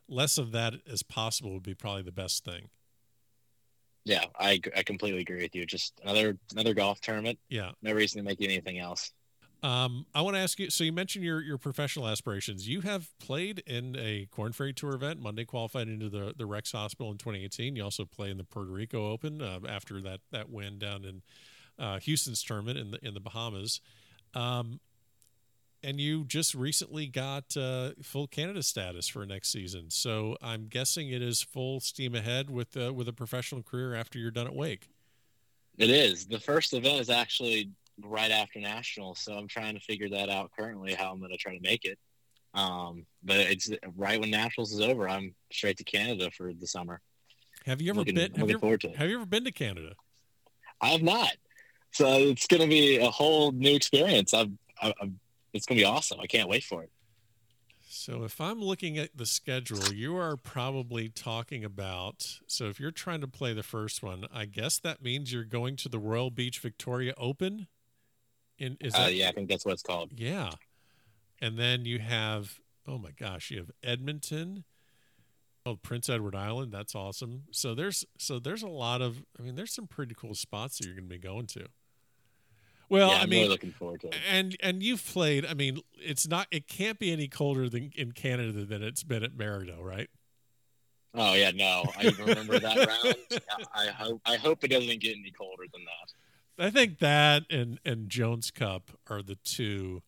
less 0.08 0.38
of 0.38 0.52
that 0.52 0.74
as 0.90 1.02
possible 1.02 1.54
would 1.54 1.62
be 1.62 1.74
probably 1.74 2.02
the 2.02 2.12
best 2.12 2.44
thing. 2.44 2.68
Yeah, 4.04 4.24
I 4.38 4.60
I 4.76 4.82
completely 4.82 5.20
agree 5.20 5.42
with 5.42 5.54
you. 5.54 5.66
Just 5.66 6.00
another 6.02 6.36
another 6.52 6.74
golf 6.74 7.00
tournament. 7.00 7.38
Yeah, 7.48 7.72
no 7.82 7.92
reason 7.92 8.22
to 8.22 8.24
make 8.24 8.40
you 8.40 8.48
anything 8.48 8.78
else. 8.78 9.12
Um, 9.62 10.06
I 10.14 10.22
want 10.22 10.36
to 10.36 10.40
ask 10.40 10.58
you. 10.58 10.70
So 10.70 10.84
you 10.84 10.92
mentioned 10.92 11.24
your 11.24 11.42
your 11.42 11.58
professional 11.58 12.08
aspirations. 12.08 12.66
You 12.66 12.80
have 12.80 13.08
played 13.18 13.62
in 13.66 13.94
a 13.98 14.26
Korn 14.30 14.52
Ferry 14.52 14.72
Tour 14.72 14.94
event. 14.94 15.20
Monday 15.20 15.44
qualified 15.44 15.88
into 15.88 16.08
the 16.08 16.34
the 16.36 16.46
Rex 16.46 16.72
Hospital 16.72 17.12
in 17.12 17.18
2018. 17.18 17.76
You 17.76 17.84
also 17.84 18.04
play 18.04 18.30
in 18.30 18.38
the 18.38 18.44
Puerto 18.44 18.70
Rico 18.70 19.10
Open 19.10 19.42
uh, 19.42 19.60
after 19.68 20.00
that 20.00 20.20
that 20.32 20.48
win 20.48 20.78
down 20.78 21.04
in 21.04 21.22
uh, 21.78 21.98
Houston's 22.00 22.42
tournament 22.42 22.78
in 22.78 22.90
the 22.92 23.06
in 23.06 23.14
the 23.14 23.20
Bahamas. 23.20 23.80
Um, 24.34 24.80
and 25.82 26.00
you 26.00 26.24
just 26.24 26.54
recently 26.54 27.06
got 27.06 27.56
uh, 27.56 27.90
full 28.02 28.26
Canada 28.26 28.62
status 28.62 29.08
for 29.08 29.24
next 29.26 29.50
season. 29.50 29.90
So 29.90 30.36
I'm 30.42 30.66
guessing 30.68 31.10
it 31.10 31.22
is 31.22 31.42
full 31.42 31.80
steam 31.80 32.14
ahead 32.14 32.50
with 32.50 32.76
uh, 32.76 32.92
with 32.92 33.08
a 33.08 33.12
professional 33.12 33.62
career 33.62 33.94
after 33.94 34.18
you're 34.18 34.30
done 34.30 34.46
at 34.46 34.54
Wake. 34.54 34.88
It 35.78 35.90
is. 35.90 36.26
The 36.26 36.40
first 36.40 36.74
event 36.74 37.00
is 37.00 37.10
actually 37.10 37.70
right 38.02 38.30
after 38.30 38.60
nationals, 38.60 39.20
so 39.20 39.34
I'm 39.34 39.48
trying 39.48 39.74
to 39.74 39.80
figure 39.80 40.08
that 40.10 40.28
out 40.28 40.50
currently 40.58 40.94
how 40.94 41.12
I'm 41.12 41.18
going 41.18 41.32
to 41.32 41.38
try 41.38 41.56
to 41.56 41.62
make 41.62 41.84
it. 41.84 41.98
Um, 42.52 43.06
but 43.22 43.36
it's 43.36 43.70
right 43.96 44.20
when 44.20 44.30
nationals 44.30 44.72
is 44.72 44.80
over. 44.80 45.08
I'm 45.08 45.34
straight 45.52 45.76
to 45.78 45.84
Canada 45.84 46.30
for 46.36 46.52
the 46.52 46.66
summer. 46.66 47.00
Have 47.66 47.80
you 47.80 47.90
ever 47.90 48.00
looking, 48.00 48.14
been? 48.14 48.34
Have 48.34 48.50
you 48.50 48.56
ever, 48.56 48.78
have 48.96 49.08
you 49.08 49.16
ever 49.16 49.26
been 49.26 49.44
to 49.44 49.52
Canada? 49.52 49.92
I 50.80 50.88
have 50.88 51.02
not. 51.02 51.32
So 51.92 52.06
it's 52.06 52.46
going 52.46 52.62
to 52.62 52.68
be 52.68 52.98
a 52.98 53.10
whole 53.10 53.52
new 53.52 53.74
experience. 53.74 54.32
I've, 54.34 54.50
I've, 54.80 54.92
it's 55.52 55.66
going 55.66 55.78
to 55.78 55.82
be 55.82 55.86
awesome. 55.86 56.20
I 56.20 56.26
can't 56.26 56.48
wait 56.48 56.64
for 56.64 56.82
it. 56.82 56.90
So 57.92 58.22
if 58.22 58.40
I'm 58.40 58.60
looking 58.60 58.98
at 58.98 59.16
the 59.16 59.26
schedule, 59.26 59.92
you 59.92 60.16
are 60.16 60.36
probably 60.36 61.08
talking 61.08 61.64
about. 61.64 62.38
So 62.46 62.66
if 62.66 62.78
you're 62.78 62.92
trying 62.92 63.20
to 63.20 63.26
play 63.26 63.52
the 63.52 63.64
first 63.64 64.00
one, 64.00 64.26
I 64.32 64.44
guess 64.44 64.78
that 64.78 65.02
means 65.02 65.32
you're 65.32 65.42
going 65.42 65.74
to 65.76 65.88
the 65.88 65.98
Royal 65.98 66.30
Beach 66.30 66.60
Victoria 66.60 67.14
Open. 67.18 67.66
In 68.58 68.76
is 68.80 68.94
uh, 68.94 68.98
that, 68.98 69.06
uh, 69.06 69.08
yeah, 69.08 69.28
I 69.28 69.32
think 69.32 69.48
that's 69.48 69.64
what 69.64 69.72
it's 69.72 69.82
called. 69.82 70.12
Yeah, 70.14 70.50
and 71.40 71.58
then 71.58 71.84
you 71.84 71.98
have 71.98 72.60
oh 72.86 72.98
my 72.98 73.10
gosh, 73.10 73.50
you 73.50 73.58
have 73.58 73.70
Edmonton, 73.82 74.64
oh 75.64 75.76
Prince 75.76 76.08
Edward 76.08 76.34
Island. 76.34 76.72
That's 76.72 76.94
awesome. 76.94 77.44
So 77.50 77.74
there's 77.74 78.04
so 78.18 78.38
there's 78.38 78.62
a 78.62 78.68
lot 78.68 79.02
of. 79.02 79.24
I 79.38 79.42
mean, 79.42 79.56
there's 79.56 79.72
some 79.72 79.86
pretty 79.86 80.14
cool 80.14 80.34
spots 80.34 80.78
that 80.78 80.86
you're 80.86 80.94
going 80.94 81.08
to 81.08 81.14
be 81.14 81.18
going 81.18 81.46
to. 81.48 81.66
Well, 82.90 83.10
yeah, 83.10 83.18
I 83.18 83.26
mean, 83.26 83.38
really 83.38 83.48
looking 83.48 83.70
forward 83.70 84.00
to 84.02 84.08
it. 84.08 84.16
And 84.28 84.56
and 84.60 84.82
you've 84.82 85.04
played. 85.04 85.46
I 85.46 85.54
mean, 85.54 85.80
it's 85.94 86.26
not. 86.28 86.48
It 86.50 86.66
can't 86.66 86.98
be 86.98 87.12
any 87.12 87.28
colder 87.28 87.68
than 87.68 87.92
in 87.96 88.12
Canada 88.12 88.64
than 88.64 88.82
it's 88.82 89.04
been 89.04 89.22
at 89.22 89.32
Maridoe, 89.32 89.80
right? 89.80 90.10
Oh 91.14 91.34
yeah, 91.34 91.52
no, 91.52 91.84
I 91.96 92.12
remember 92.18 92.58
that 92.58 92.76
round. 93.30 93.42
I 93.74 93.86
hope 93.86 94.20
I 94.26 94.36
hope 94.36 94.64
it 94.64 94.68
doesn't 94.68 95.00
get 95.00 95.16
any 95.16 95.30
colder 95.30 95.64
than 95.72 95.82
that. 95.84 96.66
I 96.66 96.70
think 96.70 96.98
that 96.98 97.44
and 97.48 97.78
and 97.84 98.08
Jones 98.08 98.50
Cup 98.50 98.90
are 99.08 99.22
the 99.22 99.36
two 99.36 100.02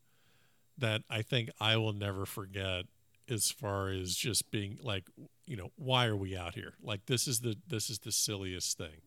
that 0.76 1.02
I 1.08 1.22
think 1.22 1.50
I 1.60 1.76
will 1.76 1.92
never 1.92 2.26
forget 2.26 2.86
as 3.28 3.50
far 3.50 3.88
as 3.90 4.16
just 4.16 4.50
being 4.50 4.78
like 4.82 5.04
you 5.46 5.56
know 5.56 5.70
why 5.76 6.06
are 6.06 6.16
we 6.16 6.36
out 6.36 6.54
here 6.54 6.74
like 6.82 7.06
this 7.06 7.28
is 7.28 7.40
the 7.40 7.56
this 7.66 7.88
is 7.88 8.00
the 8.00 8.12
silliest 8.12 8.76
thing 8.76 9.00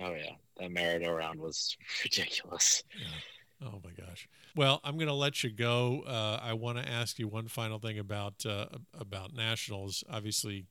oh 0.00 0.12
yeah 0.12 0.32
that 0.58 0.70
Maridoe 0.70 1.16
round 1.16 1.40
was 1.40 1.76
ridiculous 2.04 2.82
yeah. 2.98 3.68
oh 3.68 3.80
my 3.84 3.90
gosh 4.04 4.28
well 4.56 4.80
i'm 4.84 4.96
going 4.96 5.08
to 5.08 5.14
let 5.14 5.42
you 5.42 5.50
go 5.50 6.02
uh, 6.06 6.40
i 6.42 6.52
want 6.52 6.78
to 6.78 6.88
ask 6.88 7.18
you 7.18 7.28
one 7.28 7.48
final 7.48 7.78
thing 7.78 7.98
about 7.98 8.44
uh, 8.46 8.66
about 8.98 9.34
nationals 9.34 10.04
obviously 10.10 10.66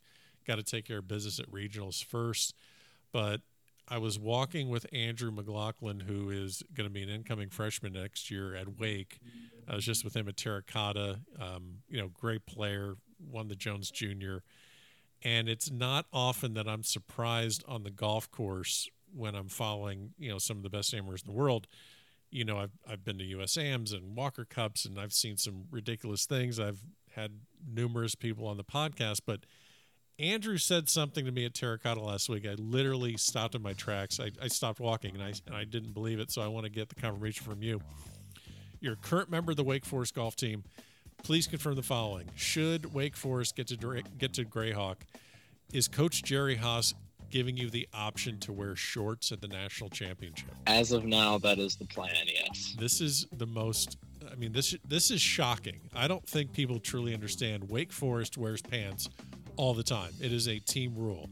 got 0.47 0.55
to 0.55 0.63
take 0.63 0.86
care 0.86 0.99
of 0.99 1.07
business 1.07 1.39
at 1.39 1.49
regionals 1.51 2.03
first 2.03 2.55
but 3.11 3.41
I 3.91 3.97
was 3.97 4.19
walking 4.19 4.69
with 4.69 4.86
Andrew 4.93 5.32
McLaughlin, 5.32 6.01
who 6.01 6.30
is 6.30 6.61
going 6.75 6.88
to 6.88 6.93
be 6.93 7.01
an 7.01 7.09
incoming 7.09 7.49
freshman 7.49 7.93
next 7.93 8.30
year 8.30 8.55
at 8.55 8.80
Wake. 8.80 9.19
I 9.67 9.73
was 9.73 9.84
just 9.84 10.03
with 10.03 10.15
him 10.15 10.27
at 10.27 10.38
Terracotta. 10.38 11.21
Um, 11.39 11.80
you 11.89 11.99
know, 11.99 12.09
great 12.09 12.45
player, 12.45 12.97
won 13.19 13.47
the 13.47 13.55
Jones 13.55 13.89
Junior. 13.89 14.43
And 15.23 15.49
it's 15.49 15.71
not 15.71 16.05
often 16.13 16.53
that 16.53 16.67
I'm 16.67 16.84
surprised 16.84 17.63
on 17.67 17.84
the 17.84 17.89
golf 17.89 18.30
course 18.30 18.89
when 19.16 19.36
I'm 19.36 19.49
following, 19.49 20.14
you 20.18 20.30
know, 20.30 20.38
some 20.38 20.57
of 20.57 20.64
the 20.64 20.70
best 20.70 20.93
amateurs 20.93 21.24
in 21.26 21.34
the 21.34 21.38
world. 21.38 21.68
You 22.32 22.45
know, 22.45 22.57
I've 22.57 22.78
I've 22.88 23.03
been 23.03 23.18
to 23.18 23.24
USAMs 23.24 23.93
and 23.93 24.16
Walker 24.16 24.45
Cups, 24.45 24.86
and 24.86 24.99
I've 24.99 25.14
seen 25.14 25.38
some 25.38 25.66
ridiculous 25.72 26.26
things. 26.26 26.60
I've 26.60 26.80
had 27.16 27.32
numerous 27.68 28.16
people 28.16 28.47
on 28.47 28.57
the 28.57 28.64
podcast, 28.64 29.22
but 29.26 29.41
Andrew 30.20 30.57
said 30.57 30.89
something 30.89 31.26
to 31.26 31.32
me 31.32 31.45
at 31.45 31.53
Terracotta 31.53 32.01
last 32.01 32.28
week. 32.28 32.45
I 32.45 32.55
literally 32.55 33.16
stopped 33.16 33.55
in 33.55 33.62
my 33.62 33.72
tracks. 33.74 34.20
I, 34.20 34.32
I 34.41 34.49
stopped 34.49 34.82
walking 34.82 35.16
and 35.16 35.24
I, 35.24 35.34
and 35.47 35.55
I 35.55 35.64
didn't 35.64 35.93
believe 35.93 36.20
it. 36.20 36.30
So 36.30 36.41
I 36.41 36.47
want 36.47 36.66
to 36.66 36.70
get 36.70 36.89
the 36.89 36.95
confirmation 36.95 37.45
from 37.45 37.64
you. 37.64 37.82
You're 38.82 38.93
a 38.93 38.97
current 38.97 39.32
member 39.32 39.51
of 39.51 39.57
the 39.57 39.64
Wake 39.64 39.86
Forest 39.86 40.16
golf 40.16 40.36
team. 40.36 40.66
Please 41.24 41.47
confirm 41.47 41.76
the 41.76 41.84
following: 41.84 42.30
Should 42.36 42.93
Wake 42.93 43.16
Forest 43.16 43.55
get 43.55 43.68
to 43.68 44.03
get 44.18 44.34
to 44.34 44.45
Grayhawk, 44.45 44.97
is 45.74 45.88
Coach 45.88 46.24
Jerry 46.24 46.57
Haas 46.57 46.93
giving 47.30 47.57
you 47.57 47.69
the 47.69 47.88
option 47.93 48.39
to 48.39 48.53
wear 48.53 48.75
shorts 48.75 49.32
at 49.32 49.41
the 49.41 49.47
national 49.47 49.89
championship? 49.89 50.49
As 50.67 50.91
of 50.91 51.05
now, 51.05 51.38
that 51.39 51.59
is 51.59 51.75
the 51.75 51.86
plan. 51.86 52.15
Yes. 52.25 52.75
This 52.77 53.01
is 53.01 53.27
the 53.38 53.45
most. 53.45 53.97
I 54.32 54.36
mean, 54.36 54.51
this 54.51 54.75
this 54.88 55.11
is 55.11 55.21
shocking. 55.21 55.80
I 55.95 56.07
don't 56.07 56.27
think 56.27 56.53
people 56.53 56.80
truly 56.80 57.13
understand. 57.13 57.69
Wake 57.69 57.91
Forest 57.91 58.38
wears 58.38 58.61
pants 58.61 59.09
all 59.55 59.73
the 59.73 59.84
time. 59.84 60.11
It 60.21 60.32
is 60.32 60.47
a 60.47 60.59
team 60.59 60.93
rule. 60.95 61.30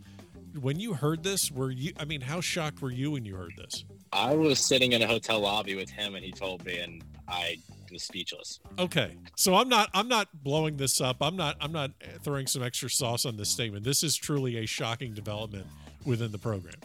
When 0.60 0.80
you 0.80 0.94
heard 0.94 1.24
this, 1.24 1.52
were 1.52 1.72
you? 1.72 1.94
I 2.00 2.06
mean, 2.06 2.22
how 2.22 2.42
shocked 2.42 2.82
were 2.82 2.92
you 2.92 3.12
when 3.12 3.26
you 3.26 3.36
heard 3.36 3.54
this? 3.58 3.86
I 4.12 4.36
was 4.36 4.60
sitting 4.60 4.94
in 4.94 5.02
a 5.02 5.08
hotel 5.08 5.40
lobby 5.40 5.76
with 5.76 5.90
him, 5.90 6.16
and 6.16 6.24
he 6.24 6.32
told 6.32 6.66
me, 6.66 6.80
and 6.80 7.04
I 7.28 7.58
was 7.92 8.04
speechless. 8.04 8.60
Okay, 8.80 9.16
so 9.36 9.56
I'm 9.56 9.70
not. 9.70 9.90
I'm 9.94 10.08
not 10.08 10.30
blowing 10.44 10.78
this 10.78 11.00
up. 11.02 11.18
I'm 11.22 11.36
not. 11.36 11.58
I'm 11.62 11.72
not 11.72 11.92
throwing 12.22 12.48
some 12.48 12.64
extra 12.64 12.90
sauce 12.90 13.26
on 13.26 13.38
this 13.38 13.50
statement. 13.50 13.84
This 13.84 14.04
is 14.04 14.16
truly 14.16 14.58
a 14.58 14.66
shocking 14.66 15.14
development 15.14 15.68
within 16.08 16.32
the 16.32 16.40
program. 16.40 16.76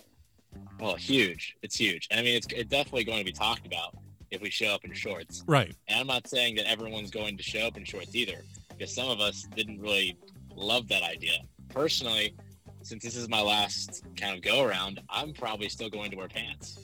Well, 0.78 0.96
huge. 0.96 1.56
It's 1.62 1.76
huge. 1.76 2.08
I 2.12 2.16
mean, 2.16 2.34
it's, 2.34 2.46
it's 2.50 2.68
definitely 2.68 3.04
going 3.04 3.20
to 3.20 3.24
be 3.24 3.32
talked 3.32 3.66
about 3.66 3.96
if 4.30 4.42
we 4.42 4.50
show 4.50 4.68
up 4.68 4.84
in 4.84 4.92
shorts. 4.92 5.44
Right. 5.46 5.74
And 5.88 6.00
I'm 6.00 6.06
not 6.06 6.26
saying 6.26 6.56
that 6.56 6.68
everyone's 6.68 7.10
going 7.10 7.36
to 7.36 7.42
show 7.42 7.60
up 7.60 7.76
in 7.76 7.84
shorts 7.84 8.14
either, 8.14 8.42
because 8.68 8.94
some 8.94 9.08
of 9.08 9.20
us 9.20 9.46
didn't 9.54 9.80
really 9.80 10.16
love 10.54 10.88
that 10.88 11.02
idea. 11.02 11.38
Personally, 11.68 12.34
since 12.82 13.04
this 13.04 13.16
is 13.16 13.28
my 13.28 13.40
last 13.40 14.02
kind 14.16 14.34
of 14.34 14.42
go 14.42 14.62
around, 14.62 15.00
I'm 15.08 15.32
probably 15.32 15.68
still 15.68 15.88
going 15.88 16.10
to 16.10 16.16
wear 16.16 16.28
pants. 16.28 16.78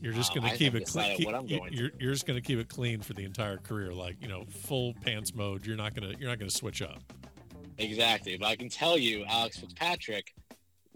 You're 0.00 0.12
just 0.12 0.34
going 0.34 0.44
to 0.44 0.50
um, 0.50 0.56
keep 0.56 0.74
it 0.74 0.86
clean. 0.86 1.18
You're, 1.72 1.90
you're 1.98 2.12
just 2.12 2.26
going 2.26 2.40
to 2.40 2.46
keep 2.46 2.58
it 2.58 2.68
clean 2.68 3.00
for 3.00 3.14
the 3.14 3.24
entire 3.24 3.56
career, 3.56 3.92
like 3.92 4.16
you 4.20 4.28
know, 4.28 4.44
full 4.44 4.94
pants 5.02 5.34
mode. 5.34 5.66
You're 5.66 5.76
not 5.76 5.94
going 5.94 6.12
to 6.12 6.20
you're 6.20 6.28
not 6.28 6.38
going 6.38 6.50
to 6.50 6.56
switch 6.56 6.82
up. 6.82 7.00
Exactly, 7.78 8.36
but 8.36 8.46
I 8.46 8.56
can 8.56 8.68
tell 8.68 8.96
you, 8.96 9.24
Alex 9.26 9.58
Fitzpatrick 9.58 10.34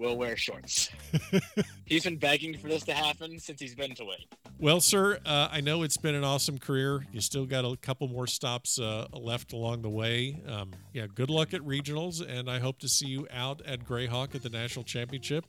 will 0.00 0.16
wear 0.16 0.36
shorts. 0.36 0.90
he's 1.84 2.04
been 2.04 2.16
begging 2.16 2.56
for 2.56 2.68
this 2.68 2.82
to 2.84 2.92
happen 2.92 3.38
since 3.38 3.60
he's 3.60 3.74
been 3.74 3.94
to 3.94 4.04
Wake. 4.04 4.26
Well, 4.58 4.80
sir, 4.80 5.18
uh, 5.24 5.48
I 5.52 5.60
know 5.60 5.82
it's 5.82 5.98
been 5.98 6.14
an 6.14 6.24
awesome 6.24 6.58
career. 6.58 7.06
You 7.12 7.20
still 7.20 7.46
got 7.46 7.64
a 7.64 7.76
couple 7.76 8.08
more 8.08 8.26
stops 8.26 8.78
uh, 8.78 9.06
left 9.12 9.52
along 9.52 9.82
the 9.82 9.90
way. 9.90 10.42
Um, 10.48 10.72
yeah, 10.92 11.06
good 11.14 11.30
luck 11.30 11.54
at 11.54 11.60
regionals, 11.60 12.26
and 12.26 12.50
I 12.50 12.58
hope 12.58 12.78
to 12.80 12.88
see 12.88 13.06
you 13.06 13.28
out 13.30 13.62
at 13.66 13.84
Grayhawk 13.84 14.34
at 14.34 14.42
the 14.42 14.50
national 14.50 14.84
championship. 14.84 15.44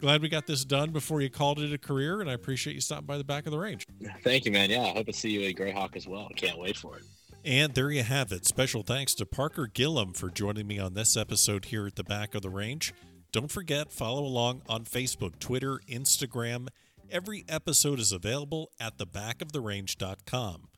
Glad 0.00 0.22
we 0.22 0.28
got 0.28 0.46
this 0.46 0.64
done 0.64 0.90
before 0.90 1.20
you 1.20 1.28
called 1.28 1.58
it 1.58 1.72
a 1.72 1.78
career, 1.78 2.20
and 2.20 2.30
I 2.30 2.34
appreciate 2.34 2.74
you 2.74 2.80
stopping 2.80 3.06
by 3.06 3.18
the 3.18 3.24
back 3.24 3.46
of 3.46 3.52
the 3.52 3.58
range. 3.58 3.86
Thank 4.22 4.44
you, 4.44 4.52
man. 4.52 4.70
Yeah, 4.70 4.82
I 4.82 4.90
hope 4.90 5.06
to 5.06 5.12
see 5.12 5.30
you 5.30 5.48
at 5.48 5.56
Grayhawk 5.56 5.96
as 5.96 6.06
well. 6.06 6.28
Can't 6.36 6.58
wait 6.58 6.76
for 6.76 6.98
it. 6.98 7.02
And 7.44 7.74
there 7.74 7.90
you 7.90 8.02
have 8.02 8.30
it. 8.30 8.46
Special 8.46 8.82
thanks 8.82 9.14
to 9.14 9.26
Parker 9.26 9.68
Gillam 9.72 10.16
for 10.16 10.28
joining 10.28 10.66
me 10.66 10.78
on 10.78 10.94
this 10.94 11.16
episode 11.16 11.66
here 11.66 11.86
at 11.86 11.96
the 11.96 12.04
back 12.04 12.34
of 12.34 12.42
the 12.42 12.50
range. 12.50 12.92
Don't 13.30 13.50
forget, 13.50 13.92
follow 13.92 14.24
along 14.24 14.62
on 14.68 14.84
Facebook, 14.84 15.38
Twitter, 15.38 15.80
Instagram. 15.88 16.68
Every 17.10 17.44
episode 17.48 17.98
is 17.98 18.12
available 18.12 18.70
at 18.80 18.96
thebackoftherange.com. 18.98 20.68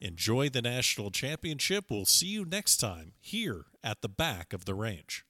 Enjoy 0.00 0.48
the 0.50 0.62
national 0.62 1.10
championship. 1.10 1.86
We'll 1.90 2.04
see 2.04 2.26
you 2.26 2.44
next 2.44 2.76
time 2.76 3.12
here 3.18 3.64
at 3.82 4.02
the 4.02 4.08
back 4.10 4.52
of 4.52 4.66
the 4.66 4.74
range. 4.74 5.24